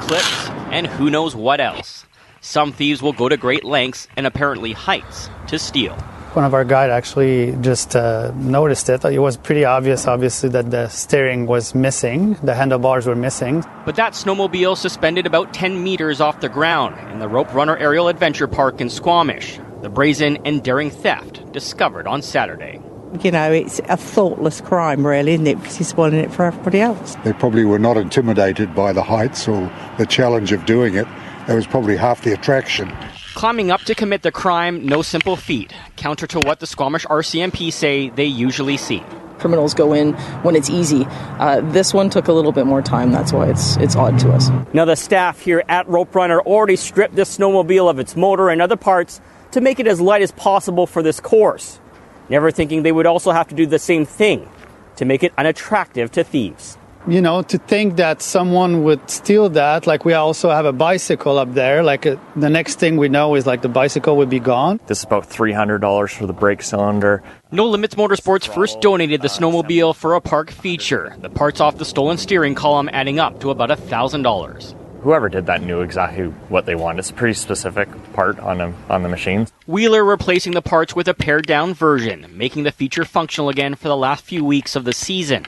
clips, 0.00 0.48
and 0.70 0.86
who 0.86 1.10
knows 1.10 1.36
what 1.36 1.60
else. 1.60 2.06
Some 2.40 2.72
thieves 2.72 3.02
will 3.02 3.12
go 3.12 3.28
to 3.28 3.36
great 3.36 3.64
lengths 3.64 4.08
and 4.16 4.26
apparently 4.26 4.72
heights 4.72 5.28
to 5.48 5.58
steal. 5.58 5.96
One 6.34 6.44
of 6.44 6.52
our 6.52 6.64
guide 6.64 6.90
actually 6.90 7.56
just 7.60 7.94
uh, 7.94 8.32
noticed 8.34 8.88
it. 8.88 9.04
It 9.04 9.20
was 9.20 9.36
pretty 9.36 9.64
obvious, 9.64 10.08
obviously, 10.08 10.48
that 10.48 10.68
the 10.68 10.88
steering 10.88 11.46
was 11.46 11.76
missing, 11.76 12.34
the 12.42 12.56
handlebars 12.56 13.06
were 13.06 13.14
missing. 13.14 13.64
But 13.84 13.94
that 13.94 14.14
snowmobile 14.14 14.76
suspended 14.76 15.26
about 15.26 15.54
10 15.54 15.84
meters 15.84 16.20
off 16.20 16.40
the 16.40 16.48
ground 16.48 16.98
in 17.12 17.20
the 17.20 17.28
Rope 17.28 17.54
Runner 17.54 17.76
Aerial 17.76 18.08
Adventure 18.08 18.48
Park 18.48 18.80
in 18.80 18.90
Squamish. 18.90 19.60
The 19.82 19.88
brazen 19.88 20.38
and 20.44 20.60
daring 20.60 20.90
theft 20.90 21.52
discovered 21.52 22.08
on 22.08 22.20
Saturday. 22.20 22.80
You 23.22 23.30
know, 23.30 23.52
it's 23.52 23.80
a 23.88 23.96
thoughtless 23.96 24.60
crime, 24.60 25.06
really, 25.06 25.34
isn't 25.34 25.46
it? 25.46 25.58
Because 25.58 25.76
he's 25.76 25.88
spoiling 25.88 26.18
it 26.18 26.32
for 26.32 26.46
everybody 26.46 26.80
else. 26.80 27.14
They 27.22 27.32
probably 27.32 27.64
were 27.64 27.78
not 27.78 27.96
intimidated 27.96 28.74
by 28.74 28.92
the 28.92 29.04
heights 29.04 29.46
or 29.46 29.70
the 29.98 30.06
challenge 30.06 30.50
of 30.50 30.66
doing 30.66 30.96
it. 30.96 31.06
That 31.46 31.54
was 31.54 31.68
probably 31.68 31.96
half 31.96 32.22
the 32.22 32.32
attraction. 32.32 32.92
Climbing 33.34 33.72
up 33.72 33.80
to 33.82 33.96
commit 33.96 34.22
the 34.22 34.30
crime, 34.30 34.86
no 34.86 35.02
simple 35.02 35.34
feat, 35.34 35.74
counter 35.96 36.24
to 36.28 36.38
what 36.38 36.60
the 36.60 36.68
Squamish 36.68 37.04
RCMP 37.06 37.72
say 37.72 38.10
they 38.10 38.26
usually 38.26 38.76
see. 38.76 39.02
Criminals 39.38 39.74
go 39.74 39.92
in 39.92 40.12
when 40.44 40.54
it's 40.54 40.70
easy. 40.70 41.04
Uh, 41.08 41.60
this 41.60 41.92
one 41.92 42.10
took 42.10 42.28
a 42.28 42.32
little 42.32 42.52
bit 42.52 42.64
more 42.64 42.80
time. 42.80 43.10
That's 43.10 43.32
why 43.32 43.48
it's 43.48 43.76
it's 43.78 43.96
odd 43.96 44.20
to 44.20 44.30
us. 44.30 44.50
Now 44.72 44.84
the 44.84 44.94
staff 44.94 45.40
here 45.40 45.64
at 45.68 45.88
Rope 45.88 46.14
Runner 46.14 46.40
already 46.42 46.76
stripped 46.76 47.16
this 47.16 47.36
snowmobile 47.36 47.90
of 47.90 47.98
its 47.98 48.14
motor 48.14 48.50
and 48.50 48.62
other 48.62 48.76
parts 48.76 49.20
to 49.50 49.60
make 49.60 49.80
it 49.80 49.88
as 49.88 50.00
light 50.00 50.22
as 50.22 50.30
possible 50.30 50.86
for 50.86 51.02
this 51.02 51.18
course. 51.18 51.80
Never 52.28 52.52
thinking 52.52 52.84
they 52.84 52.92
would 52.92 53.06
also 53.06 53.32
have 53.32 53.48
to 53.48 53.54
do 53.56 53.66
the 53.66 53.80
same 53.80 54.06
thing 54.06 54.48
to 54.94 55.04
make 55.04 55.24
it 55.24 55.34
unattractive 55.36 56.12
to 56.12 56.22
thieves 56.22 56.78
you 57.06 57.20
know, 57.20 57.42
to 57.42 57.58
think 57.58 57.96
that 57.96 58.22
someone 58.22 58.82
would 58.84 59.10
steal 59.10 59.48
that, 59.50 59.86
like 59.86 60.04
we 60.04 60.14
also 60.14 60.50
have 60.50 60.64
a 60.64 60.72
bicycle 60.72 61.38
up 61.38 61.52
there, 61.52 61.82
like 61.82 62.06
uh, 62.06 62.16
the 62.36 62.48
next 62.48 62.78
thing 62.78 62.96
we 62.96 63.08
know 63.08 63.34
is 63.34 63.46
like 63.46 63.62
the 63.62 63.68
bicycle 63.68 64.16
would 64.16 64.30
be 64.30 64.40
gone. 64.40 64.80
This 64.86 64.98
is 64.98 65.04
about 65.04 65.28
$300 65.28 66.10
for 66.16 66.26
the 66.26 66.32
brake 66.32 66.62
cylinder. 66.62 67.22
No 67.50 67.66
Limits 67.66 67.94
Motorsports 67.94 68.52
first 68.52 68.80
donated 68.80 69.22
the 69.22 69.28
snowmobile 69.28 69.94
for 69.94 70.14
a 70.14 70.20
park 70.20 70.50
feature, 70.50 71.14
the 71.20 71.30
parts 71.30 71.60
off 71.60 71.76
the 71.76 71.84
stolen 71.84 72.16
steering 72.16 72.54
column 72.54 72.88
adding 72.92 73.18
up 73.18 73.40
to 73.40 73.50
about 73.50 73.68
$1,000. 73.70 74.74
Whoever 75.02 75.28
did 75.28 75.44
that 75.46 75.60
knew 75.60 75.82
exactly 75.82 76.24
what 76.48 76.64
they 76.64 76.74
wanted. 76.74 77.00
It's 77.00 77.10
a 77.10 77.12
pretty 77.12 77.34
specific 77.34 77.90
part 78.14 78.38
on, 78.38 78.62
a, 78.62 78.72
on 78.88 79.02
the 79.02 79.10
machine. 79.10 79.46
Wheeler 79.66 80.02
replacing 80.02 80.54
the 80.54 80.62
parts 80.62 80.96
with 80.96 81.08
a 81.08 81.12
pared 81.12 81.46
down 81.46 81.74
version, 81.74 82.26
making 82.32 82.62
the 82.62 82.72
feature 82.72 83.04
functional 83.04 83.50
again 83.50 83.74
for 83.74 83.88
the 83.88 83.96
last 83.98 84.24
few 84.24 84.42
weeks 84.42 84.74
of 84.74 84.84
the 84.84 84.94
season. 84.94 85.44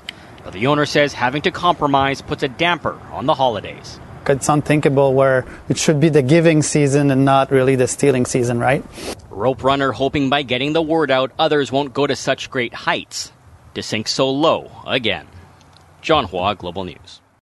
But 0.47 0.53
the 0.53 0.69
owner 0.69 0.87
says 0.87 1.13
having 1.13 1.43
to 1.43 1.51
compromise 1.51 2.23
puts 2.23 2.45
a 2.45 2.49
damper 2.49 2.97
on 3.11 3.27
the 3.27 3.35
holidays. 3.35 3.99
It's 4.29 4.49
unthinkable 4.49 5.13
where 5.13 5.45
it 5.69 5.77
should 5.77 5.99
be 5.99 6.09
the 6.09 6.23
giving 6.23 6.63
season 6.63 7.11
and 7.11 7.25
not 7.25 7.51
really 7.51 7.75
the 7.75 7.89
stealing 7.89 8.27
season, 8.27 8.61
right? 8.61 8.85
Rope 9.29 9.65
Runner 9.65 9.91
hoping 9.91 10.31
by 10.31 10.43
getting 10.43 10.73
the 10.73 10.81
word 10.81 11.11
out, 11.11 11.33
others 11.37 11.73
won't 11.73 11.93
go 11.93 12.07
to 12.07 12.15
such 12.15 12.49
great 12.49 12.73
heights 12.75 13.33
to 13.75 13.83
sink 13.83 14.07
so 14.07 14.31
low 14.31 14.71
again. 14.87 15.27
John 16.01 16.27
Hua, 16.27 16.55
Global 16.55 16.85
News. 16.85 17.21